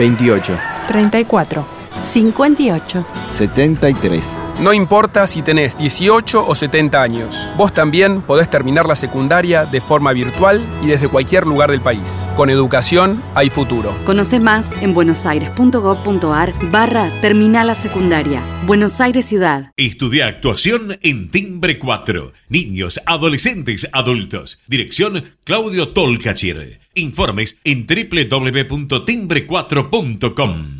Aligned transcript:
28. 0.00 0.58
34. 0.88 1.64
58. 2.04 3.04
73. 3.36 4.39
No 4.60 4.72
importa 4.74 5.26
si 5.26 5.40
tenés 5.40 5.78
18 5.78 6.46
o 6.46 6.54
70 6.54 7.02
años, 7.02 7.50
vos 7.56 7.72
también 7.72 8.20
podés 8.20 8.50
terminar 8.50 8.84
la 8.84 8.94
secundaria 8.94 9.64
de 9.64 9.80
forma 9.80 10.12
virtual 10.12 10.62
y 10.82 10.88
desde 10.88 11.08
cualquier 11.08 11.46
lugar 11.46 11.70
del 11.70 11.80
país. 11.80 12.28
Con 12.36 12.50
educación 12.50 13.22
hay 13.34 13.48
futuro. 13.48 13.96
Conoce 14.04 14.38
más 14.38 14.72
en 14.82 14.92
buenosaires.gov.ar 14.92 16.52
barra 16.70 17.10
Terminal 17.22 17.68
la 17.68 17.74
Secundaria. 17.74 18.42
Buenos 18.66 19.00
Aires 19.00 19.24
Ciudad. 19.24 19.72
Estudia 19.78 20.26
actuación 20.26 20.98
en 21.00 21.30
Timbre 21.30 21.78
4. 21.78 22.34
Niños, 22.50 23.00
adolescentes, 23.06 23.88
adultos. 23.92 24.60
Dirección 24.66 25.24
Claudio 25.44 25.94
Tolcachir. 25.94 26.80
Informes 26.92 27.56
en 27.64 27.86
www.timbre4.com. 27.86 30.79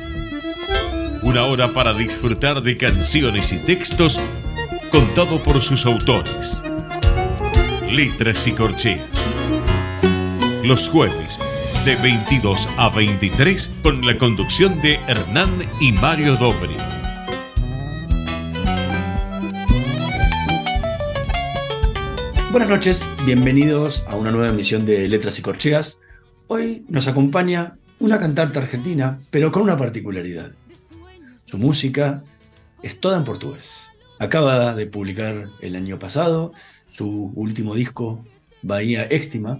una 1.23 1.45
hora 1.45 1.67
para 1.67 1.93
disfrutar 1.93 2.63
de 2.63 2.77
canciones 2.77 3.53
y 3.53 3.59
textos 3.59 4.19
contado 4.91 5.41
por 5.43 5.61
sus 5.61 5.85
autores. 5.85 6.63
Letras 7.91 8.47
y 8.47 8.53
corcheas. 8.53 9.07
Los 10.63 10.89
jueves 10.89 11.37
de 11.85 11.95
22 11.97 12.67
a 12.77 12.89
23 12.89 13.71
con 13.83 14.05
la 14.05 14.17
conducción 14.17 14.81
de 14.81 14.95
Hernán 15.07 15.51
y 15.79 15.91
Mario 15.91 16.37
Dobri. 16.37 16.75
Buenas 22.51 22.69
noches, 22.69 23.09
bienvenidos 23.25 24.03
a 24.07 24.15
una 24.15 24.31
nueva 24.31 24.49
emisión 24.49 24.85
de 24.85 25.07
Letras 25.07 25.37
y 25.39 25.41
Corcheas. 25.41 25.99
Hoy 26.47 26.83
nos 26.89 27.07
acompaña 27.07 27.77
una 27.99 28.19
cantante 28.19 28.59
argentina, 28.59 29.19
pero 29.29 29.51
con 29.51 29.61
una 29.61 29.77
particularidad. 29.77 30.51
Su 31.51 31.57
música 31.57 32.23
es 32.81 32.97
toda 33.01 33.17
en 33.17 33.25
portugués. 33.25 33.91
Acaba 34.19 34.73
de 34.73 34.87
publicar 34.87 35.49
el 35.59 35.75
año 35.75 35.99
pasado 35.99 36.53
su 36.87 37.33
último 37.35 37.75
disco, 37.75 38.23
Bahía 38.61 39.03
Éxtima, 39.03 39.59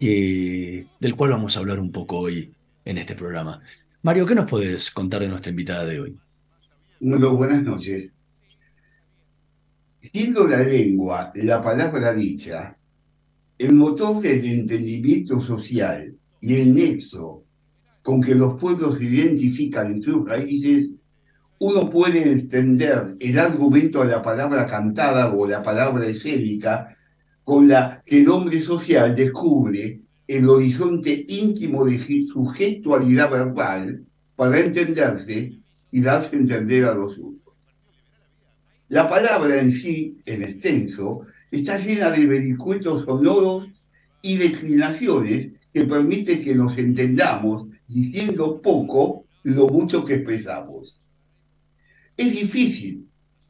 del 0.00 1.14
cual 1.14 1.32
vamos 1.32 1.54
a 1.54 1.60
hablar 1.60 1.78
un 1.78 1.92
poco 1.92 2.20
hoy 2.20 2.54
en 2.86 2.96
este 2.96 3.14
programa. 3.14 3.60
Mario, 4.00 4.24
¿qué 4.24 4.34
nos 4.34 4.48
puedes 4.48 4.90
contar 4.90 5.20
de 5.20 5.28
nuestra 5.28 5.50
invitada 5.50 5.84
de 5.84 6.00
hoy? 6.00 6.16
Bueno, 7.00 7.36
buenas 7.36 7.62
noches. 7.62 8.10
Siendo 10.00 10.46
la 10.46 10.62
lengua 10.62 11.32
la 11.34 11.62
palabra 11.62 12.14
dicha, 12.14 12.78
el 13.58 13.74
motor 13.74 14.22
del 14.22 14.42
entendimiento 14.42 15.42
social 15.42 16.16
y 16.40 16.54
el 16.54 16.74
nexo 16.74 17.44
con 18.00 18.22
que 18.22 18.34
los 18.34 18.58
pueblos 18.58 18.96
se 18.98 19.04
identifican 19.04 19.92
en 19.92 20.02
sus 20.02 20.26
raíces 20.26 20.88
uno 21.58 21.88
puede 21.88 22.32
extender 22.32 23.16
el 23.18 23.38
argumento 23.38 24.02
a 24.02 24.04
la 24.04 24.22
palabra 24.22 24.66
cantada 24.66 25.32
o 25.32 25.46
la 25.46 25.62
palabra 25.62 26.06
escénica 26.06 26.96
con 27.44 27.68
la 27.68 28.02
que 28.04 28.20
el 28.20 28.28
hombre 28.28 28.60
social 28.60 29.14
descubre 29.14 30.00
el 30.26 30.48
horizonte 30.48 31.24
íntimo 31.28 31.84
de 31.84 32.26
su 32.26 32.46
gestualidad 32.46 33.30
verbal 33.30 34.04
para 34.34 34.58
entenderse 34.58 35.52
y 35.90 36.00
darse 36.00 36.36
a 36.36 36.38
entender 36.38 36.84
a 36.84 36.94
los 36.94 37.12
otros. 37.12 37.54
La 38.88 39.08
palabra 39.08 39.60
en 39.60 39.72
sí, 39.72 40.18
en 40.26 40.42
extenso, 40.42 41.22
está 41.50 41.78
llena 41.78 42.10
de 42.10 42.26
vericuetos 42.26 43.04
sonoros 43.04 43.68
y 44.20 44.36
declinaciones 44.36 45.52
que 45.72 45.84
permiten 45.84 46.42
que 46.42 46.54
nos 46.54 46.76
entendamos 46.76 47.66
diciendo 47.88 48.60
poco 48.60 49.24
lo 49.44 49.68
mucho 49.68 50.04
que 50.04 50.14
expresamos. 50.14 51.00
Es 52.16 52.32
difícil 52.32 53.06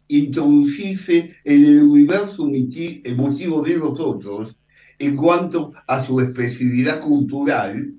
introducirse 0.08 1.36
en 1.44 1.64
el 1.64 1.82
universo 1.82 2.48
emotivo 2.48 3.62
de 3.62 3.76
los 3.76 3.98
otros 4.00 4.56
en 4.98 5.16
cuanto 5.16 5.72
a 5.86 6.04
su 6.04 6.20
expresividad 6.20 7.00
cultural, 7.00 7.92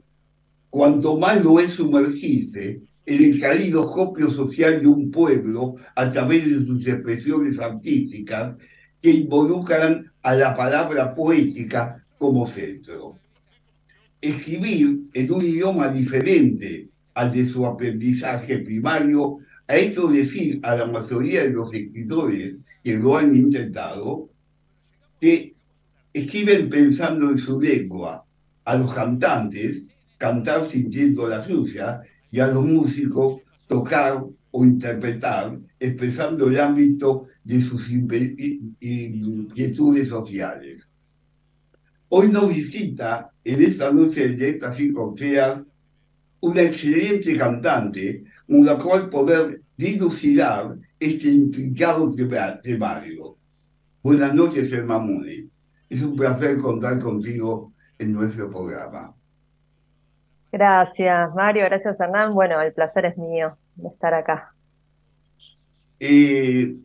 cuanto 0.70 1.18
más 1.18 1.44
lo 1.44 1.60
es 1.60 1.72
sumergirse 1.72 2.82
en 3.06 3.24
el 3.24 3.40
calidoscopio 3.40 4.30
social 4.32 4.82
de 4.82 4.88
un 4.88 5.10
pueblo 5.10 5.76
a 5.96 6.12
través 6.12 6.46
de 6.46 6.66
sus 6.66 6.86
expresiones 6.88 7.60
artísticas 7.60 8.56
que 9.02 9.12
involucran 9.12 10.12
a 10.22 10.36
la 10.36 10.56
palabra 10.56 11.16
poética 11.16 12.04
como 12.18 12.50
centro. 12.50 13.18
Escribir 14.20 15.04
en 15.14 15.32
un 15.32 15.46
idioma 15.46 15.88
diferente 15.90 16.90
al 17.14 17.32
de 17.32 17.48
su 17.48 17.66
aprendizaje 17.66 18.60
primario 18.60 19.38
ha 19.68 19.76
hecho 19.76 20.08
decir 20.08 20.60
a 20.64 20.76
la 20.76 20.86
mayoría 20.86 21.44
de 21.44 21.52
los 21.52 21.74
escritores 21.74 22.56
que 22.84 22.98
lo 22.98 23.18
han 23.18 23.36
intentado 23.36 24.30
que 25.20 25.54
escriben 26.14 26.70
pensando 26.70 27.30
en 27.30 27.38
su 27.38 27.60
lengua, 27.60 28.24
a 28.64 28.78
los 28.78 28.94
cantantes 28.94 29.84
cantar 30.18 30.66
sintiendo 30.66 31.28
la 31.28 31.46
suya 31.46 32.02
y 32.32 32.40
a 32.40 32.48
los 32.48 32.66
músicos 32.66 33.42
tocar 33.68 34.24
o 34.52 34.66
interpretar 34.66 35.60
expresando 35.80 36.48
el 36.48 36.60
ámbito 36.60 37.28
de 37.44 37.62
sus 37.62 37.92
inquietudes 37.92 40.08
sociales. 40.08 40.82
Hoy 42.10 42.30
nos 42.30 42.50
visita 42.50 43.30
en 43.44 43.62
esta 43.62 43.92
noche 43.92 44.30
de 44.30 44.50
estas 44.50 44.76
cinco 44.78 45.14
una 46.40 46.62
excelente 46.62 47.38
cantante 47.38 48.24
cual 48.78 49.09
poder 49.09 49.62
dilucidar 49.75 50.75
este 51.00 51.28
intricado 51.30 52.13
temario. 52.62 53.38
Buenas 54.02 54.34
noches, 54.34 54.72
Muni. 54.85 55.50
Es 55.90 56.02
un 56.02 56.16
placer 56.16 56.57
contar 56.57 57.00
contigo 57.00 57.74
en 58.00 58.13
nuestro 58.13 58.50
programa. 58.50 59.13
Gracias, 60.52 61.36
Mario. 61.36 61.66
Gracias, 61.66 62.00
Hernán. 62.00 62.31
Bueno, 62.31 62.62
el 62.62 62.74
placer 62.74 63.06
es 63.06 63.18
mío 63.18 63.57
de 63.75 63.90
estar 63.90 64.13
acá. 64.13 64.53
Eh, 66.00 66.75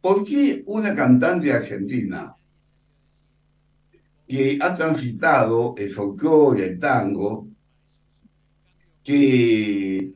¿Por 0.00 0.24
qué 0.24 0.62
una 0.66 0.94
cantante 0.94 1.52
argentina 1.52 2.36
que 4.28 4.58
ha 4.60 4.74
transitado 4.74 5.74
el 5.76 5.90
folclore, 5.90 6.64
el 6.64 6.78
tango, 6.78 7.48
que, 9.06 10.12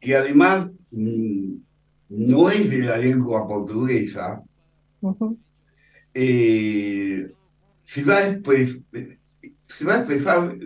que 0.00 0.16
además 0.16 0.70
mm, 0.90 1.54
no 2.08 2.50
es 2.50 2.70
de 2.70 2.78
la 2.78 2.96
lengua 2.96 3.46
portuguesa, 3.46 4.42
eh, 6.14 7.30
se, 7.84 8.04
va 8.04 8.16
a 8.16 8.28
expresar 9.98 10.56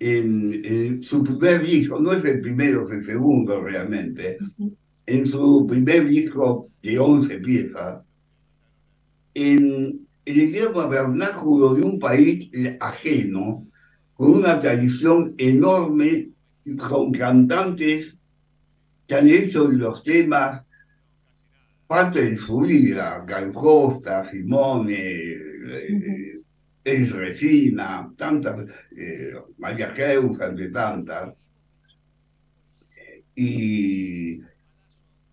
en, 0.00 1.02
su 1.04 1.22
primer 1.22 1.62
disco, 1.62 2.00
no 2.00 2.12
es 2.12 2.24
el 2.24 2.40
primero, 2.40 2.88
es 2.88 2.94
el 2.94 3.04
segundo 3.04 3.62
realmente, 3.62 4.38
en 5.06 5.26
su 5.28 5.66
primer 5.68 6.08
disco 6.08 6.68
de 6.82 6.98
11 6.98 7.38
piezas, 7.38 8.02
en 9.34 10.04
el 10.24 10.36
idioma 10.36 10.88
vernáculo 10.88 11.74
de 11.74 11.82
un 11.82 12.00
país 12.00 12.50
ajeno, 12.80 13.68
con 14.14 14.34
una 14.34 14.60
tradición 14.60 15.34
enorme 15.38 16.30
con 16.78 17.12
cantantes 17.12 18.16
que 19.06 19.14
han 19.14 19.28
hecho 19.28 19.68
los 19.68 20.02
temas 20.02 20.62
parte 21.86 22.24
de 22.24 22.36
su 22.36 22.60
vida, 22.60 23.24
Gal 23.26 23.52
Costa, 23.52 24.30
Simone, 24.30 24.94
eh, 24.96 26.40
Es 26.82 27.12
Resina, 27.12 28.12
tantas, 28.16 28.66
eh, 28.96 29.34
María 29.58 29.92
Creus, 29.92 30.38
de 30.38 30.70
tantas. 30.70 31.34
Y, 33.36 34.40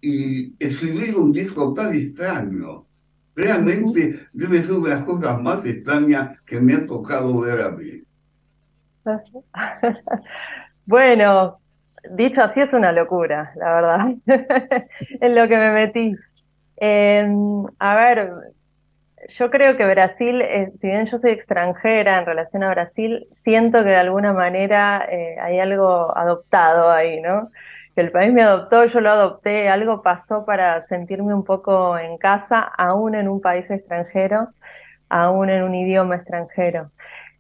y 0.02 0.56
escribir 0.60 1.16
un 1.16 1.32
disco 1.32 1.74
tan 1.74 1.94
extraño, 1.94 2.88
realmente 3.36 4.28
debe 4.34 4.62
ser 4.62 4.74
una 4.74 4.90
de 4.90 4.96
las 4.96 5.06
cosas 5.06 5.42
más 5.42 5.66
extrañas 5.66 6.42
que 6.46 6.60
me 6.60 6.74
ha 6.74 6.86
tocado 6.86 7.42
ver 7.42 7.62
a 7.62 7.72
mí. 7.72 8.04
Bueno, 10.86 11.60
dicho 12.12 12.42
así 12.42 12.62
es 12.62 12.74
una 12.74 12.92
locura, 12.92 13.52
la 13.56 13.74
verdad, 13.76 14.08
en 15.22 15.36
lo 15.36 15.48
que 15.48 15.58
me 15.58 15.72
metí. 15.72 16.16
Em, 16.78 17.66
a 17.80 17.96
ver, 17.96 18.32
yo 19.30 19.50
creo 19.52 19.78
que 19.78 19.86
Brasil, 19.86 20.42
eh, 20.42 20.72
si 20.82 20.88
bien 20.88 21.06
yo 21.08 21.20
soy 21.20 21.32
extranjera 21.32 22.20
en 22.20 22.26
relación 22.26 22.64
a 22.64 22.72
Brasil, 22.72 23.28
siento 23.44 23.80
que 23.84 23.90
de 23.92 23.96
alguna 23.98 24.34
manera 24.34 25.06
eh, 25.12 25.38
hay 25.42 25.60
algo 25.60 26.16
adoptado 26.18 26.92
ahí, 26.92 27.22
¿no? 27.22 27.52
Que 27.96 28.02
el 28.02 28.12
país 28.12 28.34
me 28.34 28.44
adoptó, 28.44 28.86
yo 28.86 29.02
lo 29.02 29.12
adopté, 29.12 29.70
algo 29.70 30.02
pasó 30.04 30.46
para 30.46 30.86
sentirme 30.88 31.34
un 31.36 31.44
poco 31.46 31.98
en 31.98 32.18
casa, 32.18 32.62
aún 32.62 33.16
en 33.16 33.28
un 33.30 33.42
país 33.42 33.70
extranjero, 33.70 34.50
aún 35.10 35.50
en 35.50 35.64
un 35.64 35.76
idioma 35.76 36.16
extranjero. 36.18 36.92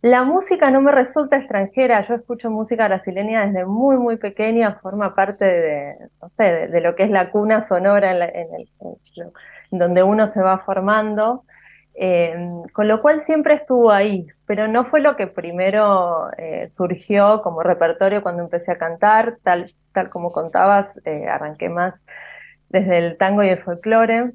La 0.01 0.23
música 0.23 0.71
no 0.71 0.81
me 0.81 0.91
resulta 0.91 1.37
extranjera, 1.37 2.07
yo 2.07 2.15
escucho 2.15 2.49
música 2.49 2.87
brasileña 2.87 3.45
desde 3.45 3.65
muy, 3.65 3.97
muy 3.97 4.17
pequeña, 4.17 4.79
forma 4.81 5.13
parte 5.13 5.45
de, 5.45 5.95
no 6.19 6.29
sé, 6.37 6.43
de, 6.69 6.81
lo 6.81 6.95
que 6.95 7.03
es 7.03 7.11
la 7.11 7.29
cuna 7.29 7.61
sonora 7.61 8.11
en, 8.11 8.47
el, 8.55 8.67
donde 9.69 10.01
uno 10.01 10.27
se 10.27 10.41
va 10.41 10.57
formando, 10.59 11.43
eh, 11.93 12.35
con 12.73 12.87
lo 12.87 12.99
cual 13.03 13.23
siempre 13.25 13.53
estuvo 13.53 13.91
ahí, 13.91 14.25
pero 14.47 14.67
no 14.67 14.85
fue 14.85 15.01
lo 15.01 15.15
que 15.15 15.27
primero 15.27 16.31
eh, 16.35 16.69
surgió 16.71 17.43
como 17.43 17.61
repertorio 17.61 18.23
cuando 18.23 18.41
empecé 18.41 18.71
a 18.71 18.79
cantar, 18.79 19.37
tal, 19.43 19.65
tal 19.93 20.09
como 20.09 20.31
contabas, 20.31 20.87
eh, 21.05 21.27
arranqué 21.27 21.69
más 21.69 21.93
desde 22.69 22.97
el 22.97 23.17
tango 23.17 23.43
y 23.43 23.49
el 23.49 23.61
folclore 23.61 24.31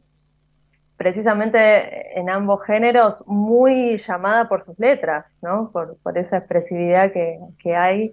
precisamente 0.96 2.18
en 2.18 2.30
ambos 2.30 2.64
géneros 2.64 3.22
muy 3.26 3.98
llamada 3.98 4.48
por 4.48 4.62
sus 4.62 4.78
letras, 4.78 5.26
¿no? 5.42 5.70
por, 5.72 5.96
esa 6.16 6.38
expresividad 6.38 7.12
que, 7.12 7.76
hay 7.76 8.12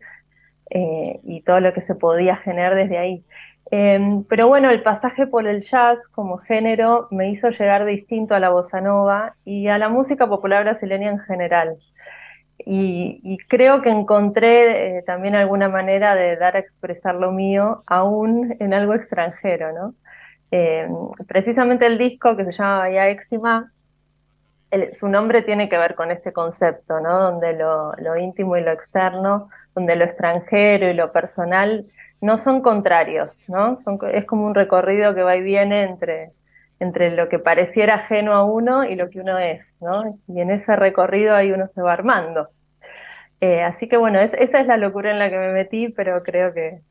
eh, 0.70 1.20
y 1.24 1.42
todo 1.42 1.60
lo 1.60 1.74
que 1.74 1.82
se 1.82 1.96
podía 1.96 2.38
generar 2.38 2.76
desde 2.76 2.98
ahí. 2.98 3.26
Em, 3.72 4.24
pero 4.26 4.48
bueno, 4.48 4.70
el 4.70 4.84
pasaje 4.84 5.26
por 5.26 5.48
el 5.48 5.62
jazz 5.62 5.98
como 6.10 6.38
género 6.38 7.08
me 7.12 7.30
hizo 7.30 7.50
llegar 7.50 7.86
distinto 7.86 8.36
a 8.36 8.40
la 8.40 8.50
bossa 8.50 8.82
nova 8.82 9.36
y 9.46 9.68
a 9.68 9.78
la 9.78 9.90
música 9.90 10.28
popular 10.28 10.64
brasileña 10.64 11.10
en 11.10 11.20
general. 11.20 11.78
Y, 12.66 13.38
creo 13.50 13.82
que 13.82 13.90
encontré 13.90 14.98
eh, 14.98 15.04
también 15.04 15.36
alguna 15.36 15.70
manera 15.70 16.16
de 16.16 16.38
dar 16.38 16.56
a 16.56 16.60
expresar 16.60 17.16
lo 17.16 17.32
mío 17.32 17.84
aún 17.88 18.56
en 18.60 18.74
algo 18.74 18.94
extranjero, 18.94 19.74
¿no? 19.74 19.96
Eh, 20.56 20.88
precisamente 21.28 21.88
el 21.88 21.98
disco 21.98 22.38
que 22.38 22.46
se 22.46 22.52
llama 22.52 22.78
Bahía 22.78 23.10
Éxima, 23.10 23.72
su 24.94 25.08
nombre 25.08 25.42
tiene 25.42 25.68
que 25.68 25.80
ver 25.80 25.96
con 25.96 26.12
este 26.12 26.32
concepto, 26.32 27.00
¿no? 27.00 27.32
Donde 27.32 27.54
lo, 27.54 28.18
íntimo 28.18 28.56
y 28.56 28.62
lo 28.62 28.72
externo, 28.72 29.50
donde 29.74 29.96
lo 29.96 30.06
extranjero 30.06 30.92
y 30.92 30.94
lo 30.94 31.12
personal 31.12 31.88
no 32.22 32.38
son 32.38 32.62
contrarios, 32.62 33.40
¿no? 33.48 33.80
es 34.14 34.26
como 34.26 34.46
un 34.46 34.54
recorrido 34.54 35.16
que 35.16 35.24
va 35.24 35.36
y 35.36 35.42
viene 35.42 35.86
entre, 35.86 36.34
entre 36.80 37.10
lo 37.10 37.30
que 37.30 37.40
pareciera 37.40 37.96
ajeno 37.96 38.34
a 38.34 38.44
uno 38.46 38.86
y 38.86 38.96
lo 38.96 39.10
que 39.10 39.22
uno 39.22 39.40
es, 39.40 39.66
¿no? 39.82 40.20
Y 40.28 40.40
en 40.40 40.52
ese 40.52 40.76
recorrido 40.76 41.36
ahí 41.36 41.52
uno 41.52 41.68
se 41.68 41.82
va 41.82 41.94
armando. 41.94 42.48
Eh, 43.42 43.64
así 43.64 43.88
que 43.90 43.98
bueno, 43.98 44.20
esa 44.20 44.60
es 44.60 44.68
la 44.68 44.78
locura 44.78 45.10
en 45.10 45.18
la 45.18 45.32
que 45.32 45.40
me 45.40 45.52
metí, 45.52 45.90
pero 45.90 46.22
creo 46.22 46.54
que 46.54 46.82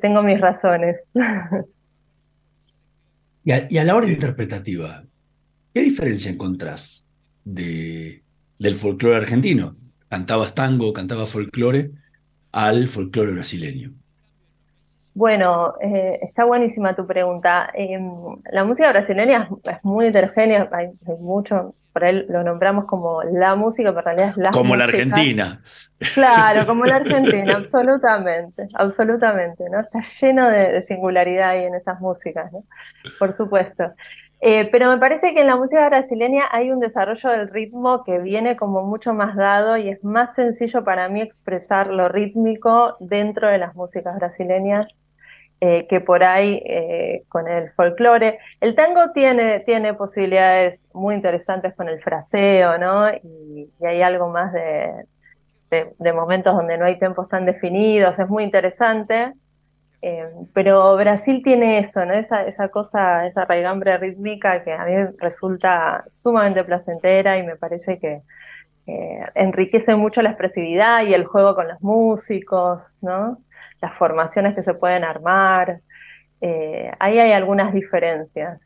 tengo 0.00 0.20
mis 0.22 0.40
razones. 0.40 0.96
Y 3.48 3.78
a, 3.78 3.84
la 3.84 3.96
hora 3.96 4.06
interpretativa, 4.10 5.06
¿qué 5.72 5.80
diferencia 5.80 6.30
encontrás 6.30 7.06
de, 7.46 8.22
del 8.58 8.76
folclore 8.76 9.16
argentino? 9.16 9.74
¿Cantabas 10.10 10.54
tango, 10.54 10.92
cantabas 10.92 11.30
folclore 11.30 11.92
al 12.52 12.88
folclore 12.88 13.32
brasileño? 13.32 13.94
Bueno, 15.18 15.74
eh, 15.80 16.20
está 16.22 16.44
buenísima 16.44 16.94
tu 16.94 17.04
pregunta. 17.04 17.68
Em, 17.74 18.08
la 18.52 18.62
música 18.62 18.92
brasileña 18.92 19.48
es, 19.64 19.82
muy 19.82 20.06
heterogénea, 20.06 20.68
hay, 20.70 20.90
mucho, 21.18 21.74
por 21.92 22.04
ahí 22.04 22.24
lo 22.28 22.44
nombramos 22.44 22.84
como 22.84 23.24
la 23.24 23.56
música, 23.56 23.92
pero 23.92 23.98
en 23.98 24.04
realidad 24.04 24.28
es 24.28 24.36
la 24.36 24.50
Como 24.52 24.76
la 24.76 24.84
Argentina. 24.84 25.60
Claro, 26.14 26.64
como 26.68 26.84
la 26.84 26.96
Argentina, 27.02 27.54
absolutamente, 27.56 28.68
absolutamente, 28.74 29.64
¿no? 29.68 29.80
Está 29.80 30.04
lleno 30.20 30.48
de, 30.48 30.84
singularidad 30.86 31.48
ahí 31.48 31.64
en 31.64 31.74
esas 31.74 31.98
músicas, 32.00 32.52
¿no? 32.52 32.62
Por 33.18 33.32
supuesto. 33.32 33.92
Eh, 34.40 34.68
pero 34.70 34.88
me 34.88 34.98
parece 34.98 35.34
que 35.34 35.40
en 35.40 35.48
la 35.48 35.56
música 35.56 35.88
brasileña 35.88 36.44
hay 36.52 36.70
un 36.70 36.78
desarrollo 36.78 37.30
del 37.30 37.48
ritmo 37.48 38.04
que 38.04 38.20
viene 38.20 38.54
como 38.54 38.84
mucho 38.84 39.12
más 39.14 39.34
dado 39.34 39.76
y 39.78 39.88
es 39.88 40.04
más 40.04 40.32
sencillo 40.36 40.84
para 40.84 41.08
mí 41.08 41.22
expresar 41.22 41.88
lo 41.88 42.08
rítmico 42.08 42.94
dentro 43.00 43.48
de 43.48 43.58
las 43.58 43.74
músicas 43.74 44.14
brasileñas 44.14 44.94
eh, 45.60 45.88
que 45.88 46.00
por 46.00 46.22
ahí 46.22 46.62
eh, 46.64 47.24
con 47.28 47.48
el 47.48 47.72
folclore. 47.72 48.38
El 48.60 48.76
tango 48.76 49.10
tiene, 49.12 49.58
tiene 49.60 49.92
posibilidades 49.92 50.86
muy 50.94 51.16
interesantes 51.16 51.74
con 51.74 51.88
el 51.88 52.00
fraseo, 52.00 52.78
¿no? 52.78 53.10
Y, 53.10 53.68
hay 53.84 54.02
algo 54.02 54.28
más 54.28 54.52
de, 54.52 55.04
de, 55.70 56.12
momentos 56.12 56.54
donde 56.54 56.78
no 56.78 56.84
hay 56.84 56.96
tempos 57.00 57.28
tan 57.28 57.44
definidos, 57.44 58.16
es 58.20 58.28
muy 58.28 58.44
interesante. 58.44 59.32
Eh, 60.00 60.30
pero 60.54 60.94
Brasil 60.96 61.42
tiene 61.42 61.80
eso, 61.80 62.04
¿no? 62.04 62.14
Esa, 62.14 62.44
esa 62.46 62.68
cosa, 62.68 63.26
esa 63.26 63.44
raigambre 63.44 63.98
rítmica 63.98 64.62
que 64.62 64.72
a 64.72 64.84
mí 64.84 64.94
resulta 65.18 66.04
sumamente 66.08 66.62
placentera 66.62 67.36
y 67.36 67.42
me 67.42 67.56
parece 67.56 67.98
que 67.98 68.22
enriquece 69.34 69.96
mucho 69.96 70.22
la 70.22 70.30
expresividad 70.30 71.02
y 71.04 71.12
el 71.12 71.24
juego 71.26 71.54
con 71.54 71.68
los 71.68 71.80
músicos, 71.82 72.80
¿no? 73.02 73.38
Las 73.80 73.94
formaciones 73.94 74.54
que 74.54 74.62
se 74.62 74.74
pueden 74.74 75.04
armar. 75.04 75.80
Eh, 76.40 76.90
ahí 76.98 77.18
hay 77.18 77.32
algunas 77.32 77.72
diferencias. 77.72 78.60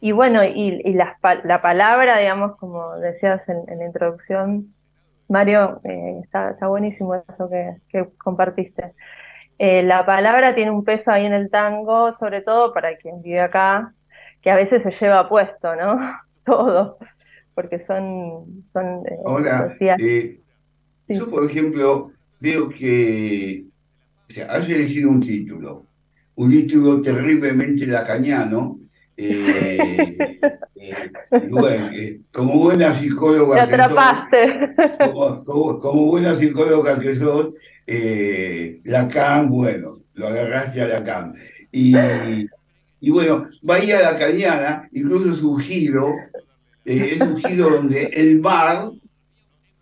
Y 0.00 0.12
bueno, 0.12 0.44
y, 0.44 0.94
la, 0.94 1.18
palabra, 1.60 2.18
digamos, 2.18 2.56
como 2.56 2.96
decías 2.98 3.42
en, 3.48 3.78
la 3.78 3.84
introducción, 3.84 4.72
Mario, 5.28 5.80
eh, 5.84 6.20
está, 6.22 6.54
buenísimo 6.68 7.16
eso 7.16 7.50
que, 7.50 8.08
compartiste. 8.16 8.92
Eh, 9.58 9.82
la 9.82 10.06
palabra 10.06 10.54
tiene 10.54 10.70
un 10.70 10.84
peso 10.84 11.10
ahí 11.10 11.26
en 11.26 11.32
el 11.32 11.50
tango, 11.50 12.12
sobre 12.12 12.42
todo 12.42 12.72
para 12.72 12.96
quien 12.96 13.22
vive 13.22 13.40
acá, 13.40 13.92
que 14.40 14.52
a 14.52 14.56
veces 14.56 14.84
se 14.84 14.92
lleva 14.92 15.28
puesto, 15.28 15.74
¿no? 15.74 15.98
Todo, 16.44 16.98
porque 17.54 17.84
son... 17.84 18.62
son 18.62 19.02
Ahora, 19.26 19.68
yo 21.08 21.30
por 21.30 21.44
ejemplo 21.44 22.12
veo 22.38 22.68
que 22.68 23.64
o 24.28 24.32
sea, 24.32 24.46
has 24.46 24.68
elegido 24.68 25.10
un 25.10 25.20
título, 25.20 25.86
un 26.34 26.50
título 26.50 27.00
terriblemente 27.00 27.86
lacaniano. 27.86 28.78
Eh, 29.16 30.16
eh, 30.76 31.10
bueno, 31.50 31.90
eh, 31.92 32.20
como 32.32 32.58
buena 32.58 32.94
psicóloga 32.94 33.66
que 33.66 33.76
sos, 33.76 35.44
como, 35.44 36.06
buena 36.06 36.34
psicóloga 36.34 37.00
que 37.00 37.16
sos, 37.16 37.54
Lacan, 38.84 39.48
bueno, 39.48 40.00
lo 40.14 40.28
agarraste 40.28 40.82
a 40.82 40.88
Lacan. 40.88 41.34
Y, 41.72 41.94
y 43.00 43.10
bueno, 43.10 43.48
Bahía 43.62 44.02
Lacaniana, 44.02 44.88
incluso 44.92 45.32
es 45.32 45.42
un 45.42 45.58
giro, 45.60 46.14
es 46.84 47.20
un 47.20 47.36
giro 47.38 47.70
donde 47.70 48.04
el 48.04 48.40
mar 48.40 48.90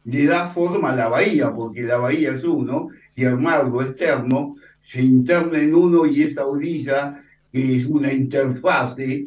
le 0.06 0.26
da 0.26 0.50
forma 0.50 0.92
a 0.92 0.96
la 0.96 1.08
bahía, 1.08 1.52
porque 1.52 1.82
la 1.82 1.98
bahía 1.98 2.32
es 2.32 2.44
uno, 2.44 2.88
y 3.14 3.24
el 3.24 3.38
mar, 3.38 3.66
lo 3.68 3.82
externo, 3.82 4.54
se 4.80 5.02
interna 5.02 5.58
en 5.60 5.74
uno 5.74 6.06
y 6.06 6.22
esa 6.22 6.46
orilla, 6.46 7.20
que 7.50 7.76
es 7.76 7.86
una 7.86 8.12
interfase 8.12 9.26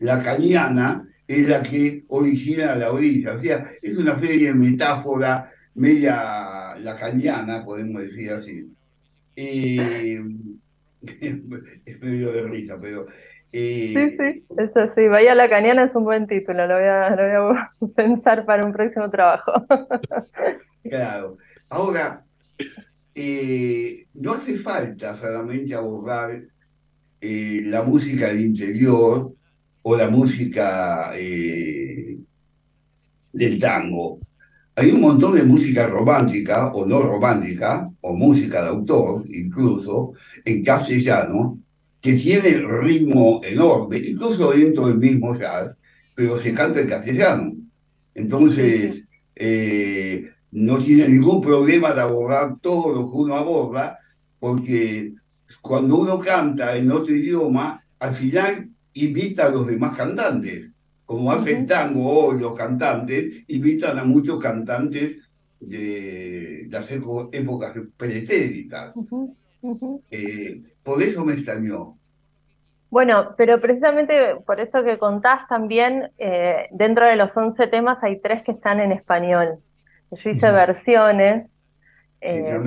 la 0.00 0.22
cañana, 0.22 1.08
es 1.26 1.48
la 1.48 1.62
que 1.62 2.04
origina 2.08 2.74
la 2.74 2.90
orilla. 2.92 3.34
O 3.34 3.40
sea, 3.40 3.70
es 3.80 3.96
una 3.96 4.14
de 4.14 4.54
metáfora 4.54 5.50
media 5.74 6.76
lacaniana, 6.80 7.64
podemos 7.64 8.02
decir 8.02 8.32
así. 8.32 8.68
Eh, 9.36 10.24
es 11.84 12.00
medio 12.00 12.32
de 12.32 12.42
risa, 12.42 12.78
pero 12.80 13.06
Sí, 13.52 13.94
sí, 13.94 14.44
eso 14.58 14.92
sí. 14.94 15.08
Bahía 15.08 15.34
Lacaniana 15.34 15.84
es 15.84 15.94
un 15.94 16.04
buen 16.04 16.26
título, 16.26 16.66
lo 16.66 16.74
voy, 16.74 16.84
a, 16.84 17.72
pensar 17.96 18.44
para 18.44 18.66
un 18.66 18.72
próximo 18.72 19.10
trabajo. 19.10 19.52
Claro. 20.88 21.36
Ahora, 21.68 22.24
eh, 23.12 24.06
no 24.14 24.34
hace 24.34 24.56
falta 24.56 25.16
solamente 25.16 25.74
abordar 25.74 26.42
eh, 27.20 27.62
la 27.64 27.82
música 27.82 28.28
del 28.28 28.40
interior 28.42 29.32
o 29.82 29.96
la 29.96 30.08
música 30.08 31.10
eh, 31.16 32.18
del 33.32 33.58
tango. 33.58 34.20
Hay 34.76 34.90
un 34.90 35.00
montón 35.00 35.34
de 35.34 35.42
música 35.42 35.86
romántica 35.86 36.72
o 36.72 36.84
no 36.84 37.00
romántica, 37.00 37.90
o 38.02 38.14
música 38.14 38.62
de 38.62 38.68
autor 38.68 39.24
incluso, 39.30 40.12
en 40.44 40.62
castellano, 40.62 41.58
que 42.06 42.12
tiene 42.12 42.50
ritmo 42.58 43.40
enorme, 43.42 43.98
incluso 43.98 44.52
dentro 44.52 44.86
del 44.86 44.98
mismo 44.98 45.36
jazz, 45.36 45.76
pero 46.14 46.38
se 46.38 46.54
canta 46.54 46.80
en 46.80 46.88
castellano. 46.88 47.52
Entonces, 48.14 49.08
eh, 49.34 50.30
no 50.52 50.78
tiene 50.78 51.08
ningún 51.08 51.40
problema 51.40 51.92
de 51.92 52.02
abordar 52.02 52.60
todo 52.60 52.94
lo 52.94 53.10
que 53.10 53.16
uno 53.16 53.34
aborda, 53.34 53.98
porque 54.38 55.14
cuando 55.60 55.96
uno 55.98 56.20
canta 56.20 56.76
en 56.76 56.92
otro 56.92 57.12
idioma, 57.12 57.84
al 57.98 58.14
final 58.14 58.70
invita 58.92 59.46
a 59.46 59.50
los 59.50 59.66
demás 59.66 59.96
cantantes. 59.96 60.70
Como 61.04 61.32
hacen 61.32 61.66
tango 61.66 62.08
hoy 62.08 62.38
los 62.38 62.54
cantantes, 62.54 63.34
invitan 63.48 63.98
a 63.98 64.04
muchos 64.04 64.40
cantantes 64.40 65.16
de 65.58 66.68
las 66.70 66.88
épocas 66.88 67.72
pretéritas. 67.96 68.94
Eh, 70.10 70.62
por 70.82 71.02
eso 71.02 71.24
me 71.24 71.34
extrañó. 71.34 71.96
Bueno, 72.90 73.34
pero 73.36 73.60
precisamente 73.60 74.36
por 74.46 74.60
eso 74.60 74.84
que 74.84 74.98
contás 74.98 75.46
también, 75.48 76.10
eh, 76.18 76.68
dentro 76.70 77.06
de 77.06 77.16
los 77.16 77.36
11 77.36 77.66
temas 77.66 78.02
hay 78.02 78.20
tres 78.20 78.42
que 78.42 78.52
están 78.52 78.80
en 78.80 78.92
español. 78.92 79.58
Yo 80.10 80.30
hice 80.30 80.50
versiones. 80.50 81.50
Eh, 82.20 82.58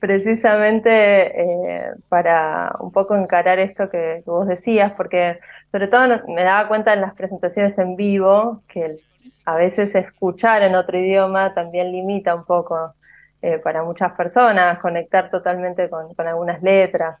precisamente 0.00 1.92
para 2.08 2.74
un 2.80 2.90
poco 2.90 3.14
encarar 3.14 3.58
esto 3.58 3.90
que, 3.90 4.22
vos 4.26 4.48
decías, 4.48 4.92
porque 4.92 5.38
sobre 5.70 5.86
todo 5.86 6.08
me 6.28 6.42
daba 6.42 6.66
cuenta 6.66 6.94
en 6.94 7.02
las 7.02 7.14
presentaciones 7.14 7.78
en 7.78 7.94
vivo 7.94 8.60
que 8.68 8.98
a 9.44 9.56
veces 9.56 9.94
escuchar 9.94 10.62
en 10.62 10.74
otro 10.74 10.98
idioma 10.98 11.54
también 11.54 11.92
limita 11.92 12.34
un 12.34 12.44
poco 12.44 12.94
eh, 13.42 13.58
para 13.58 13.82
muchas 13.84 14.12
personas, 14.12 14.78
conectar 14.78 15.30
totalmente 15.30 15.90
con, 15.90 16.14
algunas 16.26 16.62
letras. 16.62 17.18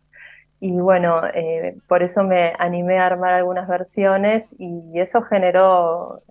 Y 0.60 0.72
bueno, 0.72 1.22
eh, 1.34 1.76
por 1.88 2.02
eso 2.02 2.22
me 2.22 2.52
animé 2.58 2.98
a 2.98 3.06
armar 3.06 3.34
algunas 3.34 3.68
versiones 3.68 4.44
y 4.58 4.98
eso 5.00 5.22
generó 5.22 6.22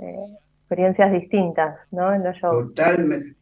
experiencias 0.72 1.12
distintas, 1.12 1.82
¿no? 1.92 2.14
En 2.14 2.24
los 2.24 2.38
shows. 2.38 2.74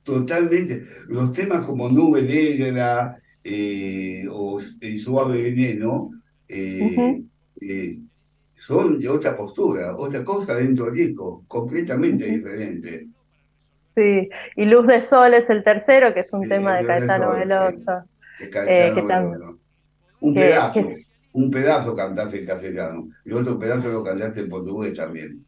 totalmente. 0.03 0.83
Los 1.07 1.31
temas 1.31 1.63
como 1.63 1.87
Nube 1.87 2.23
Negra 2.23 3.19
eh, 3.43 4.25
o 4.31 4.59
El 4.81 4.99
Suave 4.99 5.43
Veneno 5.43 6.09
eh, 6.47 7.21
eh, 7.61 7.99
son 8.55 8.97
de 8.97 9.09
otra 9.09 9.37
postura, 9.37 9.95
otra 9.95 10.23
cosa 10.23 10.55
dentro 10.55 10.85
del 10.85 10.95
disco, 10.95 11.43
completamente 11.47 12.25
diferente. 12.25 13.07
Sí, 13.99 14.29
y 14.55 14.63
Luz 14.63 14.87
de 14.87 15.05
Sol 15.07 15.33
es 15.33 15.49
el 15.49 15.61
tercero, 15.61 16.13
que 16.13 16.21
es 16.21 16.31
un 16.31 16.47
tema 16.47 16.77
de 16.77 16.87
Caetano 16.87 17.31
Veloso. 17.31 18.03
Un 20.21 20.33
pedazo, 20.33 20.79
un 21.33 21.51
pedazo 21.51 21.95
cantaste 21.97 22.39
en 22.39 22.45
castellano, 22.45 23.09
y 23.25 23.33
otro 23.33 23.59
pedazo 23.59 23.89
lo 23.89 24.01
cantaste 24.01 24.39
en 24.39 24.49
portugués 24.49 24.93
también. 24.93 25.45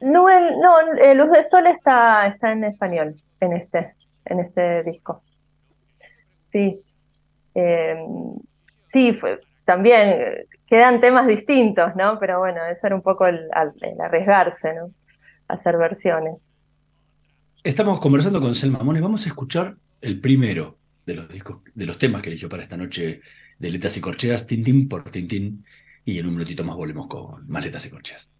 No, 0.00 0.26
no 0.28 1.14
Luz 1.14 1.32
de 1.32 1.42
Sol 1.44 1.66
está, 1.66 2.28
está 2.28 2.52
en 2.52 2.62
español 2.62 3.12
en 3.40 3.52
este, 3.54 3.94
en 4.26 4.38
este 4.38 4.84
disco. 4.84 5.16
Sí. 6.52 6.80
Eh, 7.56 8.06
sí, 8.86 9.18
también 9.64 10.46
quedan 10.68 11.00
temas 11.00 11.26
distintos, 11.26 11.96
¿no? 11.96 12.20
Pero 12.20 12.38
bueno, 12.38 12.64
eso 12.66 12.86
era 12.86 12.94
un 12.94 13.02
poco 13.02 13.26
el, 13.26 13.48
arriesgarse, 14.00 14.74
¿no? 14.74 14.90
hacer 15.48 15.76
versiones. 15.76 16.49
Estamos 17.62 18.00
conversando 18.00 18.40
con 18.40 18.54
Selma 18.54 18.78
Mones. 18.78 19.02
Vamos 19.02 19.26
a 19.26 19.28
escuchar 19.28 19.76
el 20.00 20.18
primero 20.18 20.78
de 21.04 21.14
los 21.14 21.28
discos, 21.28 21.58
de 21.74 21.84
los 21.84 21.98
temas 21.98 22.22
que 22.22 22.30
eligió 22.30 22.48
para 22.48 22.62
esta 22.62 22.78
noche 22.78 23.20
de 23.58 23.70
Letas 23.70 23.98
y 23.98 24.00
Corcheas, 24.00 24.46
Tintín 24.46 24.88
por 24.88 25.10
Tintín. 25.10 25.66
Y 26.06 26.18
en 26.18 26.26
un 26.26 26.32
minutito 26.32 26.64
más 26.64 26.74
volvemos 26.74 27.06
con 27.06 27.46
más 27.48 27.62
Letas 27.62 27.84
y 27.84 27.90
Corcheas. 27.90 28.32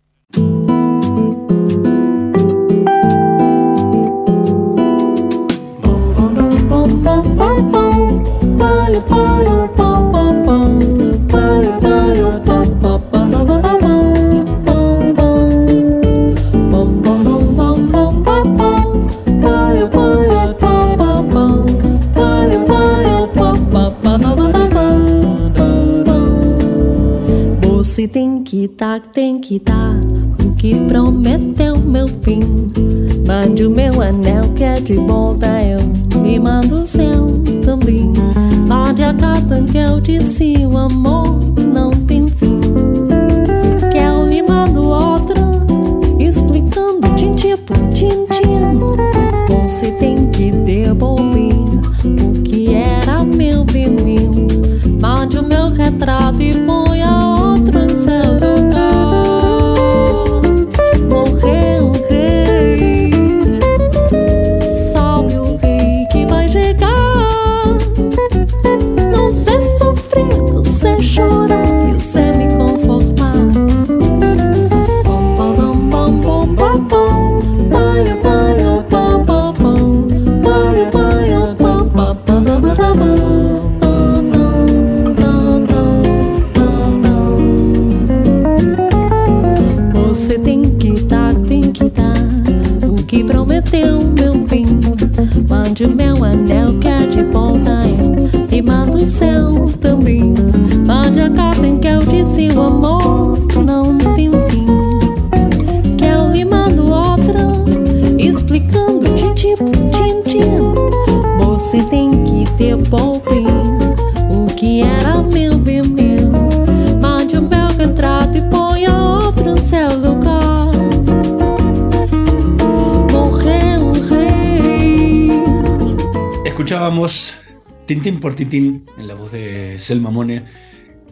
Tintín 127.90 128.20
por 128.20 128.36
Tintín, 128.36 128.86
en 128.96 129.08
la 129.08 129.16
voz 129.16 129.32
de 129.32 129.76
Selma 129.80 130.12
Mone, 130.12 130.44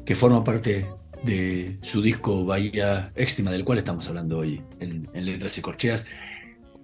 que 0.05 0.15
forma 0.15 0.45
parte 0.45 0.87
de 1.25 1.77
su 1.83 2.01
disco 2.01 2.45
Bahía 2.45 3.11
Éxtima, 3.17 3.51
del 3.51 3.65
cual 3.65 3.79
estamos 3.79 4.07
hablando 4.07 4.39
hoy 4.39 4.63
en, 4.79 5.09
Letras 5.13 5.59
y 5.59 5.61
Corcheas. 5.61 6.07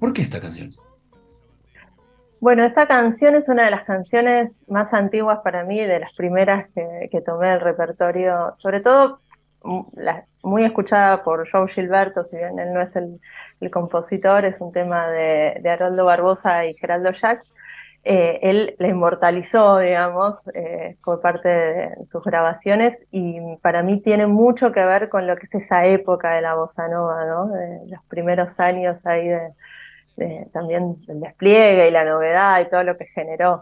¿Por 0.00 0.12
qué 0.12 0.22
esta 0.22 0.40
canción? 0.40 0.74
Bueno, 2.44 2.62
esta 2.62 2.86
canción 2.86 3.36
es 3.36 3.48
una 3.48 3.64
de 3.64 3.70
las 3.70 3.84
canciones 3.84 4.60
más 4.68 4.92
antiguas 4.92 5.38
para 5.42 5.64
mí, 5.64 5.80
de 5.80 5.98
las 5.98 6.12
primeras 6.12 6.68
que, 6.74 7.22
tomé 7.22 7.48
del 7.48 7.62
repertorio, 7.62 8.52
sobre 8.56 8.82
todo 8.82 9.20
mm, 9.62 9.80
muy 10.42 10.62
escuchada 10.62 11.24
por 11.24 11.50
Joe 11.50 11.68
Gilberto, 11.68 12.22
si 12.22 12.36
bien 12.36 12.58
él 12.58 12.74
no 12.74 12.82
es 12.82 12.94
el, 12.96 13.18
compositor, 13.70 14.44
es 14.44 14.60
un 14.60 14.72
tema 14.72 15.08
de, 15.08 15.58
de 15.62 15.70
Haroldo 15.70 16.04
Barbosa 16.04 16.66
y 16.66 16.74
Geraldo 16.74 17.12
Jacques 17.12 17.50
eh, 18.04 18.40
él 18.42 18.76
la 18.78 18.88
inmortalizó, 18.88 19.78
digamos, 19.78 20.34
eh, 20.52 20.98
por 21.02 21.22
parte 21.22 21.48
de 21.48 22.06
sus 22.06 22.22
grabaciones 22.22 22.98
y 23.10 23.40
para 23.62 23.82
mí 23.82 24.02
tiene 24.02 24.26
mucho 24.26 24.70
que 24.72 24.84
ver 24.84 25.08
con 25.08 25.26
lo 25.26 25.36
que 25.36 25.46
es 25.46 25.54
esa 25.64 25.86
época 25.86 26.34
de 26.34 26.42
la 26.42 26.54
bossa 26.54 26.88
nova, 26.88 27.24
¿no? 27.24 27.50
Los 27.86 28.04
primeros 28.04 28.60
años 28.60 28.98
ahí 29.06 29.28
de, 29.28 29.52
también 30.52 31.00
del 31.06 31.20
despliegue 31.20 31.88
y 31.88 31.90
la 31.90 32.04
novedad 32.04 32.60
y 32.60 32.68
todo 32.70 32.82
lo 32.82 32.96
que 32.96 33.06
generó 33.06 33.60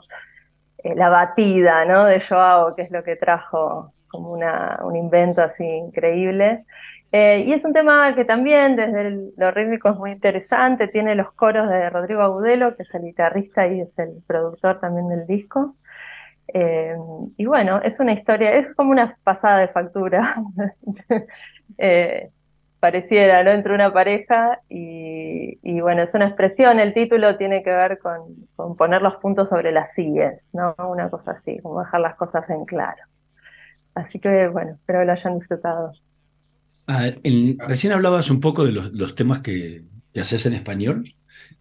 eh, 0.78 0.94
la 0.94 1.08
batida, 1.08 1.84
¿no? 1.84 2.04
De 2.04 2.20
Joao, 2.20 2.74
que 2.74 2.82
es 2.82 2.90
lo 2.90 3.02
que 3.04 3.16
trajo 3.16 3.92
como 4.08 4.32
una, 4.32 4.80
un 4.84 4.96
invento 4.96 5.42
así 5.42 5.64
increíble. 5.64 6.64
Eh, 7.12 7.44
y 7.46 7.52
es 7.52 7.64
un 7.64 7.74
tema 7.74 8.14
que 8.14 8.24
también 8.24 8.74
desde 8.74 9.32
lo 9.36 9.50
rítmico 9.50 9.90
es 9.90 9.96
muy 9.96 10.12
interesante, 10.12 10.88
tiene 10.88 11.14
los 11.14 11.32
coros 11.32 11.68
de 11.68 11.90
Rodrigo 11.90 12.22
Agudelo, 12.22 12.74
que 12.74 12.84
es 12.84 12.94
el 12.94 13.02
guitarrista 13.02 13.66
y 13.66 13.82
es 13.82 13.98
el 13.98 14.22
productor 14.26 14.80
también 14.80 15.08
del 15.08 15.26
disco. 15.26 15.76
Eh, 16.54 16.96
y 17.36 17.44
bueno, 17.46 17.80
es 17.82 18.00
una 18.00 18.12
historia, 18.12 18.52
es 18.54 18.74
como 18.74 18.90
una 18.90 19.16
pasada 19.24 19.58
de 19.58 19.68
factura, 19.68 20.36
eh, 21.78 22.28
pareciera, 22.82 23.44
¿no? 23.44 23.52
Entre 23.52 23.72
una 23.72 23.92
pareja 23.92 24.60
y, 24.68 25.80
bueno, 25.80 26.02
es 26.02 26.12
una 26.14 26.26
expresión, 26.26 26.80
el 26.80 26.92
título 26.92 27.36
tiene 27.36 27.62
que 27.62 27.70
ver 27.70 28.00
con, 28.00 28.48
con 28.56 28.74
poner 28.74 29.02
los 29.02 29.14
puntos 29.18 29.48
sobre 29.50 29.70
las 29.70 29.94
sillas, 29.94 30.34
¿no? 30.52 30.74
Una 30.90 31.08
cosa 31.08 31.30
así, 31.30 31.60
como 31.60 31.78
dejar 31.78 32.00
las 32.00 32.16
cosas 32.16 32.50
en 32.50 32.64
claro. 32.64 33.00
Así 33.94 34.18
que 34.18 34.48
bueno, 34.48 34.72
espero 34.72 34.98
que 34.98 35.06
lo 35.06 35.12
hayan 35.12 35.38
disfrutado. 35.38 35.92
Ah, 36.88 37.10
recién 37.68 37.92
hablabas 37.92 38.30
un 38.30 38.40
poco 38.40 38.64
de 38.64 38.72
los, 38.72 39.14
temas 39.14 39.38
que, 39.38 39.84
haces 40.20 40.44
en 40.46 40.54
español 40.54 41.04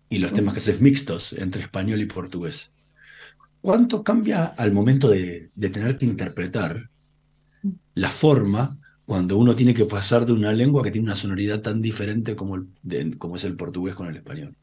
y 0.10 0.18
los 0.18 0.34
temas 0.34 0.56
que 0.56 0.58
haces 0.58 0.82
mixtos 0.82 1.34
entre 1.34 1.62
español 1.62 2.02
y 2.02 2.08
portugués. 2.08 2.74
¿Cuánto 3.62 4.04
cambia 4.04 4.46
al 4.46 4.72
momento 4.72 5.08
de, 5.08 5.52
tener 5.60 6.00
que 6.00 6.08
interpretar 6.08 6.90
la 7.94 8.10
forma 8.10 8.80
cuando 9.12 9.38
uno 9.38 9.54
tiene 9.58 9.74
que 9.74 9.84
pasar 9.84 10.26
de 10.26 10.32
una 10.32 10.54
lengua 10.54 10.82
que 10.82 10.90
tiene 10.90 11.08
una 11.08 11.18
sonoridad 11.18 11.60
tan 11.60 11.82
diferente 11.82 12.34
como, 12.34 12.60
como 13.18 13.36
es 13.36 13.44
el 13.44 13.58
portugués 13.58 13.94
con 13.94 14.08
el 14.08 14.16
español? 14.16 14.56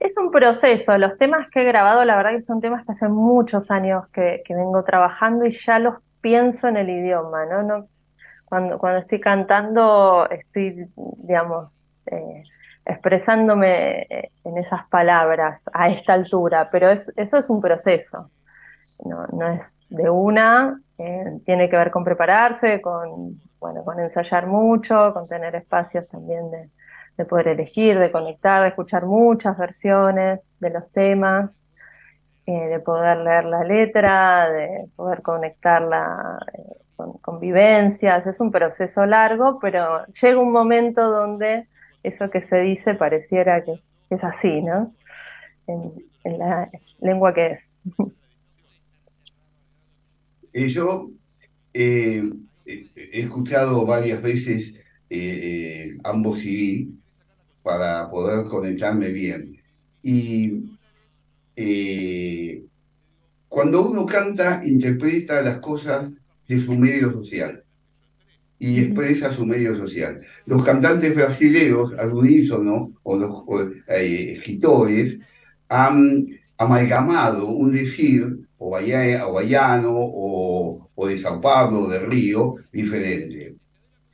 Es 0.00 0.16
un 0.16 0.30
proceso. 0.30 0.96
Los 0.96 1.18
temas 1.18 1.50
que 1.50 1.60
he 1.60 1.64
grabado, 1.64 2.02
la 2.06 2.16
verdad 2.16 2.30
que 2.30 2.40
son 2.40 2.62
temas 2.62 2.86
que 2.86 2.92
hace 2.92 3.08
muchos 3.08 3.70
años 3.70 4.08
que, 4.08 4.42
vengo 4.48 4.82
trabajando 4.84 5.44
y 5.44 5.52
ya 5.52 5.78
los 5.78 5.96
pienso 6.22 6.66
en 6.66 6.78
el 6.78 6.88
idioma, 6.88 7.44
¿no? 7.44 7.62
no 7.62 7.88
cuando, 8.46 8.78
cuando 8.78 9.00
estoy 9.00 9.20
cantando, 9.20 10.26
estoy, 10.30 10.86
digamos, 11.18 11.68
eh, 12.06 12.42
expresándome 12.86 14.06
eh, 14.08 14.30
en 14.44 14.56
esas 14.56 14.88
palabras 14.88 15.60
a 15.74 15.90
esta 15.90 16.14
altura, 16.14 16.70
pero 16.72 16.90
eso 16.90 17.12
es 17.16 17.50
un 17.50 17.60
proceso, 17.60 18.30
no, 19.04 19.26
no 19.28 19.48
es 19.48 19.74
de 19.88 20.10
una, 20.10 20.80
eh, 20.98 21.38
tiene 21.44 21.68
que 21.68 21.76
ver 21.76 21.90
con 21.90 22.04
prepararse, 22.04 22.80
con, 22.80 23.40
bueno, 23.60 23.84
con 23.84 23.98
ensayar 24.00 24.46
mucho, 24.46 25.12
con 25.14 25.26
tener 25.26 25.54
espacios 25.54 26.06
también 26.08 26.50
de, 26.50 26.68
de 27.16 27.24
poder 27.24 27.48
elegir, 27.48 27.98
de 27.98 28.10
conectar, 28.10 28.62
de 28.62 28.68
escuchar 28.68 29.06
muchas 29.06 29.56
versiones 29.58 30.50
de 30.60 30.70
los 30.70 30.90
temas. 30.92 31.60
de 32.46 32.78
poder 32.80 33.18
leer 33.18 33.46
la 33.46 33.64
letra, 33.64 34.50
de 34.50 34.86
poder 34.96 35.22
conectarla 35.22 36.38
con 36.96 37.14
convivencias, 37.18 38.26
es 38.26 38.40
un 38.40 38.50
proceso 38.50 39.06
largo, 39.06 39.58
pero 39.60 40.04
llega 40.20 40.38
un 40.38 40.52
momento 40.52 41.10
donde 41.10 41.66
eso 42.02 42.30
que 42.30 42.42
se 42.48 42.58
dice 42.58 42.94
pareciera 42.94 43.64
que 43.64 43.82
es 44.10 44.22
así, 44.22 44.60
¿no? 44.60 44.92
En, 45.66 45.92
la 46.24 46.68
lengua 47.00 47.34
que 47.34 47.52
es. 47.52 47.80
Eh, 50.54 50.68
yo 50.70 51.10
eh, 51.74 52.22
he 52.64 53.20
escuchado 53.20 53.84
varias 53.84 54.22
veces 54.22 54.74
eh, 55.10 55.98
ambos 56.04 56.38
CD 56.40 56.88
para 57.62 58.10
poder 58.10 58.46
conectarme 58.46 59.10
bien. 59.10 59.60
Y 60.02 60.64
cuando 63.48 63.88
uno 63.88 64.06
canta, 64.06 64.62
interpreta 64.64 65.42
las 65.42 65.58
cosas 65.58 66.14
de 66.48 66.60
su 66.60 66.74
medio 66.74 67.12
social 67.12 67.64
y 68.58 68.80
expresa 68.80 69.32
su 69.32 69.44
medio 69.44 69.76
social. 69.76 70.20
Los 70.46 70.64
cantantes 70.64 71.14
brasileños 71.14 71.92
al 71.98 72.12
unísono 72.12 72.92
o 73.02 73.16
los 73.16 73.44
eh, 73.88 74.36
escritores 74.38 75.18
han 75.68 76.26
amalgamado 76.56 77.48
un 77.48 77.72
decir 77.72 78.43
o, 78.64 79.32
bayano 79.32 79.92
o, 79.94 80.88
o 80.94 81.06
de 81.06 81.18
Sao 81.18 81.40
Paulo 81.40 81.84
o 81.84 81.88
de 81.88 81.98
Río 82.00 82.56
diferente. 82.72 83.56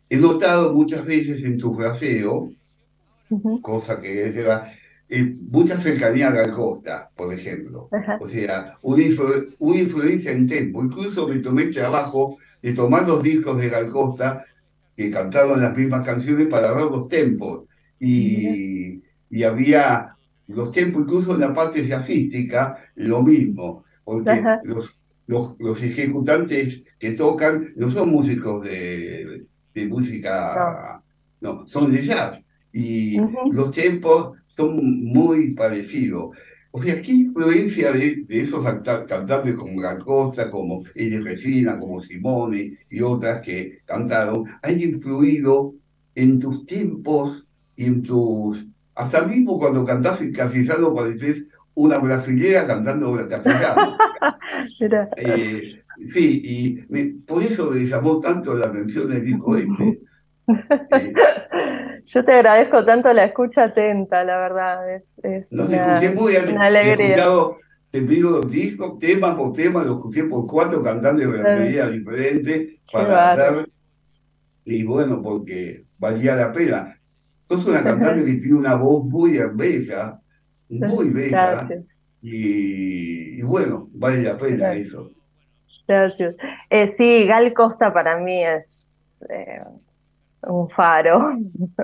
He 0.08 0.16
notado 0.16 0.72
muchas 0.72 1.04
veces 1.04 1.42
en 1.44 1.56
tu 1.56 1.74
fraseo, 1.74 2.50
cosa 3.62 4.00
que 4.00 4.28
es 4.28 4.36
eh, 5.08 5.36
mucha 5.50 5.76
cercanía 5.76 6.28
a 6.28 6.34
la 6.34 6.50
costa, 6.50 7.10
por 7.14 7.32
ejemplo. 7.32 7.88
O 8.20 8.28
sea, 8.28 8.76
una, 8.82 9.02
influencia 9.80 10.32
en 10.32 10.48
tempo. 10.48 10.82
Incluso 10.82 11.28
me 11.28 11.36
tomé 11.36 11.64
el 11.64 11.74
trabajo 11.74 12.38
de 12.60 12.72
tomar 12.72 13.06
los 13.06 13.22
discos 13.22 13.56
de 13.56 13.68
Gal 13.68 13.88
Costa 13.88 14.44
que 14.96 15.10
cantaron 15.10 15.60
las 15.60 15.76
mismas 15.76 16.02
canciones 16.02 16.48
para 16.48 16.72
ver 16.72 16.84
los 16.84 17.08
tempos. 17.08 17.64
Y, 18.00 19.00
y 19.30 19.42
había 19.44 20.16
los 20.48 20.72
tempos, 20.72 21.02
incluso 21.02 21.34
en 21.34 21.40
la 21.40 21.54
parte 21.54 21.86
jazzística, 21.86 22.78
lo 22.96 23.22
mismo. 23.22 23.84
Porque 24.04 24.42
los, 24.64 24.96
los, 25.26 25.56
los, 25.58 25.82
ejecutantes 25.82 26.82
que 26.98 27.12
tocan 27.12 27.72
no 27.76 27.90
son 27.90 28.10
músicos 28.10 28.64
de, 28.64 29.46
de 29.74 29.86
música, 29.88 31.02
no. 31.40 31.66
son 31.66 31.92
de 31.92 32.04
jazz. 32.04 32.42
Y 32.72 33.18
los 33.52 33.72
tempos 33.72 34.38
son 34.48 35.04
muy 35.04 35.54
parecidos. 35.54 36.36
O 36.72 36.80
sea, 36.82 37.02
¿qué 37.02 37.12
influencia 37.12 37.92
de, 37.92 38.24
esos 38.28 38.62
cantantes 38.64 39.56
como 39.56 39.82
Costa, 40.04 40.48
como 40.48 40.84
Eddie 40.94 41.20
Regina, 41.20 41.78
como 41.78 42.00
Simone 42.00 42.78
y 42.88 43.00
otras 43.00 43.40
que 43.40 43.80
cantaron, 43.84 44.44
han 44.62 44.80
influido 44.80 45.74
en 46.14 46.38
tus 46.38 46.64
tiempos 46.66 47.44
y 47.74 47.86
en 47.86 48.02
tus... 48.02 48.66
Hasta 48.94 49.26
mismo 49.26 49.58
cuando 49.58 49.84
cantas 49.84 50.20
en 50.20 50.32
castellano 50.32 50.94
pareces 50.94 51.44
una 51.82 51.98
brasilera 51.98 52.66
cantando 52.66 53.16
castellano. 53.28 53.96
eh, 55.16 55.82
sí, 56.12 56.42
y 56.44 57.12
por 57.26 57.42
eso 57.42 57.70
me 57.70 57.80
llamó 57.80 58.18
tanto 58.18 58.54
la 58.54 58.66
atención 58.66 59.08
del 59.08 59.24
disco 59.24 59.56
este. 59.56 60.00
Yo 62.06 62.24
te 62.24 62.32
agradezco 62.32 62.84
tanto 62.84 63.12
la 63.12 63.24
escucha 63.24 63.64
atenta, 63.64 64.24
la 64.24 64.38
verdad. 64.38 64.94
Es, 64.94 65.04
es 65.22 65.46
Los 65.50 65.72
escuché 65.72 66.10
muy 66.10 66.36
una 66.36 66.66
alegría. 66.66 67.16
te 67.90 68.02
pido 68.02 68.40
disco, 68.40 68.98
tema 68.98 69.36
por 69.36 69.52
tema, 69.52 69.84
lo 69.84 69.96
escuché 69.96 70.24
por 70.24 70.46
cuatro 70.46 70.82
cantantes 70.82 71.30
de 71.30 71.38
melodía 71.38 71.86
diferentes 71.88 72.80
para. 72.92 73.64
Y 74.64 74.84
bueno, 74.84 75.20
porque 75.22 75.84
valía 75.98 76.36
la 76.36 76.52
pena. 76.52 76.94
Sos 77.48 77.64
una 77.66 77.82
cantante 77.84 78.24
que 78.24 78.34
tiene 78.34 78.58
una 78.58 78.74
voz 78.74 79.04
muy 79.04 79.38
bella, 79.54 80.19
muy 80.70 81.11
bella. 81.11 81.68
Y, 82.22 83.42
bueno, 83.42 83.88
vale 83.92 84.22
la 84.22 84.37
pena 84.37 84.72
eso. 84.74 85.11
Gracias. 85.87 86.37
Eh, 86.68 86.94
sí, 86.96 87.26
Gal 87.26 87.52
Costa 87.54 87.92
para 87.92 88.18
mí 88.18 88.44
es 88.44 88.87
eh, 89.28 89.62
un 90.42 90.68
faro, 90.70 91.37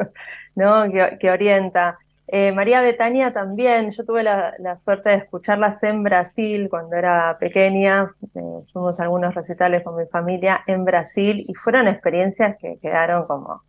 ¿no? 0.55 0.85
que, 1.19 1.31
orienta. 1.31 1.99
Eh, 2.29 2.51
María 2.53 2.81
Betania 2.81 3.33
también, 3.33 3.93
yo 3.93 4.05
tuve 4.05 4.23
la, 4.25 4.55
suerte 4.85 5.11
de 5.11 5.17
escucharlas 5.17 5.81
en 5.83 6.03
Brasil 6.03 6.69
cuando 6.69 6.97
era 6.97 7.37
pequeña, 7.39 8.11
eh, 8.35 8.41
fuimos 8.73 8.99
algunos 8.99 9.35
recitales 9.35 9.85
con 9.85 9.97
mi 9.97 10.07
familia 10.07 10.61
en 10.67 10.85
Brasil 10.85 11.45
y 11.49 11.55
fueron 11.55 11.87
experiencias 11.87 12.57
que 12.59 12.79
quedaron 12.81 13.27
como 13.27 13.63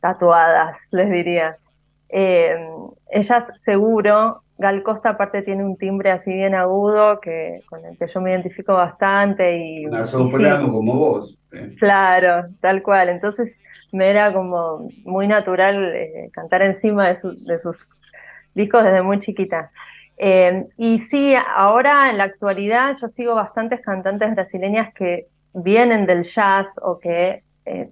tatuadas, 0.00 0.76
les 0.90 1.10
diría. 1.10 1.58
Eh, 2.12 2.54
ellas 3.10 3.44
seguro 3.64 4.42
Gal 4.58 4.82
Costa 4.82 5.10
aparte 5.10 5.42
tiene 5.42 5.64
un 5.64 5.76
timbre 5.76 6.10
así 6.10 6.32
bien 6.32 6.54
agudo 6.54 7.20
que 7.20 7.62
con 7.68 7.84
el 7.84 7.98
que 7.98 8.06
yo 8.06 8.20
me 8.20 8.30
identifico 8.30 8.74
bastante 8.74 9.58
y... 9.58 9.86
Una 9.86 10.06
soprano 10.06 10.70
como 10.70 10.94
vos. 10.94 11.38
¿eh? 11.52 11.74
Claro, 11.78 12.48
tal 12.60 12.82
cual. 12.82 13.08
Entonces 13.08 13.52
me 13.92 14.08
era 14.08 14.32
como 14.32 14.88
muy 15.04 15.26
natural 15.26 15.92
eh, 15.94 16.30
cantar 16.32 16.62
encima 16.62 17.08
de, 17.08 17.18
de, 17.22 17.58
sus 17.60 17.88
discos 18.54 18.84
desde 18.84 19.02
muy 19.02 19.18
chiquita. 19.18 19.70
Eh, 20.18 20.66
y 20.76 21.00
sí, 21.10 21.34
ahora 21.34 22.10
en 22.10 22.18
la 22.18 22.24
actualidad 22.24 22.96
yo 23.00 23.08
sigo 23.08 23.34
bastantes 23.34 23.80
cantantes 23.80 24.34
brasileñas 24.34 24.94
que 24.94 25.26
vienen 25.54 26.06
del 26.06 26.24
jazz 26.24 26.66
o 26.80 26.98
que 26.98 27.42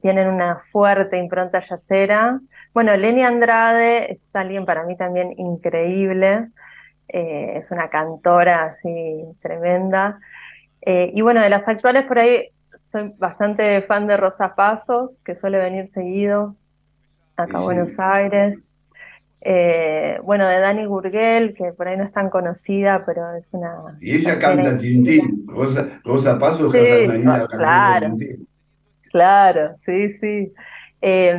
tienen 0.02 0.28
una 0.28 0.62
fuerte 0.72 1.16
impronta 1.16 1.60
jazzera. 1.60 2.40
Bueno, 2.74 2.96
Lenny 2.96 3.22
Andrade 3.22 4.12
es 4.12 4.20
alguien 4.32 4.64
para 4.64 4.84
mí 4.84 4.96
también 4.96 5.32
increíble. 5.38 6.48
eh, 7.12 7.58
es 7.58 7.70
una 7.70 7.88
cantora 7.88 8.64
así 8.66 9.24
tremenda. 9.42 10.20
Eh, 10.82 11.10
y 11.14 11.20
bueno, 11.22 11.40
de 11.40 11.50
las 11.50 11.66
actuales 11.66 12.06
por 12.06 12.18
ahí 12.18 12.48
soy 12.86 13.12
bastante 13.18 13.82
fan 13.82 14.06
de 14.06 14.16
Rosa 14.16 14.54
Pasos, 14.54 15.10
que 15.24 15.36
suele 15.36 15.58
venir 15.58 15.90
seguido 15.92 16.56
acá 17.36 17.58
a 17.58 17.62
Buenos 17.62 17.98
Aires. 17.98 18.58
Eh, 19.42 20.18
bueno, 20.22 20.46
de 20.46 20.58
Dani 20.58 20.84
Gurgel, 20.84 21.54
que 21.54 21.72
por 21.72 21.88
ahí 21.88 21.96
no 21.96 22.04
es 22.04 22.12
tan 22.12 22.28
conocida, 22.28 23.04
pero 23.06 23.34
es 23.34 23.46
una... 23.52 23.96
Y 24.00 24.16
ella 24.16 24.38
canta 24.38 24.76
Tintín, 24.76 25.46
Rosa, 25.46 26.00
Rosa 26.04 26.38
Pasos 26.38 26.70
sí, 26.72 26.78
canta 26.78 27.46
claro, 27.46 28.16
claro, 29.10 29.76
sí, 29.84 30.18
sí. 30.18 30.52
Eh, 31.02 31.34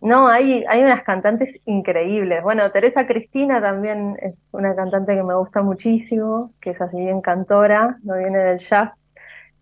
no, 0.00 0.28
hay, 0.28 0.64
hay 0.68 0.82
unas 0.82 1.04
cantantes 1.04 1.54
increíbles. 1.64 2.42
Bueno, 2.42 2.70
Teresa 2.72 3.06
Cristina 3.06 3.60
también 3.60 4.16
es 4.20 4.34
una 4.52 4.74
cantante 4.74 5.14
que 5.14 5.22
me 5.22 5.34
gusta 5.34 5.62
muchísimo, 5.62 6.52
que 6.60 6.70
es 6.70 6.80
así 6.80 6.96
bien 6.98 7.20
cantora, 7.20 7.98
no 8.02 8.16
viene 8.18 8.38
del 8.38 8.58
jazz, 8.58 8.92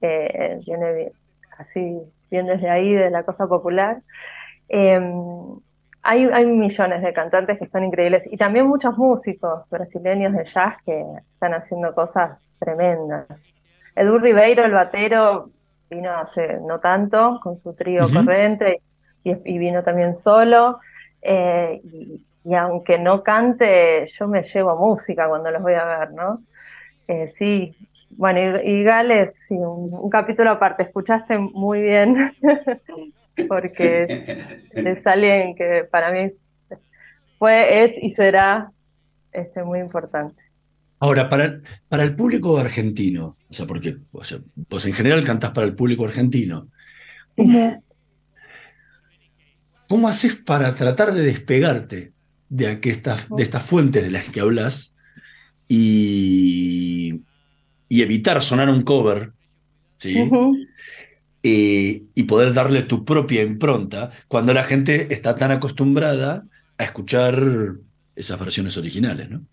eh, 0.01 0.61
viene 0.67 1.13
así 1.59 1.99
bien 2.31 2.47
desde 2.47 2.71
ahí, 2.71 2.95
de 2.95 3.11
la 3.11 3.23
cosa 3.25 3.47
popular. 3.47 4.01
Eh, 4.69 5.01
hay, 6.03 6.25
hay 6.25 6.47
millones 6.47 7.03
de 7.03 7.13
cantantes 7.13 7.59
que 7.59 7.67
son 7.67 7.85
increíbles 7.85 8.23
y 8.31 8.37
también 8.37 8.67
muchos 8.67 8.97
músicos 8.99 9.69
brasileños 9.71 10.35
de 10.35 10.45
jazz 10.45 10.77
que 10.85 11.03
están 11.33 11.55
haciendo 11.55 11.95
cosas 11.95 12.47
tremendas. 12.59 13.27
Edu 13.97 14.19
Ribeiro, 14.19 14.65
el 14.65 14.73
batero, 14.73 15.51
vino 15.95 16.11
hace 16.13 16.59
no 16.61 16.81
tanto 16.81 17.41
con 17.43 17.61
su 17.63 17.75
trío 17.75 18.07
corriente 18.13 18.81
y, 19.23 19.59
vino 19.59 19.83
también 19.83 20.17
solo. 20.17 20.81
Eh, 21.23 21.81
y, 21.85 22.55
aunque 22.55 22.99
no 22.99 23.23
cante, 23.23 24.07
yo 24.19 24.29
me 24.29 24.43
llevo 24.43 24.77
música 24.77 25.29
cuando 25.29 25.51
los 25.51 25.63
voy 25.63 25.73
a 25.75 25.85
ver, 25.85 26.13
¿no? 26.13 26.35
Eh, 27.09 27.29
sí, 27.29 27.75
bueno, 28.11 28.61
y, 28.63 28.83
Gales, 28.85 29.33
sí, 29.49 29.55
un, 29.55 30.11
capítulo 30.11 30.51
aparte, 30.51 30.83
escuchaste 30.83 31.39
muy 31.39 31.81
bien, 31.81 32.33
porque 33.49 34.07
es 34.75 35.07
alguien 35.07 35.55
que 35.55 35.85
para 35.91 36.11
mí 36.11 36.33
fue, 37.39 37.85
es 37.85 38.03
y 38.03 38.15
será 38.15 38.71
este, 39.33 39.65
muy 39.65 39.81
importante. 39.81 40.44
Ahora, 41.01 41.29
para, 41.29 41.61
para 41.89 42.03
el 42.03 42.15
público 42.15 42.57
argentino, 42.57 43.37
o 43.49 43.53
sea, 43.53 43.67
porque 43.67 43.99
vos 44.11 44.87
en 44.87 44.93
general 44.93 45.25
cantás 45.25 45.51
para 45.51 45.67
el 45.67 45.75
público 45.75 46.07
argentino, 46.07 46.69
¿cómo, 47.37 47.85
¿Cómo 49.89 50.09
haces 50.09 50.37
para 50.37 50.75
tratar 50.75 51.15
de 51.15 51.23
despegarte 51.23 52.13
de, 52.49 52.81
estas, 52.83 53.29
de 53.29 53.43
estas 53.43 53.65
fuentes 53.65 54.03
de 54.03 54.11
las 54.11 54.25
que 54.29 54.41
hablas 54.41 54.95
y, 55.69 57.21
evitar 57.89 58.43
sonar 58.43 58.69
un 58.71 58.83
cover? 58.83 59.33
¿sí? 59.97 60.29
Eh, 61.43 62.03
y 62.15 62.23
poder 62.23 62.55
darle 62.55 62.83
tu 62.83 63.05
propia 63.05 63.43
impronta 63.43 64.11
cuando 64.29 64.55
la 64.55 64.65
gente 64.65 65.13
está 65.13 65.37
tan 65.37 65.53
acostumbrada 65.53 66.47
a 66.79 66.85
escuchar 66.85 67.75
esas 68.17 68.41
versiones 68.41 68.77
originales, 68.77 69.29
¿no? 69.31 69.45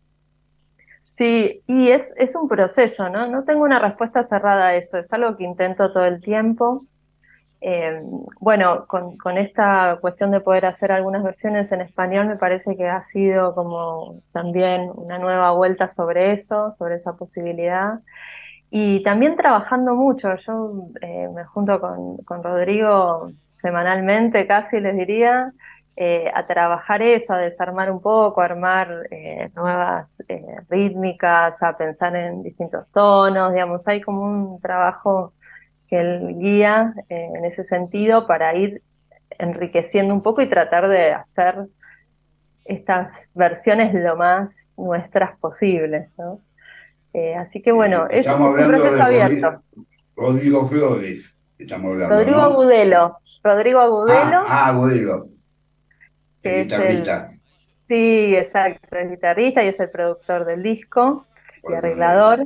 Sí, 1.21 1.61
y 1.67 1.89
es, 1.91 2.11
es 2.17 2.33
un 2.33 2.47
proceso, 2.47 3.07
¿no? 3.09 3.27
No 3.27 3.43
tengo 3.43 3.61
una 3.61 3.77
respuesta 3.77 4.23
cerrada 4.23 4.69
a 4.69 4.75
eso, 4.75 4.97
es 4.97 5.13
algo 5.13 5.37
que 5.37 5.43
intento 5.43 5.93
todo 5.93 6.05
el 6.05 6.19
tiempo. 6.19 6.87
Eh, 7.61 8.01
bueno, 8.39 8.87
con, 8.87 9.37
esta 9.37 9.99
cuestión 10.01 10.31
de 10.31 10.39
poder 10.41 10.65
hacer 10.65 10.91
algunas 10.91 11.21
versiones 11.21 11.71
en 11.71 11.81
español 11.81 12.25
me 12.25 12.37
parece 12.37 12.75
que 12.75 12.87
ha 12.87 13.05
sido 13.05 13.53
como 13.53 14.21
también 14.31 14.89
una 14.95 15.19
nueva 15.19 15.51
vuelta 15.51 15.89
sobre 15.89 16.33
eso, 16.33 16.73
sobre 16.79 16.95
esa 16.95 17.13
posibilidad. 17.13 17.99
Y 18.71 19.03
también 19.03 19.35
trabajando 19.35 19.93
mucho, 19.93 20.35
yo 20.37 20.87
eh, 21.01 21.29
me 21.35 21.45
junto 21.45 21.79
con, 21.79 22.43
Rodrigo 22.43 23.29
semanalmente, 23.61 24.47
casi 24.47 24.79
les 24.79 24.97
diría, 24.97 25.49
eh, 25.95 26.31
a 26.33 26.47
trabajar 26.47 27.01
eso, 27.01 27.33
a 27.33 27.37
desarmar 27.37 27.91
un 27.91 28.01
poco, 28.01 28.41
a 28.41 28.45
armar 28.45 29.07
nuevas 29.55 30.15
rítmicas, 30.69 31.61
a 31.61 31.77
pensar 31.77 32.15
en 32.15 32.43
distintos 32.43 32.85
tonos, 32.91 33.53
digamos, 33.53 33.87
hay 33.87 34.01
como 34.01 34.21
un 34.23 34.61
trabajo 34.61 35.33
que 35.91 35.99
él 35.99 36.37
guía 36.39 36.93
eh, 37.09 37.29
en 37.35 37.45
ese 37.45 37.65
sentido 37.65 38.25
para 38.25 38.55
ir 38.55 38.81
enriqueciendo 39.37 40.13
un 40.13 40.21
poco 40.21 40.41
y 40.41 40.47
tratar 40.47 40.87
de 40.87 41.11
hacer 41.11 41.67
estas 42.63 43.09
versiones 43.35 43.93
lo 43.93 44.15
más 44.15 44.49
nuestras 44.77 45.37
posibles. 45.37 46.09
¿no? 46.17 46.39
Eh, 47.13 47.35
así 47.35 47.61
que 47.61 47.73
bueno, 47.73 48.07
es, 48.09 48.25
un 48.25 48.55
proceso 48.55 49.03
abierto. 49.03 49.61
Rodrigo 50.15 50.65
Flores, 50.65 51.35
estamos 51.59 51.91
hablando. 51.91 52.15
Rodrigo 52.15 52.39
Agudelo. 52.39 53.17
Rodrigo 53.43 53.79
Agudelo. 53.81 54.15
Ah, 54.17 54.45
ah 54.47 54.67
Agudelo. 54.69 55.27
El 56.43 56.63
guitarrista. 56.63 57.33
sí, 57.87 58.35
exacto, 58.35 58.97
es 58.97 59.09
guitarrista 59.11 59.63
y 59.63 59.67
es 59.67 59.79
el 59.79 59.89
productor 59.89 60.45
del 60.45 60.63
disco 60.63 61.27
y 61.69 61.73
arreglador. 61.73 62.45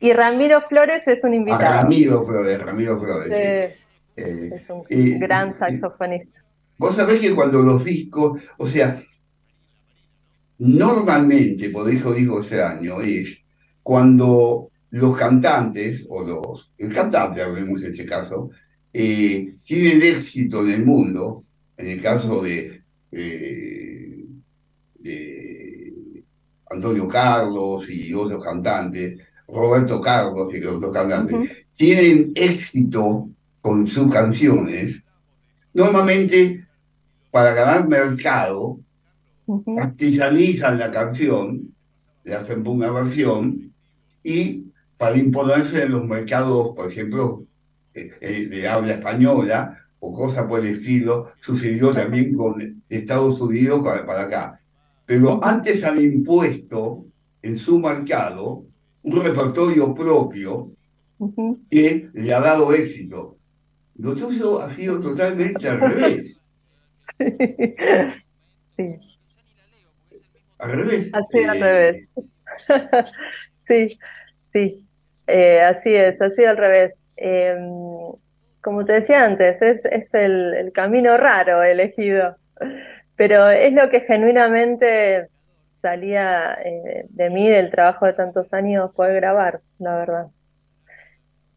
Y 0.00 0.12
Ramiro 0.12 0.62
Flores 0.68 1.02
es 1.06 1.22
un 1.22 1.34
invitado. 1.34 1.66
A 1.66 1.82
Ramiro 1.82 2.24
Flores, 2.24 2.60
Ramiro 2.60 2.98
Flores. 2.98 3.30
Eh, 3.30 3.76
es 4.16 4.70
un 4.70 4.84
gran 5.18 5.58
saxofonista. 5.58 6.40
Vos 6.78 6.96
sabés 6.96 7.20
que 7.20 7.34
cuando 7.34 7.60
los 7.60 7.84
discos, 7.84 8.40
o 8.56 8.66
sea, 8.66 9.02
normalmente, 10.58 11.68
por 11.68 11.90
eso 11.90 12.12
digo 12.14 12.40
ese 12.40 12.62
año, 12.62 13.00
es 13.02 13.38
cuando 13.82 14.70
los 14.90 15.16
cantantes, 15.16 16.06
o 16.08 16.22
los, 16.22 16.72
el 16.78 16.92
cantante, 16.92 17.42
hablemos 17.42 17.82
en 17.82 17.92
este 17.92 18.06
caso, 18.06 18.50
eh, 18.92 19.56
tienen 19.62 20.02
éxito 20.02 20.62
en 20.62 20.70
el 20.70 20.84
mundo, 20.84 21.44
en 21.76 21.88
el 21.88 22.02
caso 22.02 22.42
de, 22.42 22.79
eh, 23.12 24.24
de 24.98 26.24
Antonio 26.70 27.08
Carlos 27.08 27.84
y 27.90 28.12
otros 28.14 28.44
cantantes, 28.44 29.18
Roberto 29.48 30.00
Carlos 30.00 30.54
y 30.54 30.64
otros 30.64 30.92
cantantes, 30.92 31.66
tienen 31.76 32.32
éxito 32.34 33.28
con 33.60 33.86
sus 33.86 34.12
canciones, 34.12 35.02
normalmente 35.74 36.66
para 37.30 37.52
ganar 37.54 37.88
mercado, 37.88 38.78
artisanizan 39.78 40.78
la 40.78 40.90
canción, 40.90 41.74
le 42.24 42.34
hacen 42.34 42.66
una 42.66 42.90
versión, 42.90 43.72
y 44.22 44.66
para 44.96 45.16
imponerse 45.16 45.84
en 45.84 45.92
los 45.92 46.04
mercados, 46.04 46.74
por 46.76 46.90
ejemplo, 46.90 47.44
eh, 47.94 48.10
eh, 48.20 48.46
de 48.46 48.68
habla 48.68 48.92
española 48.94 49.79
o 50.00 50.12
cosas 50.12 50.46
por 50.46 50.60
el 50.60 50.66
estilo, 50.66 51.32
sucedió 51.40 51.92
también 51.92 52.34
con 52.34 52.82
Estados 52.88 53.40
Unidos 53.40 53.80
para 53.84 54.22
acá. 54.22 54.60
Pero 55.06 55.42
antes 55.44 55.84
han 55.84 56.00
impuesto 56.00 57.04
en 57.42 57.58
su 57.58 57.78
mercado 57.78 58.64
un 59.02 59.22
repertorio 59.22 59.94
propio 59.94 60.72
que 61.70 62.08
le 62.12 62.34
ha 62.34 62.40
dado 62.40 62.72
éxito. 62.72 63.36
Lo 63.98 64.14
tuyo 64.14 64.60
ha 64.60 64.74
sido 64.74 64.98
totalmente 65.00 65.68
al 65.68 65.80
revés. 65.80 66.36
Sí. 68.76 68.96
Al 70.58 70.72
revés. 70.72 71.10
Así 71.12 71.44
al 71.44 71.60
revés. 71.60 72.08
sí, 73.68 73.98
sí. 74.54 74.88
Eh, 75.26 75.60
así 75.60 75.90
es, 75.90 76.20
así 76.20 76.44
al 76.44 76.56
revés. 76.56 76.94
Em, 77.16 77.58
como 78.62 78.84
te 78.84 79.00
decía 79.00 79.24
antes, 79.24 79.60
es, 79.62 79.84
es 79.84 80.12
el, 80.14 80.54
el 80.54 80.72
camino 80.72 81.16
raro 81.16 81.62
elegido, 81.62 82.36
pero 83.16 83.50
es 83.50 83.72
lo 83.72 83.90
que 83.90 84.00
genuinamente 84.00 85.28
salía 85.82 86.54
eh, 86.64 87.06
de 87.08 87.30
mí, 87.30 87.48
del 87.48 87.70
trabajo 87.70 88.06
de 88.06 88.12
tantos 88.12 88.52
años, 88.52 88.90
fue 88.94 89.14
grabar, 89.14 89.60
la 89.78 89.96
verdad. 89.96 90.26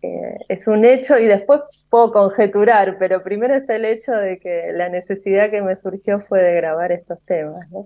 Eh, 0.01 0.37
es 0.49 0.67
un 0.67 0.83
hecho 0.83 1.17
y 1.17 1.25
después 1.25 1.61
puedo 1.89 2.11
conjeturar, 2.11 2.97
pero 2.99 3.23
primero 3.23 3.55
es 3.55 3.67
el 3.69 3.85
hecho 3.85 4.11
de 4.11 4.37
que 4.39 4.71
la 4.73 4.89
necesidad 4.89 5.49
que 5.49 5.61
me 5.61 5.77
surgió 5.77 6.21
fue 6.27 6.41
de 6.41 6.55
grabar 6.55 6.91
estos 6.91 7.19
temas, 7.25 7.69
¿no? 7.71 7.83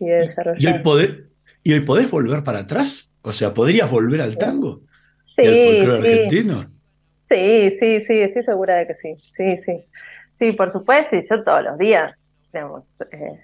Y 0.00 0.06
de 0.06 0.26
desarrollar. 0.26 0.60
¿Y 0.60 0.66
hoy, 0.66 0.82
poder, 0.82 1.24
¿Y 1.62 1.72
hoy 1.72 1.80
podés 1.80 2.10
volver 2.10 2.42
para 2.42 2.60
atrás? 2.60 3.14
O 3.22 3.32
sea, 3.32 3.54
¿podrías 3.54 3.90
volver 3.90 4.20
al 4.20 4.36
tango? 4.38 4.80
Sí, 5.26 5.42
¿Y 5.42 5.46
al 5.46 5.54
folclore 5.54 6.02
sí. 6.02 6.08
argentino? 6.08 6.64
Sí, 7.30 7.76
sí, 7.78 8.04
sí, 8.06 8.20
estoy 8.22 8.42
segura 8.42 8.76
de 8.76 8.88
que 8.88 8.94
sí. 8.94 9.14
Sí, 9.36 9.62
sí. 9.64 9.84
Sí, 10.38 10.52
por 10.52 10.72
supuesto, 10.72 11.14
y 11.14 11.24
yo 11.28 11.44
todos 11.44 11.62
los 11.62 11.78
días, 11.78 12.12
digamos, 12.52 12.84
eh, 13.12 13.40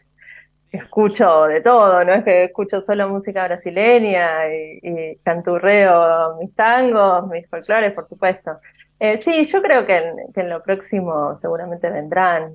escucho 0.72 1.44
de 1.44 1.60
todo, 1.60 2.04
no 2.04 2.14
es 2.14 2.24
que 2.24 2.44
escucho 2.44 2.82
solo 2.82 3.08
música 3.08 3.44
brasileña 3.44 4.48
y, 4.52 5.16
canturreo 5.22 6.36
mis 6.40 6.52
tangos, 6.54 7.28
mis 7.28 7.46
folclores, 7.48 7.92
por 7.92 8.08
supuesto. 8.08 8.58
Eh, 8.98 9.20
sí, 9.20 9.46
yo 9.46 9.62
creo 9.62 9.84
que 9.84 10.02
en, 10.34 10.48
lo 10.48 10.62
próximo 10.62 11.38
seguramente 11.40 11.90
vendrán 11.90 12.54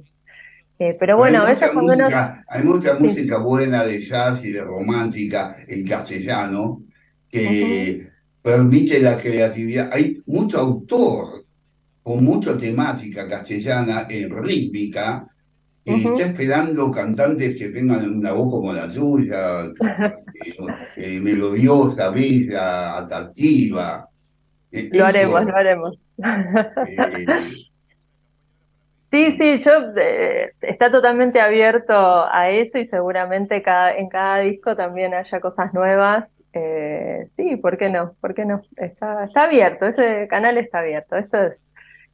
Eh, 0.80 0.98
pero 1.00 1.16
bueno, 1.16 1.44
a 1.44 1.46
veces 1.46 1.70
cuando 1.72 1.94
uno... 1.94 2.10
Hay 2.48 2.64
mucha 2.64 2.96
música 2.96 3.38
buena 3.38 3.86
de 3.86 4.02
jazz 4.02 4.44
y 4.44 4.52
de 4.52 4.62
romántica 4.62 5.56
en 5.68 5.88
castellano 5.88 6.82
que 7.30 8.10
permite 8.42 9.00
la 9.00 9.18
creatividad. 9.18 9.90
Hay 9.92 10.22
mucho 10.26 10.60
autor 10.60 11.28
con 12.04 12.24
mucha 12.24 12.58
temática 12.58 13.28
castellana 13.28 14.08
en 14.10 14.30
rítmica 14.44 15.28
y 15.84 16.08
está 16.08 16.24
esperando 16.26 16.92
cantantes 16.92 17.58
que 17.58 17.70
tengan 17.70 18.08
una 18.08 18.34
voz 18.34 18.52
como 18.52 18.74
la 18.74 18.88
tuya, 18.88 19.66
eh, 20.46 20.56
eh, 20.96 21.20
melodiosa, 21.20 22.10
bella, 22.10 22.98
atractiva. 22.98 24.08
lo 24.72 25.06
haremos, 25.06 25.46
lo 25.46 25.56
haremos. 25.56 26.00
Sí, 29.12 29.36
sí, 29.38 29.60
yo 29.60 29.72
eh, 29.98 30.48
está 30.62 30.90
totalmente 30.90 31.42
abierto 31.42 31.94
a 31.94 32.50
eso 32.50 32.78
y 32.78 32.88
seguramente 32.88 33.62
cada, 33.62 33.94
en 33.94 34.08
cada 34.08 34.40
disco 34.40 34.74
también 34.74 35.14
haya 35.14 35.42
cosas 35.42 35.74
nuevas. 35.74 36.30
Eh, 36.54 37.28
sí, 37.38 37.56
¿por 37.58 37.78
qué 37.78 37.90
no? 37.90 38.16
¿Por 38.20 38.34
qué 38.34 38.46
no? 38.46 38.62
Está, 38.76 39.26
está 39.26 39.44
abierto, 39.44 39.86
ese 39.86 40.28
canal 40.28 40.58
está 40.58 40.80
abierto. 40.80 41.16
Esto 41.16 41.38
es, 41.44 41.54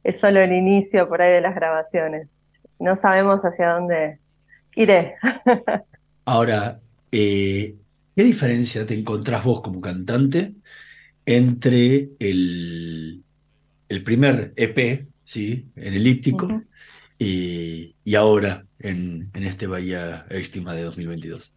es 0.04 0.20
solo 0.20 0.40
el 0.40 0.52
inicio 0.52 1.08
por 1.08 1.22
ahí 1.22 1.32
de 1.32 1.40
las 1.40 1.54
grabaciones. 1.54 2.28
No 2.78 3.00
sabemos 3.00 3.40
hacia 3.40 3.70
dónde 3.70 4.18
iré. 4.74 5.16
Ahora, 6.24 6.80
eh, 7.10 7.74
¿qué 8.14 8.22
diferencia 8.22 8.86
te 8.86 8.94
encontrás 8.94 9.44
vos 9.44 9.60
como 9.60 9.80
cantante 9.80 10.52
entre 11.26 12.10
el, 12.18 13.22
el 13.88 14.04
primer 14.04 14.52
EP, 14.56 15.06
¿sí? 15.24 15.66
el 15.76 15.94
elíptico, 15.94 16.62
y, 17.18 17.94
ahora 18.14 18.64
en, 18.78 19.30
en 19.34 19.44
este 19.44 19.66
Bahía 19.66 20.26
Estima 20.30 20.74
de 20.74 20.82
2022? 20.84 21.52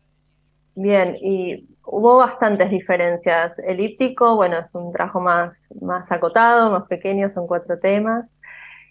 Bien, 0.76 1.15
y 1.22 1.67
hubo 1.91 2.17
bastantes 2.17 2.69
diferencias. 2.71 3.58
Elíptico, 3.60 4.36
bueno, 4.36 4.60
es 4.60 4.73
un 4.73 4.93
trabajo 4.93 5.19
más, 5.19 5.54
más 5.82 6.12
acotado, 6.12 6.71
más 6.71 6.88
pequeño, 6.88 7.30
son 7.34 7.47
cuatro 7.47 7.77
temas. 7.77 8.25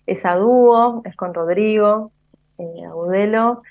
Es 0.06 0.24
a 0.24 0.36
dúo, 0.36 1.02
es 1.04 1.16
con 1.16 1.32
Rodrigo, 1.34 2.12
eh, 2.58 2.84
Agudelo, 2.86 3.62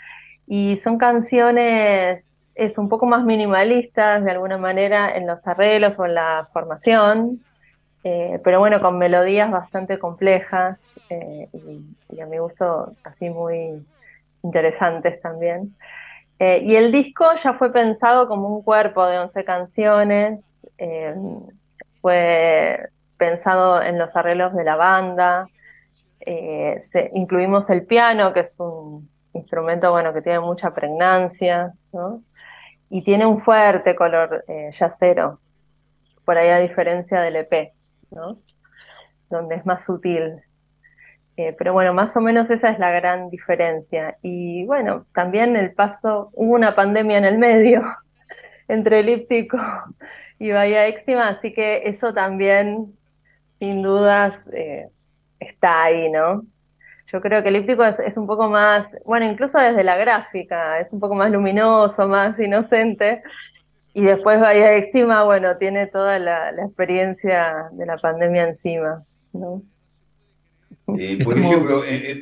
y 0.47 0.77
son 0.83 0.97
canciones, 0.97 2.25
es 2.55 2.77
un 2.77 2.89
poco 2.89 3.05
más 3.05 3.23
minimalistas 3.23 4.23
de 4.23 4.31
alguna 4.31 4.57
manera 4.57 5.15
en 5.15 5.27
los 5.27 5.45
arreglos 5.47 5.97
o 5.99 6.05
en 6.05 6.15
la 6.15 6.49
formación, 6.51 7.39
eh, 8.03 8.39
pero 8.43 8.59
bueno, 8.59 8.81
con 8.81 8.97
melodías 8.97 9.51
bastante 9.51 9.99
complejas 9.99 10.79
eh, 11.09 11.47
y, 11.53 12.19
a 12.19 12.25
mi 12.25 12.39
gusto 12.39 12.93
así 13.03 13.29
muy 13.29 13.85
interesantes 14.41 15.21
también. 15.21 15.75
Eh, 16.39 16.63
y 16.63 16.75
el 16.75 16.91
disco 16.91 17.25
ya 17.43 17.53
fue 17.53 17.71
pensado 17.71 18.27
como 18.27 18.47
un 18.47 18.63
cuerpo 18.63 19.05
de 19.05 19.19
11 19.19 19.43
canciones, 19.43 20.39
fue 22.01 22.89
pensado 23.17 23.81
en 23.81 23.99
los 23.99 24.15
arreglos 24.15 24.53
de 24.53 24.63
la 24.63 24.77
banda, 24.77 25.47
incluimos 27.13 27.69
el 27.69 27.85
piano, 27.85 28.31
que 28.31 28.39
es 28.41 28.55
un 28.57 29.09
instrumento 29.33 29.91
bueno 29.91 30.13
que 30.13 30.21
tiene 30.21 30.39
mucha 30.39 30.73
pregnancia, 30.73 31.73
y 32.89 33.01
tiene 33.03 33.25
un 33.25 33.41
fuerte 33.41 33.95
color 33.95 34.45
yacero, 34.79 35.39
por 36.23 36.37
ahí 36.37 36.49
a 36.49 36.59
diferencia 36.59 37.19
del 37.19 37.35
EP. 37.35 37.73
¿no? 38.11 38.35
Donde 39.29 39.55
es 39.55 39.65
más 39.65 39.85
sutil. 39.85 40.41
Eh, 41.39 41.55
pero 41.57 41.71
bueno, 41.71 41.93
más 41.93 42.17
o 42.17 42.19
menos 42.19 42.49
esa 42.49 42.69
es 42.69 42.79
la 42.79 42.91
gran 42.91 43.29
diferencia. 43.29 44.17
Y 44.21 44.65
bueno, 44.65 45.05
también 45.13 45.55
el 45.55 45.71
paso, 45.71 46.31
hubo 46.33 46.53
una 46.53 46.75
pandemia 46.75 47.17
en 47.17 47.23
el 47.23 47.37
medio 47.37 47.81
entre 48.67 48.99
elíptico 48.99 49.57
y 50.37 50.51
Bahía 50.51 50.87
Éxima, 50.87 51.29
así 51.29 51.53
que 51.53 51.83
eso 51.85 52.13
también, 52.13 52.93
sin 53.57 53.81
dudas, 53.81 54.33
eh, 54.51 54.89
está 55.39 55.83
ahí, 55.83 56.11
¿no? 56.11 56.43
Yo 57.07 57.21
creo 57.21 57.41
que 57.41 57.47
elíptico 57.47 57.85
es, 57.85 57.99
es, 57.99 58.17
un 58.17 58.27
poco 58.27 58.49
más, 58.49 58.87
bueno, 59.05 59.25
incluso 59.25 59.59
desde 59.59 59.85
la 59.85 59.95
gráfica, 59.95 60.81
es 60.81 60.91
un 60.91 60.99
poco 60.99 61.15
más 61.15 61.31
luminoso, 61.31 62.05
más 62.09 62.37
inocente, 62.37 63.23
y 63.93 64.03
después 64.03 64.41
vaya 64.41 64.75
encima, 64.75 65.23
bueno, 65.23 65.55
tiene 65.55 65.87
toda 65.87 66.19
la, 66.19 66.49
experiencia 66.49 67.69
de 67.71 67.85
la 67.85 67.95
pandemia 67.95 68.49
encima, 68.49 69.03
¿no? 69.31 69.61
Eh, 70.97 71.19
por 71.23 71.37
ejemplo, 71.37 71.83
eh, 71.83 72.11
eh, 72.11 72.21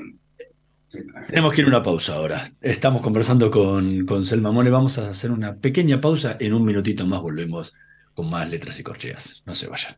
tenemos 1.29 1.53
que 1.53 1.61
ir 1.61 1.65
a 1.65 1.69
una 1.69 1.83
pausa 1.83 2.15
ahora. 2.15 2.51
Estamos 2.61 3.01
conversando 3.01 3.51
con, 3.51 4.05
con 4.05 4.25
Selma 4.25 4.51
Mone. 4.51 4.69
Vamos 4.69 4.97
a 4.97 5.09
hacer 5.09 5.31
una 5.31 5.55
pequeña 5.55 6.01
pausa. 6.01 6.37
En 6.39 6.53
un 6.53 6.65
minutito 6.65 7.05
más 7.05 7.21
volvemos 7.21 7.75
con 8.13 8.29
más 8.29 8.49
letras 8.49 8.79
y 8.79 8.83
corcheas. 8.83 9.43
No 9.45 9.53
se 9.53 9.67
vayan. 9.67 9.97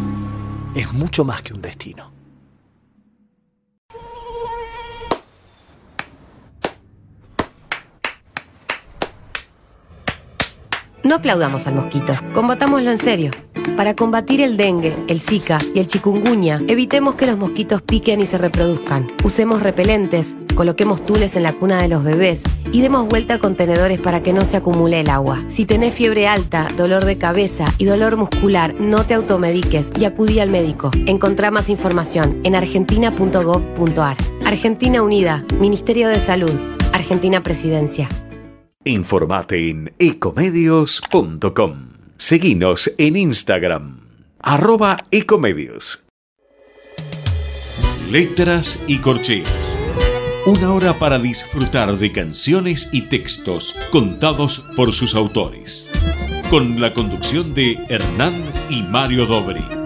es 0.75 0.93
mucho 0.93 1.25
más 1.25 1.41
que 1.41 1.53
un 1.53 1.61
destino. 1.61 2.11
No 11.03 11.15
aplaudamos 11.15 11.65
al 11.65 11.75
mosquito, 11.75 12.13
combatámoslo 12.33 12.91
en 12.91 12.97
serio. 12.99 13.31
Para 13.75 13.95
combatir 13.95 14.39
el 14.41 14.55
dengue, 14.55 14.95
el 15.07 15.19
zika 15.19 15.59
y 15.73 15.79
el 15.79 15.87
chikungunya, 15.87 16.61
evitemos 16.67 17.15
que 17.15 17.25
los 17.25 17.37
mosquitos 17.37 17.81
piquen 17.81 18.21
y 18.21 18.27
se 18.27 18.37
reproduzcan. 18.37 19.07
Usemos 19.23 19.63
repelentes, 19.63 20.35
coloquemos 20.55 21.05
tules 21.05 21.35
en 21.35 21.43
la 21.43 21.53
cuna 21.53 21.81
de 21.81 21.87
los 21.87 22.03
bebés 22.03 22.43
y 22.71 22.81
demos 22.81 23.07
vuelta 23.07 23.35
a 23.35 23.39
contenedores 23.39 23.99
para 23.99 24.23
que 24.23 24.33
no 24.33 24.45
se 24.45 24.57
acumule 24.57 24.99
el 24.99 25.09
agua. 25.09 25.43
Si 25.49 25.65
tenés 25.65 25.93
fiebre 25.93 26.27
alta, 26.27 26.69
dolor 26.75 27.05
de 27.05 27.17
cabeza 27.17 27.65
y 27.77 27.85
dolor 27.85 28.17
muscular, 28.17 28.75
no 28.79 29.05
te 29.05 29.13
automediques 29.13 29.91
y 29.99 30.05
acudí 30.05 30.39
al 30.39 30.49
médico. 30.49 30.91
Encontrá 31.05 31.51
más 31.51 31.69
información 31.69 32.39
en 32.43 32.55
argentina.gov.ar. 32.55 34.17
Argentina 34.45 35.01
Unida, 35.01 35.45
Ministerio 35.59 36.07
de 36.09 36.19
Salud, 36.19 36.53
Argentina 36.93 37.43
Presidencia. 37.43 38.09
Informate 38.83 39.69
en 39.69 39.93
ecomedios.com. 39.99 41.89
Seguinos 42.17 42.93
en 42.97 43.15
Instagram, 43.15 44.01
arroba 44.39 44.97
ecomedios. 45.11 46.03
Letras 48.11 48.77
y 48.87 48.97
corcheas. 48.97 49.79
Una 50.43 50.73
hora 50.73 50.97
para 50.97 51.19
disfrutar 51.19 51.95
de 51.97 52.11
canciones 52.11 52.89
y 52.91 53.03
textos 53.03 53.75
contados 53.91 54.65
por 54.75 54.91
sus 54.91 55.13
autores. 55.13 55.91
Con 56.49 56.81
la 56.81 56.95
conducción 56.95 57.53
de 57.53 57.77
Hernán 57.89 58.33
y 58.67 58.81
Mario 58.81 59.27
Dobri. 59.27 59.80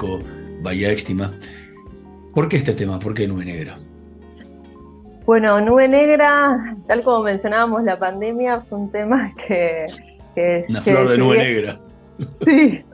Disco 0.00 0.20
Bahía 0.62 0.90
Éxtima. 0.90 1.32
¿Por 2.34 2.48
qué 2.48 2.56
este 2.56 2.72
tema? 2.72 2.98
¿Por 2.98 3.14
qué 3.14 3.26
Nube 3.26 3.44
Negra? 3.44 3.76
Bueno, 5.24 5.60
Nube 5.60 5.88
Negra, 5.88 6.76
tal 6.86 7.02
como 7.02 7.24
mencionábamos, 7.24 7.84
la 7.84 7.98
pandemia 7.98 8.60
fue 8.62 8.78
un 8.78 8.90
tema 8.90 9.32
que... 9.46 9.86
que 10.34 10.64
Una 10.68 10.82
que 10.82 10.90
flor 10.90 11.08
de 11.08 11.18
nube 11.18 11.38
negra. 11.38 11.80
Sí. 12.44 12.84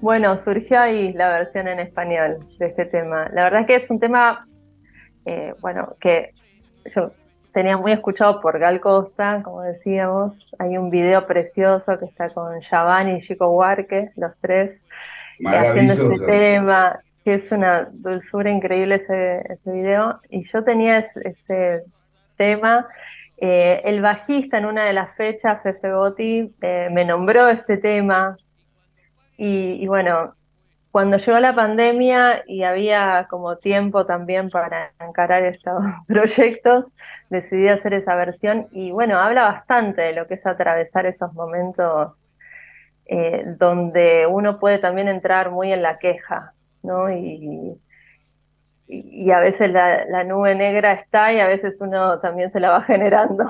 Bueno, 0.00 0.38
surgió 0.38 0.80
ahí 0.80 1.12
la 1.12 1.28
versión 1.30 1.68
en 1.68 1.80
español 1.80 2.38
de 2.58 2.66
este 2.66 2.86
tema. 2.86 3.28
La 3.32 3.44
verdad 3.44 3.62
es 3.62 3.66
que 3.66 3.76
es 3.76 3.90
un 3.90 4.00
tema, 4.00 4.46
eh, 5.24 5.54
bueno, 5.60 5.88
que 6.00 6.32
yo 6.94 7.12
tenía 7.52 7.76
muy 7.76 7.92
escuchado 7.92 8.40
por 8.40 8.58
Gal 8.58 8.80
Costa, 8.80 9.40
como 9.42 9.62
decíamos. 9.62 10.34
Hay 10.58 10.76
un 10.76 10.90
video 10.90 11.26
precioso 11.26 11.98
que 11.98 12.06
está 12.06 12.30
con 12.30 12.60
Yaván 12.70 13.16
y 13.16 13.22
Chico 13.22 13.48
Huarque, 13.48 14.10
los 14.16 14.32
tres, 14.40 14.78
haciendo 15.44 15.92
este 15.92 16.26
tema, 16.26 17.00
que 17.24 17.34
es 17.34 17.52
una 17.52 17.88
dulzura 17.92 18.50
increíble 18.50 18.96
ese, 18.96 19.40
ese 19.52 19.70
video. 19.70 20.20
Y 20.30 20.44
yo 20.52 20.64
tenía 20.64 20.98
ese, 20.98 21.28
ese 21.28 21.82
tema. 22.36 22.86
Eh, 23.38 23.82
el 23.84 24.00
bajista 24.00 24.58
en 24.58 24.66
una 24.66 24.84
de 24.84 24.92
las 24.92 25.14
fechas, 25.16 25.62
Fefe 25.62 25.92
Gotti, 25.92 26.54
eh, 26.60 26.88
me 26.92 27.04
nombró 27.04 27.48
este 27.48 27.76
tema. 27.76 28.36
Y, 29.36 29.82
y 29.82 29.86
bueno, 29.86 30.34
cuando 30.94 31.16
llegó 31.16 31.40
la 31.40 31.52
pandemia 31.52 32.44
y 32.46 32.62
había 32.62 33.26
como 33.28 33.56
tiempo 33.56 34.06
también 34.06 34.48
para 34.48 34.92
encarar 35.00 35.42
estos 35.42 35.82
proyectos, 36.06 36.84
decidí 37.30 37.66
hacer 37.66 37.94
esa 37.94 38.14
versión 38.14 38.68
y 38.70 38.92
bueno, 38.92 39.18
habla 39.18 39.42
bastante 39.42 40.02
de 40.02 40.12
lo 40.12 40.28
que 40.28 40.34
es 40.34 40.46
atravesar 40.46 41.06
esos 41.06 41.32
momentos 41.34 42.23
eh, 43.06 43.44
donde 43.58 44.26
uno 44.26 44.56
puede 44.56 44.78
también 44.78 45.08
entrar 45.08 45.50
muy 45.50 45.72
en 45.72 45.82
la 45.82 45.98
queja, 45.98 46.52
¿no? 46.82 47.10
Y, 47.10 47.78
y, 48.86 49.30
a 49.30 49.40
veces 49.40 49.70
la, 49.70 50.04
la 50.06 50.24
nube 50.24 50.54
negra 50.54 50.92
está 50.92 51.32
y 51.32 51.40
a 51.40 51.46
veces 51.46 51.76
uno 51.80 52.20
también 52.20 52.50
se 52.50 52.60
la 52.60 52.70
va 52.70 52.82
generando 52.84 53.48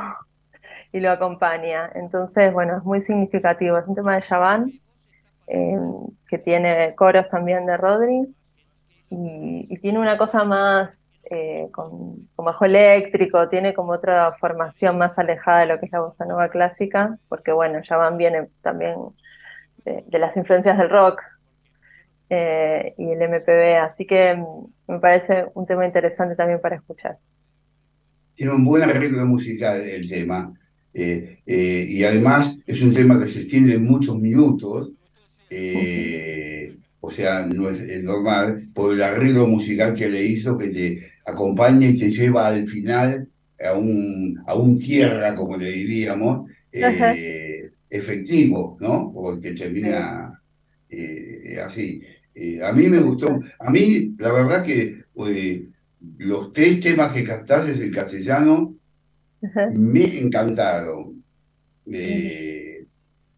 y 0.92 1.00
lo 1.00 1.10
acompaña. 1.10 1.90
Entonces, 1.94 2.52
bueno, 2.52 2.78
es 2.78 2.84
muy 2.84 3.00
significativo. 3.00 3.76
Es 3.76 3.86
un 3.86 3.96
tema 3.96 4.14
de 4.14 4.22
Yaván, 4.22 4.72
eh, 5.48 5.78
que 6.28 6.38
tiene 6.38 6.94
coros 6.94 7.28
también 7.28 7.66
de 7.66 7.76
Rodri, 7.76 8.34
y, 9.10 9.76
tiene 9.80 9.98
una 9.98 10.16
cosa 10.16 10.44
más 10.44 10.96
eh, 11.30 11.68
con, 11.72 12.28
bajo 12.36 12.64
eléctrico, 12.64 13.48
tiene 13.48 13.74
como 13.74 13.92
otra 13.92 14.32
formación 14.38 14.96
más 14.96 15.18
alejada 15.18 15.60
de 15.60 15.66
lo 15.66 15.80
que 15.80 15.86
es 15.86 15.92
la 15.92 16.00
bossa 16.00 16.24
nova 16.24 16.48
clásica, 16.48 17.18
porque 17.28 17.52
bueno, 17.52 17.80
Yaván 17.82 18.16
viene 18.16 18.48
también 18.62 18.96
de, 19.84 20.04
de 20.06 20.18
las 20.18 20.36
influencias 20.36 20.78
del 20.78 20.90
rock 20.90 21.20
eh, 22.30 22.94
y 22.98 23.10
el 23.12 23.22
MPB, 23.22 23.76
así 23.84 24.06
que 24.06 24.34
mm, 24.36 24.92
me 24.92 25.00
parece 25.00 25.46
un 25.54 25.66
tema 25.66 25.86
interesante 25.86 26.34
también 26.36 26.60
para 26.60 26.76
escuchar. 26.76 27.18
Tiene 28.34 28.52
un 28.52 28.64
buen 28.64 28.82
arreglo 28.82 29.24
musical 29.26 29.80
el 29.80 30.08
tema. 30.08 30.52
eh, 30.92 31.38
eh, 31.46 31.86
y 31.88 32.04
además 32.04 32.56
es 32.66 32.82
un 32.82 32.94
tema 32.94 33.18
que 33.18 33.26
se 33.30 33.40
extiende 33.42 33.74
en 33.74 33.84
muchos 33.84 34.18
minutos. 34.20 34.92
eh, 35.50 36.76
o 37.00 37.10
sea, 37.10 37.46
no 37.46 37.68
es, 37.70 37.80
es 37.80 38.02
normal 38.02 38.70
por 38.74 38.94
el 38.94 39.02
arreglo 39.02 39.46
musical 39.46 39.94
que 39.94 40.08
le 40.08 40.22
hizo 40.24 40.56
que 40.58 40.70
te 40.70 41.00
acompaña 41.26 41.86
y 41.88 41.98
te 41.98 42.10
lleva 42.10 42.48
al 42.48 42.66
final 42.68 43.28
a 43.64 43.74
un, 43.74 44.42
a 44.46 44.54
un 44.56 44.78
tierra, 44.78 45.34
como 45.34 45.56
le 45.56 45.70
diríamos, 45.70 46.48
efectivo, 47.94 48.76
¿no? 48.80 49.12
Porque 49.12 49.52
termina 49.52 50.40
eh, 50.88 51.60
así. 51.64 52.02
Eh, 52.34 52.60
a 52.62 52.72
mí 52.72 52.88
me 52.88 52.98
gustó, 52.98 53.38
a 53.60 53.70
mí 53.70 54.14
la 54.18 54.32
verdad 54.32 54.64
que 54.64 55.04
eh, 55.28 55.68
los 56.18 56.52
tres 56.52 56.80
temas 56.80 57.12
que 57.12 57.24
cantaste 57.24 57.72
en 57.72 57.92
castellano 57.92 58.74
me 59.72 60.20
encantaron. 60.20 61.22
Eh, 61.86 62.86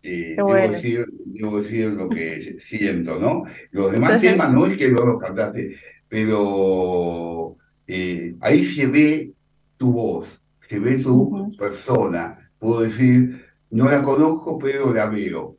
eh, 0.03 0.35
debo, 0.37 0.49
bueno. 0.49 0.73
decir, 0.73 1.05
debo 1.27 1.61
decir 1.61 1.89
lo 1.89 2.09
que 2.09 2.57
siento, 2.61 3.21
¿no? 3.21 3.45
Los 3.73 3.93
demás 3.93 4.21
temas 4.21 4.53
no 4.55 4.65
es 4.67 4.79
que 4.79 4.91
no 4.91 5.05
los 5.05 5.21
cantaste, 5.21 5.75
pero 6.09 7.57
eh, 7.87 8.37
ahí 8.41 8.65
se 8.65 8.87
ve 8.87 9.33
tu 9.77 9.93
voz, 9.93 10.41
se 10.67 10.79
ve 10.79 10.97
tu 10.99 11.53
persona. 11.59 12.51
Puedo 12.59 12.81
decir, 12.81 13.46
no 13.71 13.91
la 13.91 14.03
conozco, 14.03 14.59
pero 14.59 14.93
la 14.93 15.07
veo. 15.07 15.57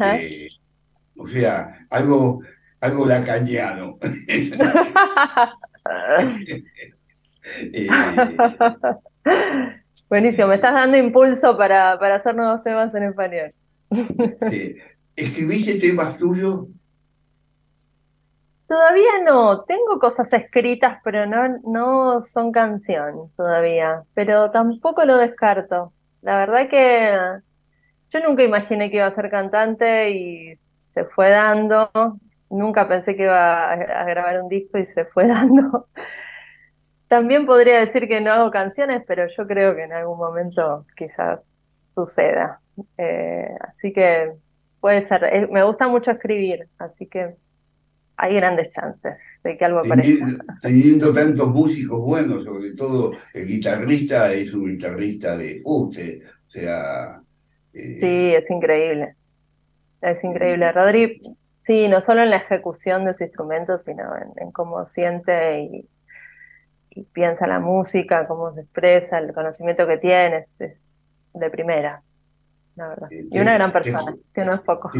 Eh, 0.00 0.48
o 1.16 1.26
sea, 1.28 1.86
algo, 1.90 2.40
algo 2.80 3.06
lacaniano. 3.06 3.98
Eh, 7.72 7.88
Buenísimo, 10.08 10.48
me 10.48 10.56
estás 10.56 10.74
dando 10.74 10.96
impulso 10.96 11.56
para, 11.56 11.98
para 11.98 12.16
hacer 12.16 12.34
nuevos 12.34 12.62
temas 12.62 12.94
en 12.94 13.04
español. 13.04 13.48
sí. 14.50 14.76
¿Escribiste 15.16 15.74
temas 15.78 16.16
tuyos? 16.16 16.66
Todavía 18.66 19.22
no, 19.24 19.64
tengo 19.64 19.98
cosas 19.98 20.32
escritas, 20.32 21.00
pero 21.02 21.26
no, 21.26 21.58
no 21.64 22.22
son 22.22 22.52
canción 22.52 23.30
todavía, 23.36 24.04
pero 24.14 24.50
tampoco 24.50 25.04
lo 25.04 25.16
descarto. 25.16 25.92
La 26.22 26.38
verdad 26.38 26.68
que 26.68 27.42
yo 28.12 28.20
nunca 28.20 28.42
imaginé 28.42 28.90
que 28.90 28.96
iba 28.96 29.06
a 29.06 29.14
ser 29.14 29.30
cantante 29.30 30.10
y 30.10 30.58
se 30.94 31.04
fue 31.04 31.30
dando. 31.30 31.90
Nunca 32.50 32.88
pensé 32.88 33.14
que 33.14 33.24
iba 33.24 33.72
a, 33.72 34.04
grabar 34.04 34.42
un 34.42 34.48
disco 34.48 34.78
y 34.78 34.86
se 34.86 35.04
fue 35.06 35.26
dando. 35.28 35.86
También 37.08 37.46
podría 37.46 37.80
decir 37.80 38.08
que 38.08 38.20
no 38.20 38.32
hago 38.32 38.50
canciones, 38.50 39.02
pero 39.06 39.26
yo 39.36 39.46
creo 39.46 39.74
que 39.74 39.84
en 39.84 39.92
algún 39.92 40.18
momento 40.18 40.86
quizás 40.96 41.40
suceda. 41.94 42.60
Eh, 42.98 43.54
así 43.60 43.92
que 43.92 44.32
puede 44.80 45.06
ser. 45.06 45.24
Eh, 45.24 45.48
Me 45.50 45.62
gusta 45.64 45.88
mucho 45.88 46.10
escribir, 46.10 46.68
así 46.78 47.06
que 47.06 47.34
hay 48.16 48.34
grandes 48.34 48.72
chances 48.72 49.16
de 49.42 49.56
que 49.56 49.64
algo 49.64 49.78
aparezca. 49.78 50.02
Teniendo, 50.02 50.44
teniendo 50.60 51.12
tantos 51.12 51.48
músicos 51.48 52.00
buenos, 52.00 52.44
sobre 52.44 52.72
todo 52.72 53.12
el 53.32 53.46
guitarrista 53.46 54.32
es 54.32 54.52
un 54.52 54.66
guitarrista 54.66 55.36
de 55.36 55.60
fuste, 55.62 56.22
o 56.46 56.50
sea, 56.50 57.22
eh, 57.74 57.98
Sí, 58.00 58.34
es 58.34 58.50
increíble. 58.50 59.14
Es 60.00 60.22
increíble. 60.24 60.72
Rodri, 60.72 61.20
sí, 61.62 61.88
no 61.88 62.00
solo 62.00 62.22
en 62.22 62.30
la 62.30 62.36
ejecución 62.36 63.04
de 63.04 63.14
su 63.14 63.24
instrumento, 63.24 63.78
sino 63.78 64.16
en, 64.16 64.32
en 64.36 64.50
cómo 64.50 64.88
siente 64.88 65.62
y, 65.62 65.88
y 66.90 67.02
piensa 67.04 67.46
la 67.46 67.60
música, 67.60 68.26
cómo 68.26 68.52
se 68.54 68.62
expresa, 68.62 69.18
el 69.18 69.32
conocimiento 69.32 69.86
que 69.86 69.98
tiene, 69.98 70.38
es, 70.38 70.60
es 70.60 70.78
de 71.34 71.50
primera. 71.50 72.02
la 72.76 72.88
verdad. 72.88 73.08
y 73.10 73.38
una 73.38 73.54
gran 73.54 73.72
persona, 73.72 74.16
que 74.34 74.44
no 74.44 74.54
es 74.54 74.60
poco. 74.60 74.90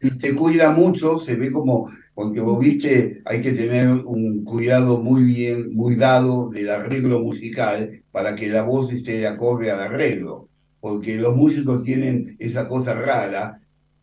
Y 0.00 0.10
te 0.18 0.34
cuida 0.34 0.70
mucho, 0.70 1.18
se 1.18 1.34
ve 1.34 1.50
como, 1.50 1.90
porque 2.14 2.40
vos 2.40 2.58
viste, 2.60 3.22
hay 3.24 3.40
que 3.40 3.52
tener 3.52 3.88
un 4.04 4.44
cuidado 4.44 4.98
muy 4.98 5.24
bien, 5.24 5.74
muy 5.74 5.96
dado 5.96 6.50
del 6.50 6.70
arreglo 6.70 7.20
musical 7.20 8.02
para 8.12 8.36
que 8.36 8.48
la 8.48 8.62
voz 8.62 8.92
esté 8.92 9.18
de 9.18 9.26
acorde 9.26 9.70
al 9.70 9.80
arreglo. 9.80 10.48
Porque 10.86 11.16
los 11.16 11.34
músicos 11.34 11.82
tienen 11.82 12.36
esa 12.38 12.68
cosa 12.68 12.94
rara, 12.94 13.58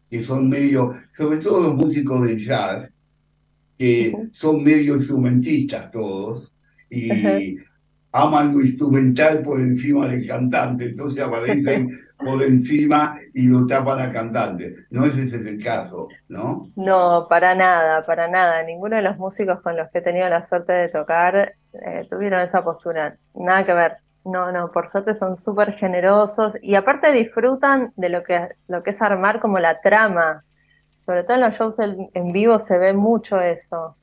que 0.09 0.21
son 0.21 0.49
medio, 0.49 0.91
sobre 1.15 1.37
todo 1.37 1.61
los 1.63 1.75
músicos 1.77 2.27
de 2.27 2.37
jazz, 2.37 2.91
que 3.77 4.13
son 4.33 4.61
medio 4.61 4.97
instrumentistas 4.97 5.89
todos, 5.91 6.51
y 6.89 7.55
aman 8.11 8.53
lo 8.53 8.59
instrumental 8.59 9.41
por 9.43 9.61
encima 9.61 10.09
del 10.09 10.27
cantante, 10.27 10.87
entonces 10.87 11.23
aparecen 11.23 12.01
por 12.17 12.43
encima 12.43 13.17
y 13.33 13.47
lo 13.47 13.65
tapan 13.65 13.99
al 13.99 14.11
cantante. 14.11 14.75
No 14.89 15.05
ese 15.05 15.23
es 15.23 15.33
el 15.33 15.63
caso, 15.63 16.09
¿no? 16.27 16.69
No, 16.75 17.27
para 17.29 17.55
nada, 17.55 18.01
para 18.01 18.27
nada. 18.27 18.61
Ninguno 18.63 18.97
de 18.97 19.03
los 19.03 19.17
músicos 19.17 19.61
con 19.61 19.77
los 19.77 19.89
que 19.89 19.99
he 19.99 20.01
tenido 20.01 20.27
la 20.27 20.43
suerte 20.43 20.73
de 20.73 20.89
tocar 20.89 21.53
eh, 21.71 22.01
tuvieron 22.09 22.41
esa 22.41 22.61
postura. 22.61 23.15
Nada 23.35 23.63
que 23.63 23.73
ver. 23.73 24.03
No, 24.25 24.51
no, 24.51 24.71
por 24.71 24.89
suerte 24.89 25.15
son 25.15 25.37
súper 25.37 25.73
generosos 25.73 26.53
y 26.61 26.75
aparte 26.75 27.11
disfrutan 27.11 27.91
de 27.97 28.09
lo 28.09 28.23
que, 28.23 28.49
lo 28.67 28.81
que 28.81 28.91
es 28.91 29.01
armar 29.01 29.39
como 29.41 29.59
la 29.59 29.81
trama. 29.81 30.43
Sobre 31.05 31.23
todo 31.23 31.35
en 31.35 31.41
los 31.41 31.55
shows 31.55 31.75
en 31.79 32.31
vivo 32.31 32.59
se 32.59 32.77
ve 32.77 32.93
mucho 32.93 33.39
eso. 33.41 33.95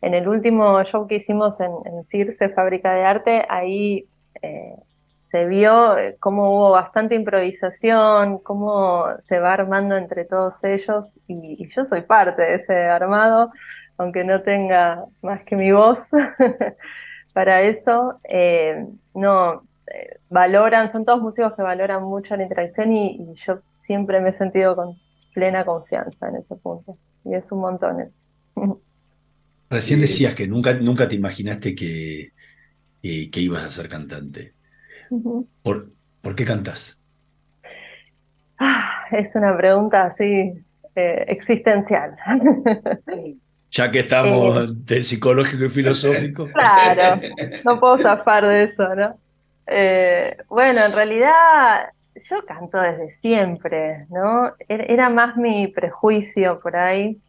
En 0.00 0.14
el 0.14 0.28
último 0.28 0.82
show 0.84 1.06
que 1.06 1.16
hicimos 1.16 1.58
en, 1.60 1.72
Circe, 2.08 2.50
Fábrica 2.50 2.92
de 2.94 3.04
Arte, 3.04 3.46
ahí 3.48 4.06
eh, 4.42 4.74
se 5.30 5.46
vio 5.46 5.98
eh, 5.98 6.16
cómo 6.20 6.52
hubo 6.52 6.70
bastante 6.70 7.14
improvisación, 7.16 8.38
cómo 8.38 9.06
se 9.28 9.40
va 9.40 9.54
armando 9.54 9.96
entre 9.96 10.24
todos 10.24 10.62
ellos 10.62 11.12
y, 11.26 11.68
yo 11.74 11.84
soy 11.84 12.02
parte 12.02 12.42
de 12.42 12.54
ese 12.56 12.74
armado, 12.86 13.50
aunque 13.98 14.24
no 14.24 14.40
tenga 14.42 15.04
más 15.22 15.42
que 15.44 15.56
mi 15.56 15.72
voz 15.72 15.98
para 17.34 17.62
eso. 17.62 18.20
Eh, 18.24 18.86
no, 19.14 19.62
valoran, 20.28 20.92
son 20.92 21.04
todos 21.04 21.20
músicos 21.20 21.54
que 21.54 21.62
valoran 21.62 22.02
mucho 22.02 22.36
la 22.36 22.42
interacción 22.42 22.92
y, 22.92 23.34
yo 23.34 23.60
siempre 23.76 24.20
me 24.20 24.30
he 24.30 24.32
sentido 24.32 24.76
con 24.76 24.98
plena 25.32 25.64
confianza 25.64 26.28
en 26.28 26.36
ese 26.36 26.56
punto. 26.56 26.96
Y 27.24 27.34
es 27.34 27.50
un 27.52 27.60
montón 27.60 28.00
eso. 28.00 28.14
Recién 29.70 30.00
decías 30.00 30.34
que 30.34 30.46
nunca, 30.46 30.74
nunca 30.74 31.08
te 31.08 31.14
imaginaste 31.14 31.74
que, 31.74 32.32
que, 33.02 33.40
ibas 33.40 33.64
a 33.64 33.70
ser 33.70 33.88
cantante. 33.88 34.54
¿Por, 35.62 35.90
¿Por, 36.22 36.34
qué 36.34 36.44
cantas? 36.44 36.98
Ah, 38.58 39.04
es 39.12 39.34
una 39.34 39.56
pregunta 39.56 40.04
así 40.04 40.52
eh, 40.94 41.24
existencial. 41.28 42.16
Ya 43.70 43.90
que 43.90 43.98
estamos 43.98 44.56
eh, 44.56 44.72
del 44.86 45.04
psicológico 45.04 45.66
y 45.66 45.68
filosófico. 45.68 46.48
Claro, 46.54 47.20
no 47.64 47.78
puedo 47.78 47.98
zafar 47.98 48.46
de 48.46 48.64
eso, 48.64 48.94
¿no? 48.94 49.14
Eh, 49.68 50.36
bueno, 50.48 50.84
en 50.84 50.92
realidad 50.92 51.90
yo 52.28 52.44
canto 52.46 52.78
desde 52.80 53.16
siempre, 53.20 54.06
¿no? 54.10 54.52
Era 54.68 55.08
más 55.10 55.36
mi 55.36 55.68
prejuicio 55.68 56.58
por 56.60 56.76
ahí 56.76 57.20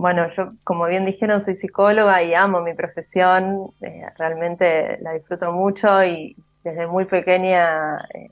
bueno, 0.00 0.30
yo 0.34 0.52
como 0.64 0.86
bien 0.86 1.04
dijeron, 1.04 1.42
soy 1.42 1.56
psicóloga 1.56 2.22
y 2.22 2.32
amo 2.32 2.62
mi 2.62 2.72
profesión, 2.72 3.70
eh, 3.82 4.06
realmente 4.16 4.96
la 5.02 5.12
disfruto 5.12 5.52
mucho 5.52 6.02
y 6.02 6.34
desde 6.64 6.86
muy 6.86 7.04
pequeña 7.04 7.98
eh, 8.14 8.30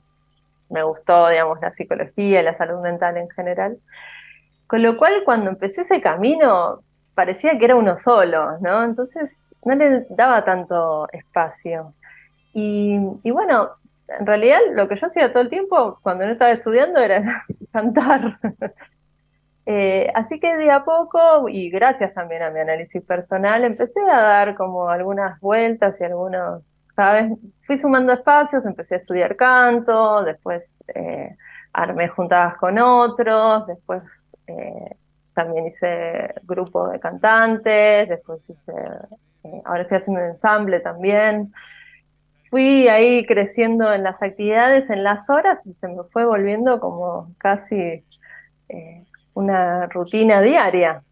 me 0.71 0.81
gustó, 0.81 1.29
digamos, 1.29 1.61
la 1.61 1.71
psicología 1.71 2.41
y 2.41 2.43
la 2.43 2.57
salud 2.57 2.81
mental 2.81 3.17
en 3.17 3.29
general. 3.29 3.77
Con 4.65 4.81
lo 4.81 4.97
cual, 4.97 5.21
cuando 5.23 5.51
empecé 5.51 5.83
ese 5.83 6.01
camino, 6.01 6.79
parecía 7.13 7.59
que 7.59 7.65
era 7.65 7.75
uno 7.75 7.99
solo, 7.99 8.57
¿no? 8.61 8.83
Entonces, 8.83 9.29
no 9.63 9.75
le 9.75 10.07
daba 10.09 10.43
tanto 10.43 11.07
espacio. 11.11 11.93
Y, 13.23 13.31
bueno, 13.31 13.69
en 14.07 14.25
realidad 14.25 14.59
lo 14.73 14.87
que 14.87 14.99
yo 14.99 15.07
hacía 15.07 15.31
todo 15.31 15.43
el 15.43 15.49
tiempo 15.49 15.99
cuando 16.01 16.25
no 16.25 16.31
estaba 16.31 16.51
estudiando 16.51 16.99
era 16.99 17.45
cantar. 17.71 18.39
Eh, 19.71 20.11
así 20.15 20.39
que 20.39 20.57
de 20.57 20.71
a 20.71 20.83
poco, 20.83 21.47
y 21.47 21.69
gracias 21.69 22.15
también 22.15 22.41
a 22.41 22.49
mi 22.49 22.59
análisis 22.59 23.03
personal, 23.03 23.63
empecé 23.63 23.99
a 24.11 24.19
dar 24.19 24.55
como 24.55 24.89
algunas 24.89 25.39
vueltas 25.41 25.93
y 25.99 26.05
algunos, 26.05 26.63
¿sabes? 26.95 27.39
Fui 27.67 27.77
sumando 27.77 28.13
espacios, 28.13 28.65
empecé 28.65 28.95
a 28.95 28.97
estudiar 28.97 29.35
canto, 29.35 30.23
después 30.23 30.67
eh, 30.87 31.35
armé 31.71 32.07
juntadas 32.07 32.57
con 32.57 32.79
otros, 32.79 33.67
después 33.67 34.01
eh, 34.47 34.95
también 35.35 35.67
hice 35.67 36.33
grupo 36.45 36.89
de 36.89 36.99
cantantes, 36.99 38.09
después 38.09 38.41
hice, 38.49 38.73
ahora 39.65 39.83
estoy 39.83 39.97
haciendo 39.99 40.23
un 40.23 40.29
ensamble 40.29 40.79
también. 40.79 41.53
Fui 42.49 42.87
ahí 42.87 43.25
creciendo 43.25 43.93
en 43.93 44.03
las 44.03 44.21
actividades, 44.21 44.89
en 44.89 45.03
las 45.03 45.29
horas, 45.29 45.59
y 45.65 45.73
se 45.73 45.87
me 45.87 46.03
fue 46.11 46.25
volviendo 46.25 46.79
como 46.79 47.33
casi 47.37 48.03
una 49.33 49.87
rutina 49.87 50.41
diaria. 50.41 51.03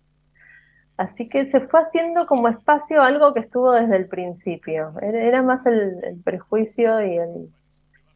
Así 0.98 1.30
que 1.30 1.50
se 1.52 1.62
fue 1.62 1.82
haciendo 1.82 2.26
como 2.26 2.48
espacio 2.48 3.04
algo 3.04 3.34
que 3.34 3.42
estuvo 3.42 3.72
desde 3.72 3.98
el 3.98 4.08
principio. 4.08 4.94
Era 5.02 5.44
más 5.44 5.64
el, 5.68 6.20
prejuicio 6.24 7.06
y, 7.06 7.18
el, 7.18 7.50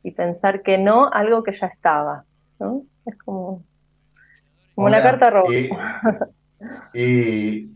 y 0.03 0.11
pensar 0.11 0.63
que 0.63 0.79
no, 0.79 1.07
algo 1.11 1.43
que 1.43 1.55
ya 1.59 1.67
estaba. 1.67 2.25
¿no? 2.59 2.83
Es 3.05 3.15
como, 3.19 3.63
como 4.73 4.87
una 4.87 5.01
carta 5.03 5.29
roja. 5.29 5.53
Eh, 5.53 5.69
eh, 6.93 7.67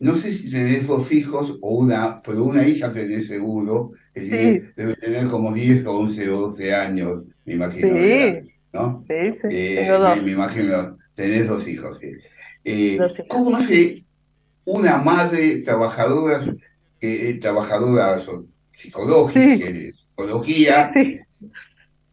no 0.00 0.14
sé 0.14 0.32
si 0.32 0.50
tenés 0.50 0.86
dos 0.86 1.12
hijos 1.12 1.58
o 1.60 1.76
una, 1.76 2.22
pero 2.22 2.44
una 2.44 2.66
hija 2.66 2.90
tenés 2.90 3.26
seguro, 3.26 3.92
que 4.14 4.72
debe 4.74 4.96
tener 4.96 5.28
como 5.28 5.52
10 5.52 5.84
o 5.86 5.98
11 5.98 6.30
o 6.30 6.40
12 6.48 6.74
años, 6.74 7.22
me 7.44 7.54
imagino. 7.54 7.88
Sí. 7.88 8.50
¿no? 8.72 9.04
Sí, 9.06 9.14
sí, 9.42 9.48
eh, 9.50 10.20
Me, 10.24 10.32
imagino, 10.32 10.96
tenés 11.14 11.46
dos 11.46 11.68
hijos. 11.68 11.98
Eh, 12.64 12.98
¿Cómo 13.28 13.56
hace 13.56 14.02
una 14.64 14.96
madre 14.96 15.56
trabajadora, 15.58 16.46
eh, 17.00 17.38
trabajadora 17.38 18.18
psicológica, 18.72 19.66
psicología, 19.66 20.92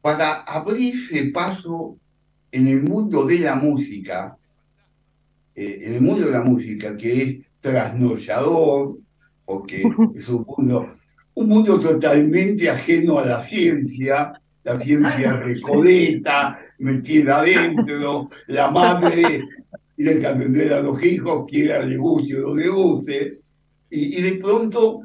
para 0.02 0.42
abrirse 0.42 1.32
paso 1.32 1.98
en 2.52 2.68
el 2.68 2.84
mundo 2.84 3.26
de 3.26 3.40
la 3.40 3.56
música, 3.56 4.38
en 5.56 5.94
el 5.96 6.02
mundo 6.02 6.26
de 6.26 6.32
la 6.32 6.42
música, 6.42 6.98
que 6.98 7.22
es 7.22 7.48
trasnollador, 7.68 8.98
porque 9.46 9.82
es 10.16 10.30
un 10.30 10.46
mundo, 10.46 10.96
un 11.36 11.48
mundo 11.48 11.80
totalmente 11.80 12.70
ajeno 12.70 13.20
a 13.20 13.26
la 13.26 13.48
ciencia, 13.48 14.34
la 14.64 14.80
ciencia 14.80 15.34
recoleta, 15.44 16.60
metida 16.80 17.40
adentro, 17.40 18.28
la 18.48 18.70
madre 18.72 19.44
tiene 19.96 20.20
que 20.20 20.28
atender 20.28 20.74
a 20.74 20.82
los 20.82 21.02
hijos, 21.04 21.46
quiera 21.50 21.84
le 21.84 21.98
guste 21.98 22.36
o 22.36 22.50
no 22.50 22.56
le 22.56 22.70
guste, 22.70 23.40
y, 23.90 24.22
de 24.22 24.34
pronto 24.34 25.02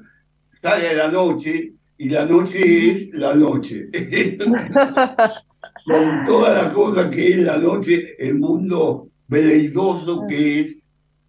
sale 0.61 0.91
a 0.91 0.95
la 0.95 1.09
noche 1.09 1.73
y 1.97 2.09
la 2.09 2.27
noche 2.27 2.91
es 2.91 3.09
la 3.13 3.35
noche. 3.35 3.89
Con 5.85 6.25
toda 6.25 6.65
la 6.65 6.73
cosa 6.73 7.09
que 7.11 7.31
es 7.31 7.39
la 7.39 7.57
noche, 7.57 8.17
el 8.19 8.39
mundo 8.39 9.09
veleidoso 9.29 10.27
que 10.29 10.61
es 10.61 10.77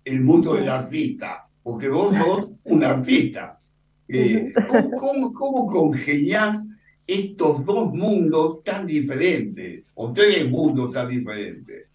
el 0.05 0.21
mundo 0.21 0.55
del 0.55 0.69
artista, 0.69 1.47
porque 1.61 1.89
vos 1.89 2.15
sos 2.15 2.49
un 2.63 2.83
artista. 2.83 3.59
Eh, 4.07 4.53
¿cómo, 4.97 5.31
cómo, 5.33 5.67
cómo 5.67 5.93
estos 7.07 7.65
dos 7.65 7.93
mundos 7.93 8.63
tan 8.63 8.87
diferentes, 8.87 9.83
o 9.95 10.11
tres 10.13 10.49
mundos 10.49 10.91
tan 10.91 11.09
diferentes. 11.09 11.87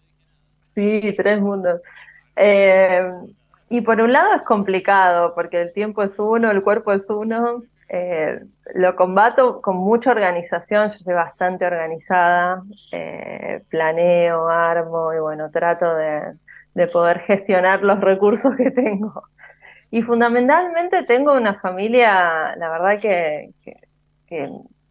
Sí, 0.75 1.13
tres 1.17 1.41
mundos. 1.41 1.81
Eh, 2.35 3.11
y 3.69 3.81
por 3.81 4.01
un 4.01 4.13
lado 4.13 4.35
es 4.35 4.43
complicado, 4.43 5.33
porque 5.35 5.61
el 5.61 5.73
tiempo 5.73 6.03
es 6.03 6.17
uno, 6.19 6.51
el 6.51 6.61
cuerpo 6.63 6.91
es 6.93 7.09
uno. 7.09 7.63
Eh, 7.89 8.39
lo 8.75 8.95
combato 8.95 9.61
con 9.61 9.77
mucha 9.77 10.11
organización, 10.11 10.91
yo 10.91 10.99
soy 10.99 11.13
bastante 11.15 11.65
organizada, 11.65 12.61
eh, 12.91 13.63
planeo, 13.69 14.47
armo 14.47 15.11
y 15.13 15.19
bueno, 15.19 15.49
trato 15.49 15.95
de, 15.95 16.33
poder 16.87 17.19
gestionar 17.21 17.83
los 17.83 17.99
recursos 17.99 18.55
que 18.55 18.71
tengo. 18.71 19.23
Y 19.91 20.01
fundamentalmente 20.03 21.03
tengo 21.03 21.33
una 21.33 21.59
familia, 21.59 22.55
la 22.55 22.69
verdad 22.69 22.99
que 22.99 23.51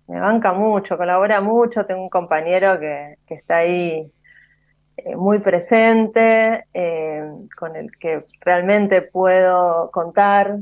me 0.08 0.20
banca 0.20 0.52
mucho, 0.52 0.96
colabora 0.96 1.40
mucho, 1.40 1.84
tengo 1.84 2.02
un 2.02 2.08
compañero 2.08 2.80
que, 2.80 3.16
está 3.28 3.58
ahí 3.58 4.10
eh, 4.96 5.16
muy 5.16 5.38
presente, 5.38 6.64
eh, 6.72 7.30
con 7.56 7.76
el 7.76 7.92
que 7.92 8.24
realmente 8.40 9.02
puedo 9.02 9.90
contar. 9.90 10.56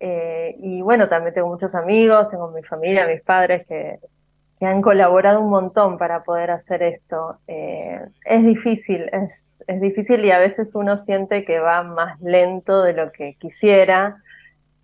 Eh, 0.00 0.56
y 0.58 0.82
bueno, 0.82 1.08
también 1.08 1.34
tengo 1.34 1.48
muchos 1.48 1.72
amigos, 1.74 2.28
tengo 2.30 2.50
mi 2.50 2.64
familia, 2.64 3.06
mis 3.06 3.22
padres 3.22 3.64
que, 3.64 4.00
que 4.58 4.66
han 4.66 4.82
colaborado 4.82 5.40
un 5.40 5.48
montón 5.48 5.96
para 5.96 6.24
poder 6.24 6.50
hacer 6.50 6.82
esto. 6.82 7.38
Es 7.46 8.44
difícil, 8.44 9.08
es, 9.12 9.30
es, 9.66 9.80
difícil 9.80 10.24
y 10.24 10.30
a 10.30 10.38
veces 10.38 10.74
uno 10.74 10.98
siente 10.98 11.44
que 11.44 11.58
va 11.58 11.82
más 11.82 12.20
lento 12.20 12.82
de 12.82 12.92
lo 12.92 13.12
que 13.12 13.34
quisiera, 13.34 14.22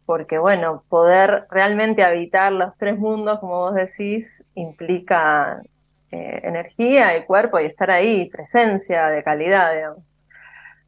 porque 0.07 0.39
bueno, 0.39 0.83
poder 0.89 1.47
realmente 1.51 2.03
habitar 2.03 2.53
los 2.53 2.76
tres 2.79 2.99
mundos, 2.99 3.41
como 3.41 3.61
vos 3.61 3.74
decís, 3.74 4.26
implica 4.55 5.62
eh, 6.11 6.41
energía 6.43 7.16
y 7.16 7.24
cuerpo 7.24 7.61
y 7.61 7.66
estar 7.66 7.91
ahí, 7.91 8.29
presencia 8.31 9.09
de 9.09 9.22
calidad, 9.22 9.74
digamos. 9.74 10.05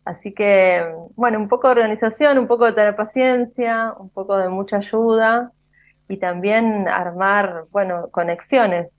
Así 0.04 0.32
que, 0.32 0.82
bueno, 1.14 1.38
un 1.38 1.48
poco 1.48 1.68
de 1.68 1.72
organización, 1.72 2.38
un 2.38 2.46
poco 2.46 2.64
de 2.66 2.72
tener 2.72 2.96
paciencia, 2.96 3.92
un 3.98 4.10
poco 4.10 4.36
de 4.38 4.48
mucha 4.48 4.78
ayuda 4.78 5.52
y 6.08 6.16
también 6.16 6.88
armar, 6.88 7.66
bueno, 7.70 8.08
conexiones. 8.10 8.98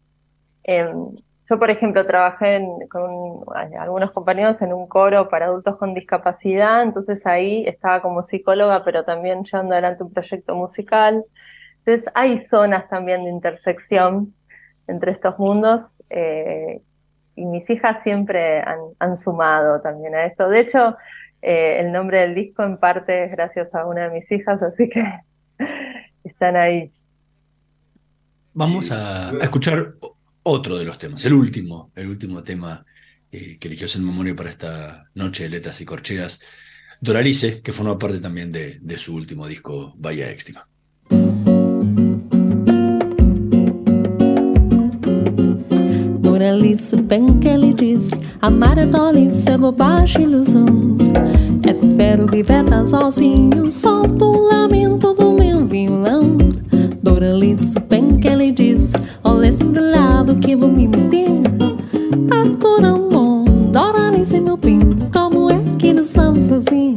Em, 0.64 1.16
yo, 1.52 1.60
por 1.60 1.70
ejemplo, 1.70 2.06
trabajé 2.08 2.66
con 2.89 3.43
algunos 3.78 4.12
compañeros 4.12 4.62
en 4.62 4.72
un 4.72 4.88
coro 4.88 5.28
para 5.28 5.47
adultos 5.47 5.76
con 5.76 5.93
discapacidad, 5.93 6.82
entonces 6.82 7.28
ahí 7.28 7.66
estaba 7.68 8.02
como 8.02 8.24
psicóloga, 8.24 8.86
pero 8.86 9.04
también 9.04 9.43
llevando 9.43 9.74
adelante 9.74 10.04
un 10.04 10.14
proyecto 10.14 10.56
musical. 10.56 11.26
Entonces 11.80 12.10
hay 12.16 12.45
zonas 12.45 12.88
también 12.88 13.26
de 13.26 13.32
intersección 13.32 14.34
entre 14.88 15.12
estos 15.12 15.38
mundos 15.39 15.82
eh, 16.10 16.82
y 17.36 17.45
mis 17.45 17.70
hijas 17.70 18.02
siempre 18.04 18.64
han, 18.99 19.18
sumado 19.18 19.82
también 19.82 20.16
a 20.16 20.28
esto. 20.28 20.47
De 20.47 20.62
hecho, 20.62 20.95
eh, 21.41 21.82
el 21.82 21.91
nombre 21.91 22.22
del 22.22 22.34
disco 22.34 22.64
en 22.64 22.78
parte 22.78 23.26
es 23.26 23.32
gracias 23.32 23.76
a 23.76 23.86
una 23.86 24.08
de 24.08 24.20
mis 24.22 24.32
hijas, 24.32 24.64
así 24.64 24.88
que 24.88 25.04
están 26.24 26.56
ahí. 26.56 26.89
Vamos 28.54 28.89
a, 28.89 29.32
escuchar 29.41 29.95
otro 30.44 30.78
de 30.78 30.86
los 30.86 30.98
temas, 30.98 31.24
el 31.26 31.34
último, 31.34 31.92
el 31.96 32.08
último 32.08 32.44
tema 32.44 32.84
eh, 33.32 33.58
que 33.60 33.68
eligió 33.68 33.88
Selma 33.88 34.12
Morio 34.12 34.36
para 34.36 34.50
esta 34.50 35.06
noche 35.14 35.44
de 35.44 35.50
letras 35.50 35.80
y 35.82 35.86
corcheas, 35.86 36.42
Doralice, 37.00 37.62
que 37.62 37.74
forma 37.74 37.98
parte 37.98 38.20
también 38.20 38.52
de, 38.52 38.80
de 38.80 38.98
su 38.98 39.16
último 39.16 39.48
disco, 39.48 39.94
Bahía 39.98 40.30
Éxtima. 40.30 40.68
Doralice, 46.20 46.96
bem 46.96 47.39
que 47.39 47.50
ele 47.50 47.74
diz 47.74 48.10
Amar 48.42 48.78
é 48.80 48.88
tolice, 48.88 49.48
é 49.48 49.58
bobagem, 49.58 50.24
ilusão 50.24 50.98
É 51.64 51.74
prefiro 51.74 52.26
viver 52.26 52.64
tão 52.66 52.88
sozinho 52.88 53.72
Solto 53.72 54.26
o 54.26 54.48
lamento 54.48 55.14
do 55.14 55.32
meu 55.34 55.68
violão 55.68 56.38
Doralice, 57.04 57.80
bem 57.88 58.20
que 58.20 58.28
ele 58.28 58.52
diz 58.52 58.92
Olha 59.52 59.58
sempre 59.58 59.82
lado 59.82 60.36
que 60.36 60.56
vou 60.56 60.70
me 60.70 60.88
meter. 60.88 61.41
Agora 62.32 62.88
amor, 62.88 63.43
Doralice, 63.70 64.39
meu 64.39 64.56
bem 64.56 64.80
Como 65.12 65.52
é 65.52 65.60
que 65.78 65.93
nos 65.93 66.14
vamos 66.14 66.47
fazer? 66.47 66.95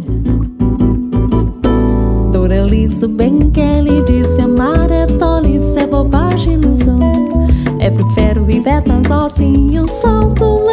Doralice, 2.33 3.09
bem 3.09 3.51
que 3.51 3.59
ele 3.59 4.03
disse 4.03 4.41
Amar 4.41 4.89
é 4.89 5.05
tolice, 5.05 5.77
é 5.79 5.87
bobagem, 5.89 6.53
ilusão. 6.53 7.01
É 7.81 7.91
prefiro 7.91 8.45
viver 8.45 8.83
tão 8.83 9.03
sozinho 9.05 9.89
Solto 9.89 10.45
o 10.45 10.71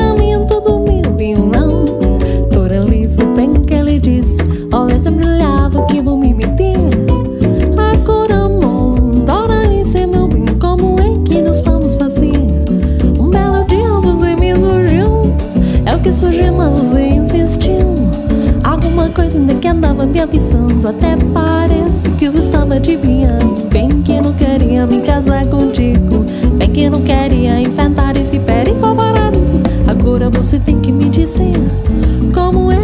avisando 20.22 20.88
Até 20.88 21.18
parece 21.34 22.10
que 22.18 22.26
eu 22.26 22.34
estava 22.34 22.76
adivinhando. 22.76 23.68
Bem 23.70 23.90
que 24.04 24.22
não 24.22 24.34
queria 24.34 24.86
me 24.86 25.02
casar 25.02 25.46
contigo 25.48 26.26
Bem 26.58 26.72
que 26.72 26.90
não 26.90 27.02
queria 27.02 27.60
enfrentar 27.60 28.16
esse 28.18 28.40
pericovarado 28.40 29.40
Agora 29.88 30.30
você 30.30 30.60
tem 30.60 30.80
que 30.80 30.92
me 30.92 31.10
dizer 31.10 31.54
Como 32.34 32.72
é 32.72 32.81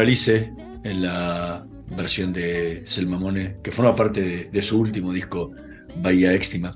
Doralice 0.00 0.50
en 0.82 1.02
la 1.02 1.62
versión 1.94 2.32
de 2.32 2.80
Selmamone, 2.86 3.56
que 3.62 3.70
forma 3.70 3.94
parte 3.94 4.48
de, 4.50 4.62
su 4.62 4.80
último 4.80 5.12
disco, 5.12 5.50
Bahía 5.96 6.32
Éxtima. 6.32 6.72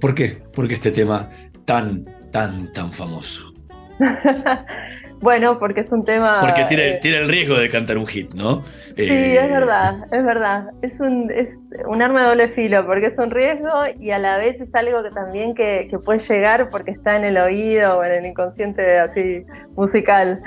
¿Por 0.00 0.14
qué? 0.14 0.44
Porque 0.54 0.74
este 0.74 0.92
tema 0.92 1.28
tan, 1.64 2.04
tan, 2.30 2.72
tan 2.72 2.92
famoso. 2.92 3.52
bueno, 5.22 5.58
porque 5.58 5.80
es 5.80 5.90
un 5.90 6.04
tema... 6.04 6.38
Porque 6.38 6.66
tiene, 6.66 6.90
eh, 6.90 6.98
tiene, 7.02 7.18
el 7.18 7.28
riesgo 7.28 7.56
de 7.56 7.68
cantar 7.68 7.98
un 7.98 8.06
hit, 8.06 8.32
¿no? 8.32 8.62
Sí, 8.96 9.02
es 9.02 9.10
eh, 9.10 9.48
verdad, 9.50 10.06
es 10.12 10.24
verdad. 10.24 10.66
Es 10.82 10.92
un, 11.00 11.28
es 11.32 11.48
un 11.88 12.00
arma 12.00 12.22
de 12.22 12.28
doble 12.28 12.48
filo, 12.50 12.86
porque 12.86 13.06
es 13.06 13.18
un 13.18 13.32
riesgo 13.32 13.72
y 13.98 14.12
a 14.12 14.20
la 14.20 14.38
vez 14.38 14.60
es 14.60 14.72
algo 14.72 15.02
que 15.02 15.10
también 15.10 15.52
que, 15.56 15.88
que 15.90 15.98
puede 15.98 16.20
llegar 16.20 16.70
porque 16.70 16.92
está 16.92 17.16
en 17.16 17.24
el 17.24 17.38
oído 17.38 17.98
o 17.98 18.04
en 18.04 18.12
el 18.12 18.26
inconsciente 18.26 19.00
así 19.00 19.42
musical. 19.74 20.40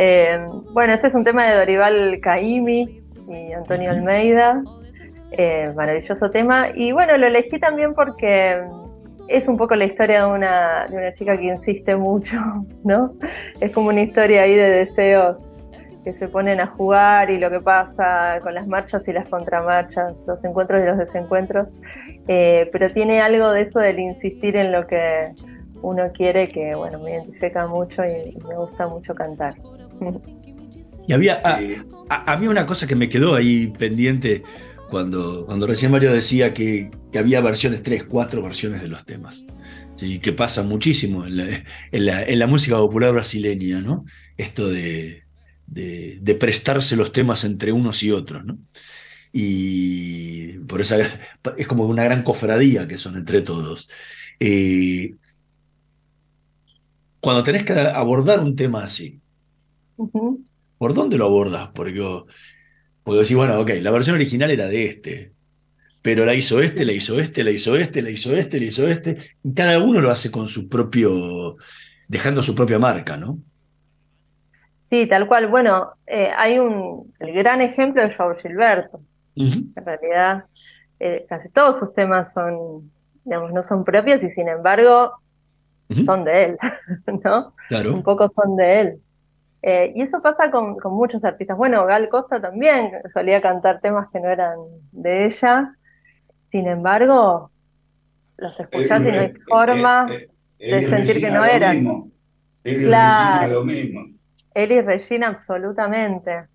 Eh, 0.00 0.38
bueno, 0.72 0.92
este 0.92 1.08
es 1.08 1.14
un 1.16 1.24
tema 1.24 1.48
de 1.48 1.56
Dorival 1.56 2.20
Caimi 2.22 3.02
y 3.28 3.52
Antonio 3.52 3.90
Almeida, 3.90 4.62
eh, 5.32 5.72
maravilloso 5.74 6.30
tema. 6.30 6.68
Y 6.72 6.92
bueno, 6.92 7.16
lo 7.16 7.26
elegí 7.26 7.58
también 7.58 7.94
porque 7.94 8.62
es 9.26 9.48
un 9.48 9.56
poco 9.56 9.74
la 9.74 9.86
historia 9.86 10.24
de 10.24 10.32
una, 10.32 10.86
de 10.86 10.96
una 10.98 11.12
chica 11.12 11.36
que 11.36 11.46
insiste 11.46 11.96
mucho, 11.96 12.36
¿no? 12.84 13.12
Es 13.60 13.72
como 13.72 13.88
una 13.88 14.02
historia 14.02 14.42
ahí 14.42 14.54
de 14.54 14.86
deseos 14.86 15.36
que 16.04 16.12
se 16.12 16.28
ponen 16.28 16.60
a 16.60 16.68
jugar 16.68 17.28
y 17.32 17.38
lo 17.38 17.50
que 17.50 17.58
pasa 17.58 18.38
con 18.40 18.54
las 18.54 18.68
marchas 18.68 19.02
y 19.08 19.12
las 19.12 19.28
contramarchas, 19.28 20.14
los 20.28 20.44
encuentros 20.44 20.80
y 20.80 20.86
los 20.86 20.96
desencuentros, 20.96 21.68
eh, 22.28 22.68
pero 22.70 22.88
tiene 22.88 23.20
algo 23.20 23.50
de 23.50 23.62
eso 23.62 23.80
del 23.80 23.98
insistir 23.98 24.54
en 24.54 24.70
lo 24.70 24.86
que 24.86 25.32
uno 25.82 26.12
quiere 26.12 26.46
que, 26.46 26.76
bueno, 26.76 27.00
me 27.00 27.10
identifica 27.10 27.66
mucho 27.66 28.04
y 28.04 28.38
me 28.48 28.54
gusta 28.54 28.86
mucho 28.86 29.12
cantar. 29.12 29.56
Y 31.06 31.12
había, 31.12 31.40
ah, 31.44 31.60
ah, 32.10 32.24
había 32.26 32.50
una 32.50 32.66
cosa 32.66 32.86
que 32.86 32.94
me 32.94 33.08
quedó 33.08 33.34
ahí 33.34 33.72
pendiente 33.78 34.42
cuando, 34.90 35.46
cuando 35.46 35.66
recién 35.66 35.90
Mario 35.90 36.12
decía 36.12 36.52
que, 36.52 36.90
había 37.14 37.40
versiones, 37.40 37.82
tres, 37.82 38.04
cuatro 38.04 38.42
versiones 38.42 38.82
de 38.82 38.88
los 38.88 39.04
temas. 39.04 39.46
¿sí? 39.94 40.18
Que 40.18 40.32
pasa 40.32 40.62
muchísimo 40.62 41.26
en 41.26 42.38
la, 42.38 42.46
música 42.46 42.76
popular 42.76 43.12
brasileña, 43.12 43.80
¿no? 43.80 44.04
Esto 44.36 44.68
de, 44.68 45.24
de, 45.66 46.34
prestarse 46.38 46.96
los 46.96 47.12
temas 47.12 47.44
entre 47.44 47.72
unos 47.72 48.02
y 48.02 48.10
otros, 48.10 48.44
¿no? 48.44 48.58
Y 49.32 50.58
por 50.60 50.80
eso 50.80 50.96
es 51.56 51.66
como 51.66 51.86
una 51.86 52.04
gran 52.04 52.22
cofradía 52.22 52.88
que 52.88 52.96
son 52.96 53.16
entre 53.16 53.42
todos. 53.42 53.90
Eh, 54.40 55.14
cuando 57.20 57.42
tenés 57.42 57.64
que 57.64 57.72
abordar 57.72 58.40
un 58.40 58.56
tema 58.56 58.84
así, 58.84 59.20
¿Por 60.78 60.94
dónde 60.94 61.18
lo 61.18 61.26
abordas? 61.26 61.68
Porque, 61.74 62.00
porque 63.02 63.20
decís, 63.20 63.36
bueno, 63.36 63.60
ok, 63.60 63.70
la 63.80 63.90
versión 63.90 64.16
original 64.16 64.50
era 64.50 64.66
de 64.66 64.84
este, 64.86 65.32
pero 66.02 66.24
la 66.24 66.34
hizo 66.34 66.60
este, 66.60 66.84
la 66.84 66.92
hizo 66.92 67.18
este, 67.18 67.42
la 67.42 67.50
hizo 67.50 67.76
este, 67.76 68.02
la 68.02 68.10
hizo 68.10 68.36
este, 68.36 68.58
la 68.58 68.64
hizo 68.64 68.88
este. 68.88 69.18
cada 69.54 69.78
uno 69.78 70.00
lo 70.00 70.10
hace 70.10 70.30
con 70.30 70.48
su 70.48 70.68
propio, 70.68 71.56
dejando 72.06 72.42
su 72.42 72.54
propia 72.54 72.78
marca, 72.78 73.16
¿no? 73.16 73.38
Sí, 74.90 75.06
tal 75.06 75.26
cual. 75.26 75.48
Bueno, 75.48 75.90
eh, 76.06 76.30
hay 76.36 76.58
un, 76.58 77.12
el 77.18 77.32
gran 77.34 77.60
ejemplo 77.60 78.02
de 78.02 78.14
Joao 78.14 78.36
Gilberto. 78.36 79.00
En 79.36 79.72
realidad, 79.76 80.44
eh, 80.98 81.24
casi 81.28 81.48
todos 81.50 81.78
sus 81.78 81.94
temas 81.94 82.32
son 82.32 82.90
digamos, 83.28 83.52
no 83.52 83.62
son 83.62 83.84
propias 83.84 84.22
y 84.22 84.30
sin 84.30 84.48
embargo 84.48 85.12
son 86.06 86.24
de 86.24 86.44
él, 86.44 86.58
¿no? 87.24 87.54
Claro. 87.68 87.94
Un 87.94 88.02
poco 88.02 88.32
son 88.34 88.56
de 88.56 88.80
él. 88.80 88.98
Eh, 89.62 89.92
y 89.96 90.02
eso 90.02 90.22
pasa 90.22 90.50
con, 90.50 90.76
con, 90.78 90.94
muchos 90.94 91.24
artistas. 91.24 91.56
Bueno, 91.56 91.84
Gal 91.84 92.08
Costa 92.08 92.40
también 92.40 92.92
solía 93.12 93.40
cantar 93.40 93.80
temas 93.80 94.08
que 94.12 94.20
no 94.20 94.28
eran 94.28 94.56
de 94.92 95.26
ella. 95.26 95.74
Sin 96.50 96.66
embargo, 96.66 97.50
los 98.36 98.58
escuchás 98.58 99.02
y 99.02 99.12
no 99.12 99.20
hay 99.20 99.32
forma 99.48 100.06
de 100.58 100.88
sentir 100.88 101.20
que 101.20 101.30
no 101.30 101.44
eran. 101.44 102.10
Él 102.64 102.84
claro. 102.84 103.54
lo 103.54 103.64
mismo. 103.64 104.06
Él 104.54 104.72
y 104.72 104.80
Regina, 104.80 105.28
absolutamente. 105.28 106.46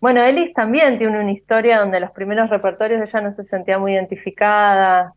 Bueno, 0.00 0.22
Elis 0.22 0.52
también 0.52 0.98
tiene 0.98 1.18
una 1.20 1.32
historia 1.32 1.78
donde 1.78 2.00
los 2.00 2.10
primeros 2.10 2.50
repertorios 2.50 3.02
ella 3.02 3.20
no 3.20 3.34
se 3.34 3.44
sentía 3.44 3.78
muy 3.78 3.94
identificada 3.94 5.14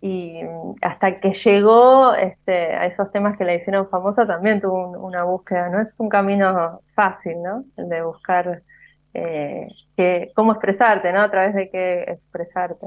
y 0.00 0.40
hasta 0.82 1.20
que 1.20 1.32
llegó 1.44 2.14
este, 2.14 2.74
a 2.74 2.86
esos 2.86 3.10
temas 3.12 3.36
que 3.38 3.44
la 3.44 3.54
hicieron 3.54 3.88
famosa 3.88 4.26
también 4.26 4.60
tuvo 4.60 4.90
una 4.98 5.24
búsqueda, 5.24 5.68
no 5.68 5.80
es 5.80 5.94
un 5.98 6.08
camino 6.08 6.80
fácil, 6.94 7.42
¿no? 7.42 7.64
El 7.76 7.88
de 7.88 8.02
buscar 8.02 8.62
eh, 9.14 9.68
cómo 10.34 10.52
expresarte, 10.52 11.12
¿no? 11.12 11.22
A 11.22 11.30
través 11.30 11.54
de 11.54 11.70
qué 11.70 12.02
expresarte. 12.02 12.86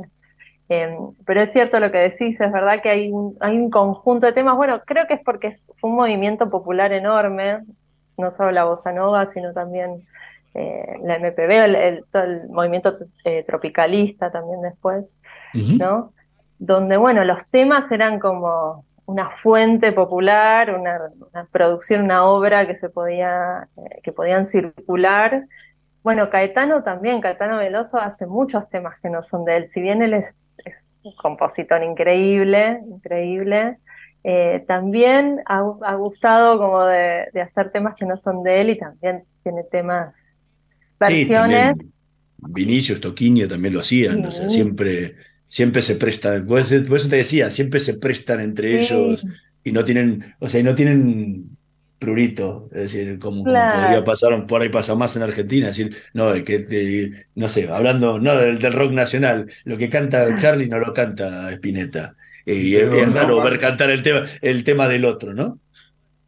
Em, 0.70 1.16
pero 1.26 1.42
es 1.42 1.52
cierto 1.52 1.80
lo 1.80 1.92
que 1.92 1.98
decís, 1.98 2.40
es 2.40 2.52
verdad 2.52 2.82
que 2.84 2.90
hay 2.90 3.12
un, 3.12 3.36
hay 3.40 3.58
un 3.58 3.72
conjunto 3.72 4.28
de 4.28 4.34
temas, 4.34 4.56
bueno, 4.56 4.82
creo 4.86 5.08
que 5.08 5.16
es 5.16 5.22
porque 5.26 5.56
fue 5.80 5.90
un 5.90 5.96
movimiento 5.96 6.50
popular 6.52 6.94
enorme, 6.94 7.64
no 8.18 8.30
solo 8.32 8.52
la 8.52 8.66
bossa 8.66 8.92
nova, 8.92 9.26
sino 9.28 9.52
también 9.54 10.06
eh, 10.54 10.98
la 11.02 11.18
MPB, 11.18 11.76
el, 11.76 12.04
todo 12.12 12.24
el 12.24 12.50
movimiento 12.50 12.98
eh, 13.24 13.44
tropicalista 13.48 14.32
también 14.32 14.62
después, 14.62 15.06
¿no? 15.54 16.14
Donde, 16.60 16.98
bueno, 16.98 17.24
los 17.24 17.46
temas 17.50 17.92
eran 17.92 18.20
como 18.20 18.86
una 19.06 19.32
fuente 19.32 19.92
popular, 19.92 20.76
una, 20.76 21.46
producción, 21.52 22.04
una 22.04 22.26
obra 22.26 22.68
que 22.68 22.78
se 22.78 22.90
podía, 22.90 23.68
eh, 23.76 24.02
que 24.04 24.12
podían 24.12 24.46
circular. 24.48 25.46
Bueno, 26.04 26.30
Caetano 26.30 26.84
también, 26.84 27.22
Caetano 27.22 27.58
Veloso 27.58 27.98
hace 27.98 28.28
muchos 28.28 28.70
temas 28.70 29.00
que 29.02 29.10
no 29.10 29.24
son 29.24 29.46
de 29.46 29.58
él, 29.58 29.70
si 29.70 29.82
bien 29.82 30.02
él 30.02 30.14
es, 30.14 30.36
un 31.02 31.16
compositor 31.16 31.82
increíble, 31.82 32.82
increíble, 32.86 33.78
también 34.68 35.42
ha, 35.46 35.62
gustado 35.96 36.58
como 36.58 36.84
de, 36.86 37.30
hacer 37.42 37.72
temas 37.72 37.96
que 37.96 38.06
no 38.06 38.18
son 38.18 38.44
de 38.44 38.62
él 38.62 38.70
y 38.72 38.78
también 38.78 39.24
tiene 39.44 39.64
temas 39.64 40.14
versiones. 41.00 41.76
Sí, 41.80 41.92
Vinicius, 42.38 43.02
Toquinho 43.02 43.48
también 43.48 43.74
lo 43.74 43.80
hacían, 43.82 44.26
o 44.26 44.32
sea, 44.32 44.50
siempre, 44.50 45.16
siempre 45.50 45.82
se 45.82 45.96
prestan, 45.96 46.46
por 46.46 46.62
eso, 46.62 46.76
te 47.10 47.16
decía, 47.18 47.52
siempre 47.52 47.82
se 47.82 47.96
prestan 47.96 48.40
entre 48.40 48.80
ellos 48.80 49.26
y 49.64 49.74
no 49.74 49.84
tienen, 49.84 50.36
o 50.40 50.48
sea, 50.48 50.64
no 50.64 50.76
tienen 50.76 51.58
prurito, 52.00 52.70
es 52.72 52.94
decir, 52.94 53.20
como, 53.20 53.44
podría 53.44 54.04
pasar, 54.06 54.46
por 54.46 54.62
ahí 54.62 54.70
pasa 54.70 54.96
más 54.96 55.16
en 55.18 55.24
Argentina, 55.24 55.70
es 55.70 55.76
decir, 55.76 55.98
no, 56.14 56.32
que, 56.46 57.26
no 57.36 57.50
sé, 57.50 57.68
hablando 57.68 58.20
no 58.20 58.38
del, 58.38 58.72
rock 58.72 58.94
nacional, 58.94 59.52
lo 59.66 59.78
que 59.78 59.90
canta 59.90 60.38
Charlie 60.38 60.70
no 60.70 60.80
lo 60.80 60.94
canta 60.94 61.52
Spinetta. 61.52 62.16
Y 62.46 62.76
es, 62.76 63.14
raro 63.14 63.44
ver 63.44 63.60
cantar 63.60 63.92
el 63.92 64.02
tema, 64.02 64.24
el 64.42 64.64
tema 64.64 64.88
del 64.88 65.06
otro, 65.06 65.34
¿no? 65.34 65.60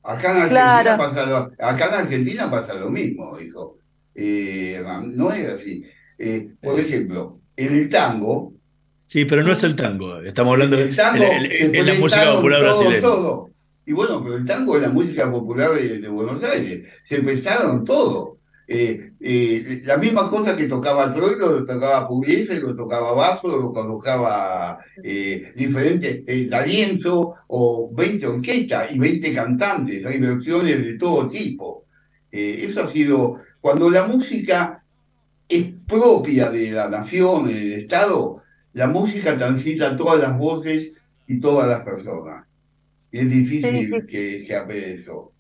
Acá 0.04 0.32
en 0.32 0.38
Argentina, 0.38 0.98
pasa, 0.98 1.26
lo, 1.26 1.52
acá 1.60 1.88
en 1.88 1.94
Argentina 1.94 2.52
pasa 2.52 2.74
lo 2.74 2.90
mismo, 2.90 3.40
hijo. 3.40 3.78
Eh, 4.14 4.84
no 5.06 5.32
es 5.32 5.48
así. 5.48 5.84
Eh, 6.18 6.50
por 6.62 6.80
ejemplo, 6.80 7.40
en 7.56 7.74
el 7.74 7.90
tango. 7.90 8.54
Sí, 9.12 9.26
pero 9.26 9.44
no 9.44 9.52
es 9.52 9.62
el 9.66 9.76
tango. 9.76 10.22
Estamos 10.22 10.54
hablando 10.54 10.78
de 10.78 10.90
la 10.94 11.94
música 12.00 12.34
popular 12.34 12.62
brasileña. 12.62 13.08
Y 13.86 13.92
bueno, 13.92 14.24
pero 14.24 14.38
el 14.38 14.46
tango 14.46 14.78
es 14.78 14.84
la 14.84 14.88
música 14.88 15.30
popular 15.30 15.72
de, 15.74 16.08
Buenos 16.08 16.42
Aires. 16.46 16.88
Se 17.10 17.18
empezaron 17.18 17.84
todo. 17.84 18.38
Eh, 18.70 19.12
la 19.84 19.98
misma 19.98 20.30
cosa 20.30 20.56
que 20.56 20.70
tocaba 20.70 21.14
Troilo, 21.14 21.52
lo 21.52 21.66
tocaba 21.66 22.08
Pugliese, 22.08 22.62
lo 22.62 22.74
tocaba 22.74 23.12
Bajo, 23.12 23.50
lo 23.50 23.74
tocaba 23.74 24.80
diferentes, 25.04 26.50
Darienzo 26.50 27.36
o 27.48 27.90
20 27.94 28.28
orquestas 28.28 28.96
y 28.96 28.98
20 28.98 29.34
cantantes. 29.34 30.06
Hay 30.06 30.20
versiones 30.20 30.86
de 30.86 30.94
todo 30.94 31.28
tipo. 31.28 31.84
eso 32.32 32.84
ha 32.84 32.94
sido 32.94 33.42
cuando 33.60 33.90
la 33.90 34.08
música 34.08 34.82
es 35.50 35.66
propia 35.86 36.50
de 36.50 36.72
la 36.72 36.88
nación, 36.88 37.50
del 37.50 37.74
Estado, 37.74 38.41
la 38.74 38.88
música 38.88 39.38
transita 39.38 39.96
todas 39.96 40.20
las 40.20 40.38
voces 40.38 40.92
y 41.28 41.40
todas 41.40 41.68
las 41.68 41.82
personas. 41.82 42.46
Y 43.12 43.20
es 43.20 43.30
difícil 43.30 44.06
que 44.08 44.46
se 44.46 44.94
eso. 44.94 45.32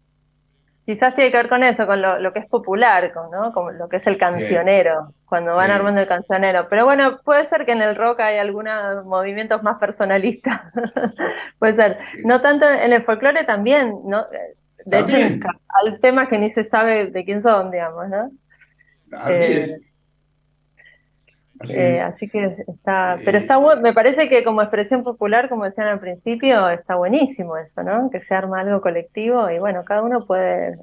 Quizás 0.86 1.16
tiene 1.16 1.32
que 1.32 1.38
ver 1.38 1.48
con 1.48 1.64
eso, 1.64 1.86
con 1.86 2.02
lo, 2.02 2.34
que 2.34 2.40
es 2.40 2.48
popular, 2.48 3.14
con, 3.14 3.30
¿no? 3.32 3.54
con 3.54 3.78
lo 3.78 3.88
que 3.88 3.98
es 3.98 4.08
el 4.08 4.18
cancionero, 4.18 5.14
cuando 5.26 5.56
van 5.56 5.70
armando 5.70 6.02
el 6.02 6.08
cancionero. 6.08 6.68
Pero 6.70 6.86
bueno, 6.86 7.20
puede 7.24 7.46
ser 7.46 7.66
que 7.66 7.72
en 7.72 7.82
el 7.82 7.96
rock 7.96 8.20
hay 8.22 8.40
algunos 8.40 9.06
movimientos 9.06 9.64
más 9.64 9.78
personalistas. 9.78 10.60
puede 11.60 11.76
ser. 11.76 11.98
No 12.26 12.42
tanto 12.42 12.68
en 12.68 12.92
el 12.92 13.04
folclore 13.04 13.46
también, 13.46 13.94
¿no? 14.06 14.26
De 14.86 15.00
hecho, 15.00 15.16
al 15.70 16.00
tema 16.00 16.28
que 16.28 16.40
ni 16.40 16.52
se 16.52 16.64
sabe 16.64 17.12
de 17.12 17.24
quién 17.24 17.44
son, 17.44 17.70
digamos, 17.70 18.10
¿no? 18.10 18.32
Eh, 19.30 19.78
eh, 21.70 21.99
así, 22.01 22.28
que 22.30 22.64
está, 22.68 23.18
pero 23.24 23.38
está 23.38 23.59
me 23.78 23.93
parece 23.93 24.30
que 24.30 24.43
como 24.43 24.62
expresión 24.62 25.03
popular, 25.03 25.49
como 25.49 25.66
decían 25.66 25.88
al 25.88 25.99
principio, 25.99 26.70
está 26.70 26.95
buenísimo 26.95 27.57
eso, 27.57 27.84
¿no? 27.84 28.09
Que 28.09 28.22
se 28.22 28.34
arma 28.34 28.62
algo 28.62 28.82
colectivo 28.82 29.49
y 29.49 29.59
bueno, 29.59 29.84
cada 29.84 30.01
uno 30.01 30.26
puede 30.26 30.78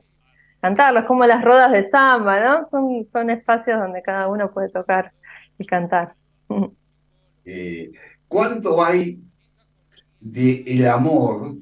cantarlo, 0.61 1.01
es 1.01 1.07
como 1.07 1.24
las 1.26 1.45
rodas 1.45 1.72
de 1.72 1.89
samba, 1.89 2.41
¿no? 2.41 2.68
Son, 2.70 3.07
son 3.11 3.31
espacios 3.31 3.79
donde 3.81 4.03
cada 4.03 4.29
uno 4.29 4.51
puede 4.51 4.68
tocar 4.68 5.12
y 5.59 5.66
cantar. 5.66 6.14
Eh, 7.51 7.93
¿Cuánto 8.29 8.85
hay 8.85 9.22
de 10.20 10.64
el 10.66 10.87
amor, 10.87 11.57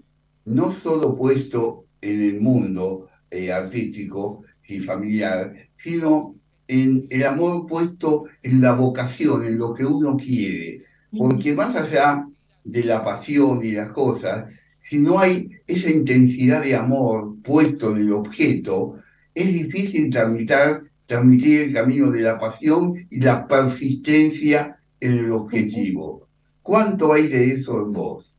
no 0.45 0.73
solo 0.73 1.15
puesto 1.15 1.85
en 2.01 2.23
el 2.23 2.41
mundo 2.41 3.09
eh, 3.31 3.53
artístico 3.53 4.43
y 4.67 4.81
familiar, 4.81 5.55
sino 5.77 6.36
en 6.69 7.07
el 7.11 7.25
amor 7.25 7.67
puesto 7.67 8.25
en 8.43 8.61
la 8.61 8.73
vocación, 8.73 9.45
en 9.45 9.59
lo 9.59 9.73
que 9.73 9.85
uno 9.85 10.17
quiere. 10.17 10.85
Porque 11.17 11.55
más 11.55 11.77
allá 11.77 12.27
de 12.65 12.85
la 12.85 13.05
pasión 13.05 13.61
y 13.63 13.73
las 13.73 13.91
cosas, 13.91 14.47
si 14.81 14.99
no 14.99 15.19
hay 15.19 15.51
esa 15.67 15.91
intensidad 15.91 16.63
de 16.63 16.75
amor 16.75 17.37
puesto 17.43 17.95
en 17.95 18.03
el 18.03 18.13
objeto, 18.13 18.97
es 19.35 19.53
difícil 19.53 20.11
transmitir, 20.11 20.91
transmitir 21.07 21.63
el 21.63 21.75
camino 21.75 22.11
de 22.11 22.23
la 22.23 22.39
pasión 22.39 22.95
y 23.11 23.21
la 23.21 23.47
persistencia 23.47 24.79
en 25.01 25.19
el 25.19 25.33
objetivo. 25.33 26.29
¿Cuánto 26.63 27.13
hay 27.13 27.29
de 27.29 27.53
eso 27.53 27.81
en 27.83 27.93
vos? 27.93 28.35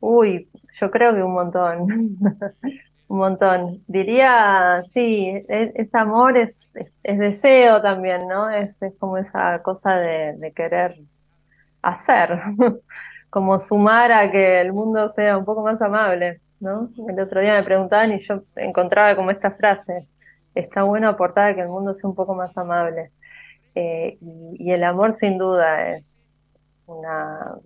Uy, 0.00 0.48
yo 0.80 0.90
creo 0.90 1.14
que 1.14 1.22
un 1.22 1.32
montón, 1.32 2.18
un 3.08 3.18
montón. 3.18 3.82
Diría, 3.86 4.82
sí, 4.92 5.28
e, 5.48 5.72
es, 5.74 5.94
amor, 5.94 6.36
es, 6.38 6.60
es, 7.02 7.18
deseo 7.18 7.82
también, 7.82 8.28
¿no? 8.28 8.50
Es, 8.50 8.76
como 8.98 9.18
esa 9.18 9.62
cosa 9.62 9.96
de, 9.96 10.52
querer 10.54 11.00
hacer, 11.82 12.40
como 13.30 13.58
sumar 13.58 14.12
a 14.12 14.30
que 14.30 14.60
el 14.60 14.72
mundo 14.72 15.08
sea 15.08 15.38
un 15.38 15.44
poco 15.44 15.62
más 15.62 15.80
amable, 15.82 16.40
¿no? 16.60 16.90
El 17.08 17.20
otro 17.20 17.40
día 17.40 17.54
me 17.54 17.62
preguntaban 17.64 18.12
y 18.12 18.20
yo 18.20 18.40
encontraba 18.56 19.16
como 19.16 19.30
esta 19.30 19.52
frase, 19.52 20.06
está 20.54 20.82
bueno 20.84 21.08
aportar 21.08 21.52
a 21.52 21.54
que 21.54 21.62
el 21.62 21.68
mundo 21.68 21.94
sea 21.94 22.08
un 22.08 22.16
poco 22.16 22.34
más 22.34 22.56
amable. 22.56 23.12
Eh, 23.74 24.18
y, 24.20 24.68
y 24.70 24.72
el 24.72 24.84
amor 24.84 25.16
sin 25.16 25.38
duda 25.38 25.90
es 25.96 26.04
una 26.86 27.58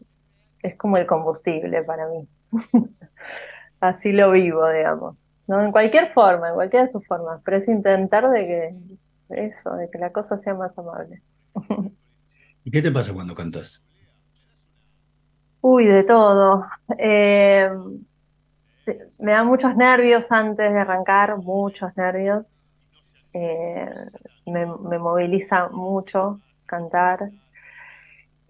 es 0.63 0.77
como 0.77 0.97
el 0.97 1.07
combustible 1.07 1.83
para 1.83 2.07
mí. 2.09 2.29
Así 3.81 4.13
lo 4.13 4.31
vivo, 4.31 4.69
digamos. 4.71 5.17
¿No? 5.47 5.63
En 5.63 5.73
cualquier 5.73 6.13
forma, 6.13 6.49
en 6.49 6.55
cualquiera 6.55 6.87
de 6.87 6.93
sus 6.93 7.07
formas, 7.07 7.43
pero 7.43 7.59
es 7.59 7.69
intentar 7.69 8.31
de 8.31 8.47
que 8.47 8.75
eso, 9.31 9.75
de 9.75 9.91
que 9.91 9.99
la 9.99 10.11
cosa 10.11 10.39
sea 10.39 10.55
más 10.55 10.77
amable. 10.79 11.23
¿Y 12.65 12.71
qué 12.71 12.83
te 12.83 12.91
pasa 12.91 13.13
cuando 13.13 13.35
cantas? 13.35 13.85
Uy, 15.61 15.87
de 15.87 16.05
todo. 16.05 16.67
Eh, 16.99 17.71
me 19.19 19.33
da 19.33 19.45
muchos 19.45 19.77
nervios 19.77 20.31
antes 20.31 20.73
de 20.73 20.79
arrancar, 20.79 21.37
muchos 21.39 21.97
nervios. 21.97 22.53
Eh, 23.33 23.89
me, 24.47 24.67
me, 24.67 24.99
moviliza 24.99 25.69
mucho 25.69 26.41
cantar. 26.67 27.31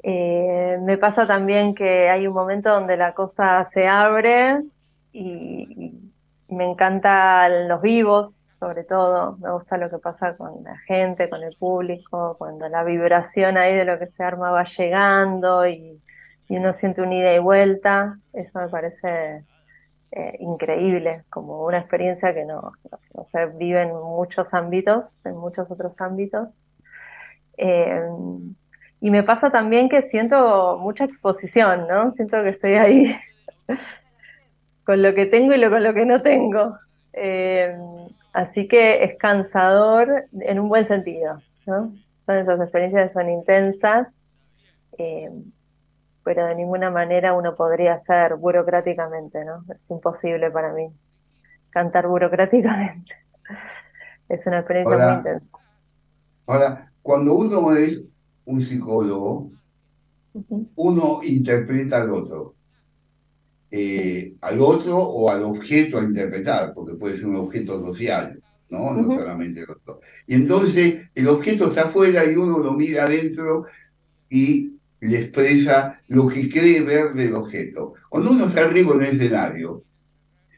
Eh, 0.02 0.78
me 0.82 0.98
pasa 0.98 1.26
también 1.26 1.74
que 1.74 2.08
hay 2.08 2.26
un 2.26 2.34
momento 2.34 2.70
donde 2.70 2.96
la 2.96 3.14
cosa 3.14 3.68
se 3.72 3.86
abre 3.86 4.62
y, 5.12 6.11
me 6.52 6.70
encantan 6.70 7.68
los 7.68 7.80
vivos, 7.82 8.42
sobre 8.58 8.84
todo. 8.84 9.36
Me 9.38 9.50
gusta 9.50 9.76
lo 9.76 9.90
que 9.90 9.98
pasa 9.98 10.36
con 10.36 10.62
la 10.64 10.76
gente, 10.86 11.28
con 11.28 11.42
el 11.42 11.56
público, 11.56 12.36
cuando 12.38 12.68
la 12.68 12.84
vibración 12.84 13.56
ahí 13.56 13.74
de 13.74 13.84
lo 13.84 13.98
que 13.98 14.06
se 14.06 14.22
arma 14.22 14.50
va 14.50 14.64
llegando 14.64 15.66
y, 15.66 16.00
uno 16.48 16.74
siente 16.74 17.00
un 17.00 17.10
ida 17.14 17.32
y 17.34 17.38
vuelta, 17.38 18.18
eso 18.34 18.58
me 18.58 18.68
parece 18.68 19.42
eh, 20.10 20.36
increíble, 20.38 21.24
como 21.30 21.64
una 21.64 21.78
experiencia 21.78 22.34
que 22.34 22.44
no, 22.44 22.72
se 23.32 23.46
vive 23.46 23.80
en 23.80 23.94
muchos 23.94 24.52
ámbitos, 24.52 25.24
en 25.24 25.34
muchos 25.38 25.70
otros 25.70 25.98
ámbitos. 25.98 26.50
Eh, 27.56 28.06
y 29.00 29.10
me 29.10 29.22
pasa 29.22 29.50
también 29.50 29.88
que 29.88 30.02
siento 30.02 30.76
mucha 30.78 31.04
exposición, 31.04 31.88
¿no? 31.88 32.12
Siento 32.12 32.42
que 32.42 32.50
estoy 32.50 32.74
ahí 32.74 33.16
con 34.84 35.02
lo 35.02 35.14
que 35.14 35.26
tengo 35.26 35.54
y 35.54 35.58
lo, 35.58 35.70
con 35.70 35.82
lo 35.82 35.94
que 35.94 36.04
no 36.04 36.22
tengo. 36.22 36.78
Eh, 37.12 37.76
así 38.32 38.68
que 38.68 39.04
es 39.04 39.18
cansador 39.18 40.24
en 40.32 40.60
un 40.60 40.68
buen 40.68 40.88
sentido, 40.88 41.40
¿no? 41.66 41.94
Son 42.26 42.38
esas 42.38 42.60
experiencias 42.60 43.08
que 43.08 43.14
son 43.14 43.30
intensas, 43.30 44.08
eh, 44.98 45.30
pero 46.24 46.46
de 46.46 46.54
ninguna 46.54 46.90
manera 46.90 47.34
uno 47.34 47.54
podría 47.54 47.94
hacer 47.94 48.36
burocráticamente, 48.36 49.44
¿no? 49.44 49.64
Es 49.68 49.78
imposible 49.90 50.50
para 50.50 50.72
mí 50.72 50.88
cantar 51.70 52.06
burocráticamente. 52.06 53.14
Es 54.28 54.46
una 54.46 54.58
experiencia 54.60 54.96
muy 54.96 55.14
intensa. 55.14 55.58
Ahora, 56.46 56.92
cuando 57.02 57.34
uno 57.34 57.72
es 57.72 58.02
un 58.46 58.62
psicólogo, 58.62 59.50
uno 60.76 61.20
interpreta 61.22 62.00
al 62.00 62.10
otro. 62.12 62.54
Eh, 63.74 64.34
al 64.42 64.60
otro 64.60 64.98
o 64.98 65.30
al 65.30 65.42
objeto 65.44 65.98
a 65.98 66.02
interpretar, 66.04 66.74
porque 66.74 66.92
puede 66.92 67.16
ser 67.16 67.26
un 67.26 67.36
objeto 67.36 67.80
social, 67.80 68.38
¿no? 68.68 68.92
No 68.92 69.18
solamente 69.18 69.60
el 69.60 69.70
otro. 69.70 70.00
Y 70.26 70.34
entonces 70.34 71.08
el 71.14 71.26
objeto 71.26 71.70
está 71.70 71.84
afuera 71.84 72.22
y 72.30 72.36
uno 72.36 72.58
lo 72.58 72.74
mira 72.74 73.04
adentro 73.04 73.64
y 74.28 74.72
le 75.00 75.20
expresa 75.20 76.02
lo 76.08 76.28
que 76.28 76.50
cree 76.50 76.82
ver 76.82 77.14
del 77.14 77.34
objeto. 77.34 77.94
Cuando 78.10 78.32
uno 78.32 78.44
está 78.44 78.60
arriba 78.60 78.94
en 78.94 79.00
el 79.00 79.14
escenario, 79.14 79.84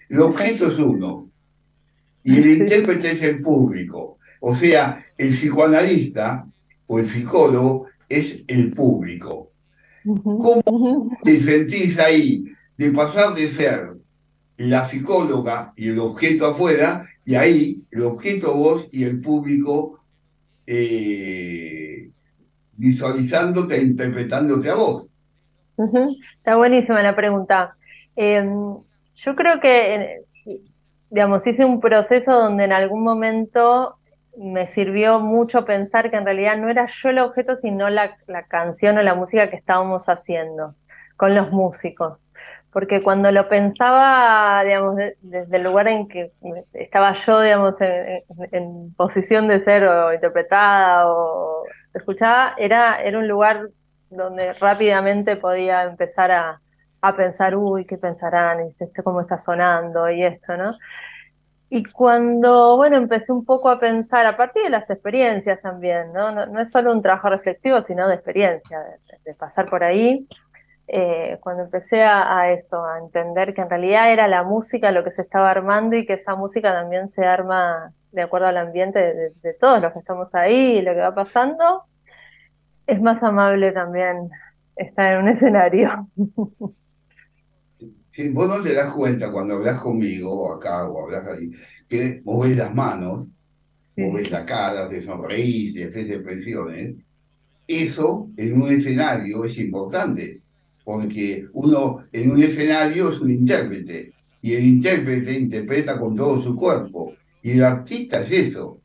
el 0.09 0.21
objeto 0.21 0.73
es 0.73 0.79
uno 0.79 1.31
y 2.25 2.37
el 2.37 2.63
intérprete 2.63 3.13
es 3.13 3.23
el 3.23 3.41
público. 3.41 4.19
O 4.41 4.57
sea, 4.57 5.07
el 5.17 5.35
psicoanalista 5.35 6.49
o 6.89 6.99
el 6.99 7.07
psicólogo 7.07 7.87
es 8.09 8.43
el 8.49 8.73
público. 8.73 9.53
¿Cómo 10.05 11.17
te 11.23 11.39
sentís 11.39 11.97
ahí 12.01 12.45
de 12.77 12.91
pasar 12.91 13.35
de 13.35 13.49
ser 13.49 13.95
la 14.57 14.89
psicóloga 14.89 15.73
y 15.77 15.89
el 15.89 15.99
objeto 15.99 16.47
afuera, 16.47 17.07
y 17.25 17.35
ahí 17.35 17.83
el 17.91 18.03
objeto 18.03 18.55
vos 18.55 18.89
y 18.93 19.05
el 19.05 19.21
público 19.21 20.01
eh, 20.67 22.11
visualizándote 22.77 23.77
e 23.77 23.83
interpretándote 23.83 24.71
a 24.71 24.75
vos? 24.75 25.09
Está 26.39 26.57
buenísima 26.57 27.03
la 27.03 27.17
pregunta. 27.17 27.77
Em, 28.17 28.77
yo 29.17 29.35
creo 29.35 29.61
que, 29.61 30.23
digamos, 31.11 31.47
hice 31.47 31.65
un 31.65 31.81
proceso 31.81 32.33
donde 32.33 32.65
en 32.65 32.73
algún 32.73 33.03
momento 33.03 33.97
me 34.37 34.69
sirvió 34.69 35.21
mucho 35.21 35.65
pensar 35.65 36.11
que 36.11 36.17
en 36.17 36.25
realidad 36.25 36.57
no 36.59 36.69
era 36.69 36.87
yo 36.87 37.09
el 37.09 37.19
objeto, 37.21 37.57
sino 37.57 37.89
la, 37.89 38.17
canción 38.49 38.99
o 38.99 39.03
la 39.03 39.15
música 39.15 39.51
que 39.51 39.57
estábamos 39.57 40.05
haciendo 40.07 40.75
con 41.17 41.35
los 41.35 41.53
músicos. 41.53 42.19
Porque 42.75 43.01
cuando 43.01 43.31
lo 43.31 43.49
pensaba, 43.49 44.65
digamos, 44.65 44.97
desde 45.23 45.57
el 45.57 45.63
lugar 45.63 45.87
en 45.87 46.09
que 46.09 46.33
estaba 46.73 47.15
yo, 47.25 47.41
digamos, 47.41 47.77
en, 47.81 48.93
posición 48.97 49.47
de 49.47 49.63
ser 49.63 49.89
interpretada 50.13 51.09
o 51.09 51.63
escuchada, 51.95 52.55
era, 52.59 52.99
un 53.17 53.29
lugar 53.29 53.69
donde 54.11 54.53
rápidamente 54.55 55.37
podía 55.37 55.85
empezar 55.85 56.33
a, 56.33 56.61
pensar, 57.17 57.55
uy, 57.55 57.85
¿qué 57.85 57.97
pensarán? 57.97 58.61
Esto 58.61 59.05
cómo 59.05 59.21
está 59.21 59.39
sonando 59.39 60.11
y 60.11 60.25
esto, 60.25 60.57
¿no? 60.57 60.73
Y 61.71 61.85
cuando, 61.85 62.77
bueno, 62.77 62.97
empecé 62.97 63.33
un 63.33 63.45
poco 63.45 63.69
a 63.69 63.81
pensar, 63.81 64.27
a 64.27 64.37
partir 64.37 64.63
de 64.63 64.71
las 64.71 64.89
experiencias 64.89 65.61
también, 65.61 66.13
¿no? 66.13 66.47
No, 66.47 66.61
es 66.61 66.71
solo 66.71 66.93
un 66.93 67.03
trabajo 67.03 67.31
reflectivo, 67.31 67.83
sino 67.83 68.07
de 68.09 68.15
experiencia, 68.15 68.81
de, 69.25 69.35
pasar 69.35 69.69
por 69.69 69.83
ahí. 69.83 70.27
Eh, 70.87 71.39
cuando 71.41 71.63
empecé 71.65 72.03
a, 72.03 72.53
eso, 72.53 72.85
a 72.85 72.99
entender 72.99 73.55
que 73.55 73.63
en 73.63 73.71
realidad 73.71 74.13
era 74.13 74.29
la 74.29 74.43
música 74.43 74.91
lo 74.91 75.03
que 75.03 75.13
se 75.13 75.23
estaba 75.23 75.51
armando 75.51 75.97
y 75.97 76.07
que 76.07 76.15
esa 76.15 76.35
música 76.35 76.73
también 76.73 77.09
se 77.09 77.25
arma 77.25 77.93
de 78.13 78.23
acuerdo 78.23 78.49
al 78.49 78.59
ambiente 78.59 78.99
de, 78.99 79.31
de 79.43 79.55
todos 79.55 79.81
los 79.81 79.93
que 79.93 79.99
estamos 80.01 80.35
ahí 80.35 80.79
y 80.79 80.83
lo 80.83 80.93
que 80.93 81.01
va 81.01 81.15
pasando, 81.15 81.85
es 82.87 83.01
más 83.01 83.23
amable 83.23 83.73
también 83.73 84.29
estar 84.77 85.15
en 85.15 85.23
un 85.25 85.29
escenario. 85.37 86.09
Si 88.13 88.29
vos 88.29 88.49
no 88.49 88.63
te 88.63 88.75
das 88.75 88.93
cuenta 88.93 89.33
cuando 89.33 89.55
hablas 89.55 89.81
conmigo, 89.81 90.53
acá 90.53 90.89
o 90.89 91.05
hablas 91.05 91.27
ahí, 91.29 91.51
que 91.89 92.23
ves 92.25 92.57
las 92.57 92.75
manos, 92.75 93.27
ves 93.97 94.31
la 94.31 94.47
cara, 94.47 94.89
te 94.89 95.03
sonreís, 95.03 95.75
te 95.75 95.85
haces 95.87 96.09
expresiones, 96.11 96.97
eso 97.67 98.31
en 98.37 98.63
un 98.63 98.71
escenario 98.71 99.45
es 99.45 99.59
importante, 99.59 100.44
porque 100.85 101.47
uno 101.53 102.05
en 102.13 102.31
un 102.31 102.43
escenario 102.43 103.11
es 103.11 103.21
un 103.21 103.31
intérprete, 103.31 104.13
y 104.43 104.53
el 104.55 104.65
intérprete 104.65 105.33
interpreta 105.33 105.99
con 105.99 106.15
todo 106.15 106.43
su 106.43 106.55
cuerpo, 106.55 107.15
y 107.43 107.53
el 107.53 107.65
artista 107.65 108.21
es 108.23 108.33
eso, 108.33 108.79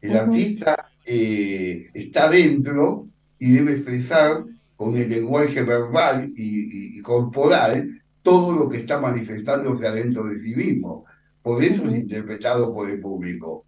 el 0.00 0.16
artista 0.16 0.90
eh, 1.04 1.90
está 1.92 2.30
dentro 2.30 3.08
y 3.38 3.52
debe 3.52 3.72
expresar 3.72 4.44
con 4.76 4.96
el 4.96 5.10
lenguaje 5.10 5.62
verbal 5.62 6.32
y 6.34 6.98
corporal 7.02 8.00
todo 8.22 8.52
lo 8.52 8.68
que 8.68 8.78
está 8.78 8.98
manifestándose 8.98 9.86
adentro 9.86 10.24
de 10.24 10.40
sí 10.40 10.54
mismo. 10.54 11.04
Por 11.42 11.64
eso 11.64 11.84
es 11.86 11.96
interpretado 11.96 12.72
por 12.72 12.90
el 12.90 13.00
público. 13.00 13.64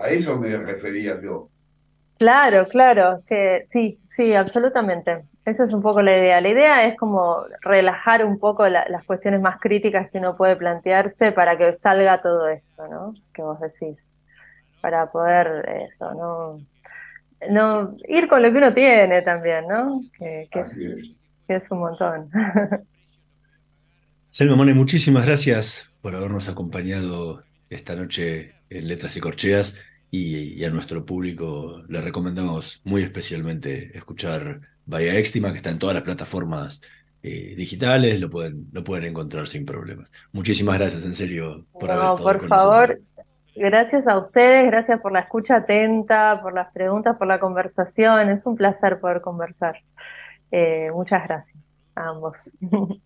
A 0.00 0.10
eso 0.10 0.38
me 0.38 0.56
refería 0.56 1.20
yo. 1.20 1.48
Claro, 2.18 2.64
claro, 2.66 3.22
que 3.26 3.66
sí, 3.72 3.98
sí, 4.16 4.34
absolutamente. 4.34 5.24
Esa 5.44 5.64
es 5.64 5.72
un 5.72 5.82
poco 5.82 6.02
la 6.02 6.16
idea. 6.16 6.40
La 6.40 6.48
idea 6.48 6.86
es 6.86 6.96
como 6.96 7.44
relajar 7.62 8.24
un 8.24 8.38
poco 8.38 8.68
las 8.68 9.04
cuestiones 9.04 9.40
más 9.40 9.58
críticas 9.60 10.10
que 10.10 10.18
uno 10.18 10.36
puede 10.36 10.56
plantearse 10.56 11.32
para 11.32 11.58
que 11.58 11.74
salga 11.74 12.22
todo 12.22 12.48
esto, 12.48 12.88
¿no? 12.88 13.14
Que 13.34 13.42
vos 13.42 13.58
decís. 13.60 13.98
Para 14.80 15.10
poder 15.12 15.88
eso, 15.92 16.14
¿no? 16.14 16.58
no 17.50 17.96
ir 18.08 18.28
con 18.28 18.42
lo 18.42 18.52
que 18.52 18.58
uno 18.58 18.74
tiene 18.74 19.22
también, 19.22 19.66
¿no? 19.68 20.02
Que, 20.18 20.48
es, 20.52 20.74
que 21.46 21.56
es 21.56 21.70
un 21.70 21.78
montón. 21.80 22.30
Selma 24.30 24.56
Mone, 24.56 24.74
muchísimas 24.74 25.26
gracias 25.26 25.90
por 26.00 26.14
habernos 26.14 26.48
acompañado 26.48 27.42
esta 27.68 27.94
noche 27.94 28.54
en 28.70 28.88
Letras 28.88 29.16
y 29.16 29.20
Corcheas 29.20 29.78
y, 30.10 30.62
a 30.64 30.70
nuestro 30.70 31.04
público 31.04 31.82
le 31.88 32.00
recomendamos 32.00 32.80
muy 32.84 33.02
especialmente 33.02 33.96
escuchar 33.96 34.60
Bahía 34.86 35.18
Extima, 35.18 35.50
que 35.50 35.58
está 35.58 35.70
en 35.70 35.78
todas 35.78 35.94
las 35.94 36.04
plataformas 36.04 36.80
eh, 37.22 37.54
digitales, 37.56 38.20
lo 38.20 38.30
pueden, 38.30 38.66
lo 38.72 38.82
pueden 38.82 39.04
encontrar 39.04 39.46
sin 39.46 39.64
problemas. 39.64 40.10
Muchísimas 40.32 40.78
gracias, 40.78 41.04
en 41.04 41.14
serio, 41.14 41.66
por 41.72 41.90
haber 41.90 42.04
estado 42.04 42.22
por 42.22 42.48
favor, 42.48 42.98
gracias 43.54 44.06
a 44.08 44.18
ustedes, 44.18 44.66
gracias 44.66 45.00
por 45.00 45.12
la 45.12 45.20
escucha 45.20 45.56
atenta, 45.56 46.40
por 46.42 46.52
las 46.52 46.72
preguntas, 46.72 47.16
por 47.16 47.28
la 47.28 47.38
conversación. 47.38 48.28
Es 48.28 48.44
un 48.44 48.56
placer 48.56 48.98
poder 48.98 49.20
conversar. 49.20 49.76
Eh, 50.50 50.90
muchas 50.92 51.28
gracias 51.28 51.56
a 51.94 52.08
ambos. 52.08 52.36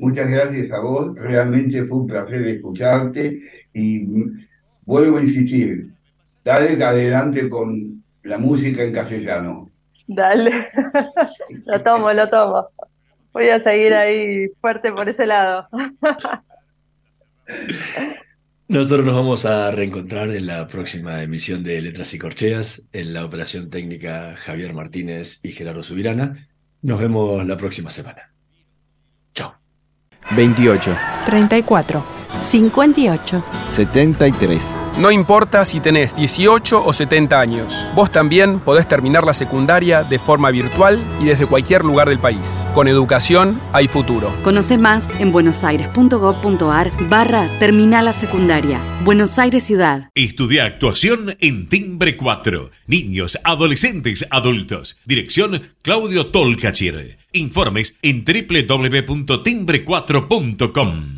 Muchas 0.00 0.30
gracias 0.30 0.70
a 0.70 0.78
vos, 0.78 1.12
realmente 1.16 1.84
fue 1.84 1.98
un 1.98 2.06
placer 2.06 2.46
escucharte 2.46 3.40
y 3.72 4.06
vuelvo 4.84 5.18
a 5.18 5.22
insistir, 5.22 5.92
dale 6.44 6.82
adelante 6.84 7.48
con 7.48 8.04
la 8.22 8.38
música 8.38 8.84
en 8.84 8.92
castellano. 8.92 9.68
Dale, 10.08 10.68
lo 11.66 11.80
tomo, 11.82 12.12
lo 12.12 12.28
tomo. 12.28 12.66
Voy 13.32 13.48
a 13.50 13.60
seguir 13.60 13.94
ahí 13.94 14.48
fuerte 14.60 14.90
por 14.90 15.08
ese 15.08 15.26
lado. 15.26 15.68
Nosotros 18.68 19.06
nos 19.06 19.14
vamos 19.14 19.46
a 19.46 19.70
reencontrar 19.70 20.30
en 20.30 20.46
la 20.46 20.66
próxima 20.66 21.22
emisión 21.22 21.62
de 21.62 21.80
Letras 21.80 22.12
y 22.12 22.18
Corcheas, 22.18 22.84
en 22.92 23.14
la 23.14 23.24
operación 23.24 23.70
técnica 23.70 24.34
Javier 24.36 24.74
Martínez 24.74 25.38
y 25.42 25.52
Gerardo 25.52 25.84
Subirana. 25.84 26.34
Nos 26.82 26.98
vemos 26.98 27.46
la 27.46 27.56
próxima 27.56 27.90
semana. 27.90 28.32
28. 30.30 30.96
34. 31.26 32.04
58. 32.42 33.44
73. 33.74 34.77
No 34.98 35.10
importa 35.12 35.64
si 35.64 35.78
tenés 35.78 36.16
18 36.16 36.84
o 36.84 36.92
70 36.92 37.38
años, 37.38 37.88
vos 37.94 38.10
también 38.10 38.58
podés 38.58 38.88
terminar 38.88 39.22
la 39.22 39.32
secundaria 39.32 40.02
de 40.02 40.18
forma 40.18 40.50
virtual 40.50 41.00
y 41.20 41.26
desde 41.26 41.46
cualquier 41.46 41.84
lugar 41.84 42.08
del 42.08 42.18
país. 42.18 42.66
Con 42.74 42.88
educación 42.88 43.60
hay 43.72 43.86
futuro. 43.86 44.34
Conoce 44.42 44.76
más 44.76 45.12
en 45.20 45.30
buenosaires.gov.ar 45.30 46.90
barra 47.08 47.48
Terminal 47.60 48.06
la 48.06 48.12
Secundaria. 48.12 48.80
Buenos 49.04 49.38
Aires 49.38 49.62
Ciudad. 49.62 50.10
Estudia 50.16 50.64
actuación 50.64 51.36
en 51.38 51.68
Timbre 51.68 52.16
4. 52.16 52.72
Niños, 52.88 53.38
adolescentes, 53.44 54.26
adultos. 54.30 54.98
Dirección 55.04 55.62
Claudio 55.82 56.32
Tolcachir. 56.32 57.18
Informes 57.30 57.94
en 58.02 58.24
www.timbre4.com. 58.24 61.17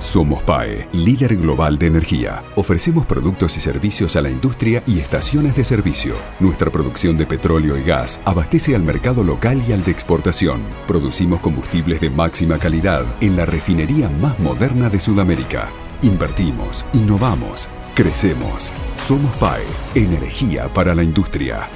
Somos 0.00 0.42
PAE, 0.42 0.88
líder 0.92 1.36
global 1.36 1.78
de 1.78 1.86
energía. 1.86 2.42
Ofrecemos 2.56 3.06
productos 3.06 3.56
y 3.58 3.60
servicios 3.60 4.16
a 4.16 4.22
la 4.22 4.30
industria 4.30 4.82
y 4.88 4.98
estaciones 4.98 5.54
de 5.54 5.62
servicio. 5.62 6.16
Nuestra 6.40 6.72
producción 6.72 7.16
de 7.16 7.26
petróleo 7.26 7.78
y 7.78 7.84
gas 7.84 8.20
abastece 8.24 8.74
al 8.74 8.82
mercado 8.82 9.22
local 9.22 9.62
y 9.68 9.72
al 9.72 9.84
de 9.84 9.92
exportación. 9.92 10.62
Producimos 10.88 11.38
combustibles 11.38 12.00
de 12.00 12.10
máxima 12.10 12.58
calidad 12.58 13.06
en 13.20 13.36
la 13.36 13.46
refinería 13.46 14.08
más 14.08 14.36
moderna 14.40 14.90
de 14.90 14.98
Sudamérica. 14.98 15.70
Invertimos, 16.02 16.84
innovamos, 16.92 17.70
crecemos. 17.96 18.74
Somos 18.98 19.34
PAE, 19.36 19.64
energía 19.94 20.68
para 20.68 20.94
la 20.94 21.02
industria. 21.02 21.66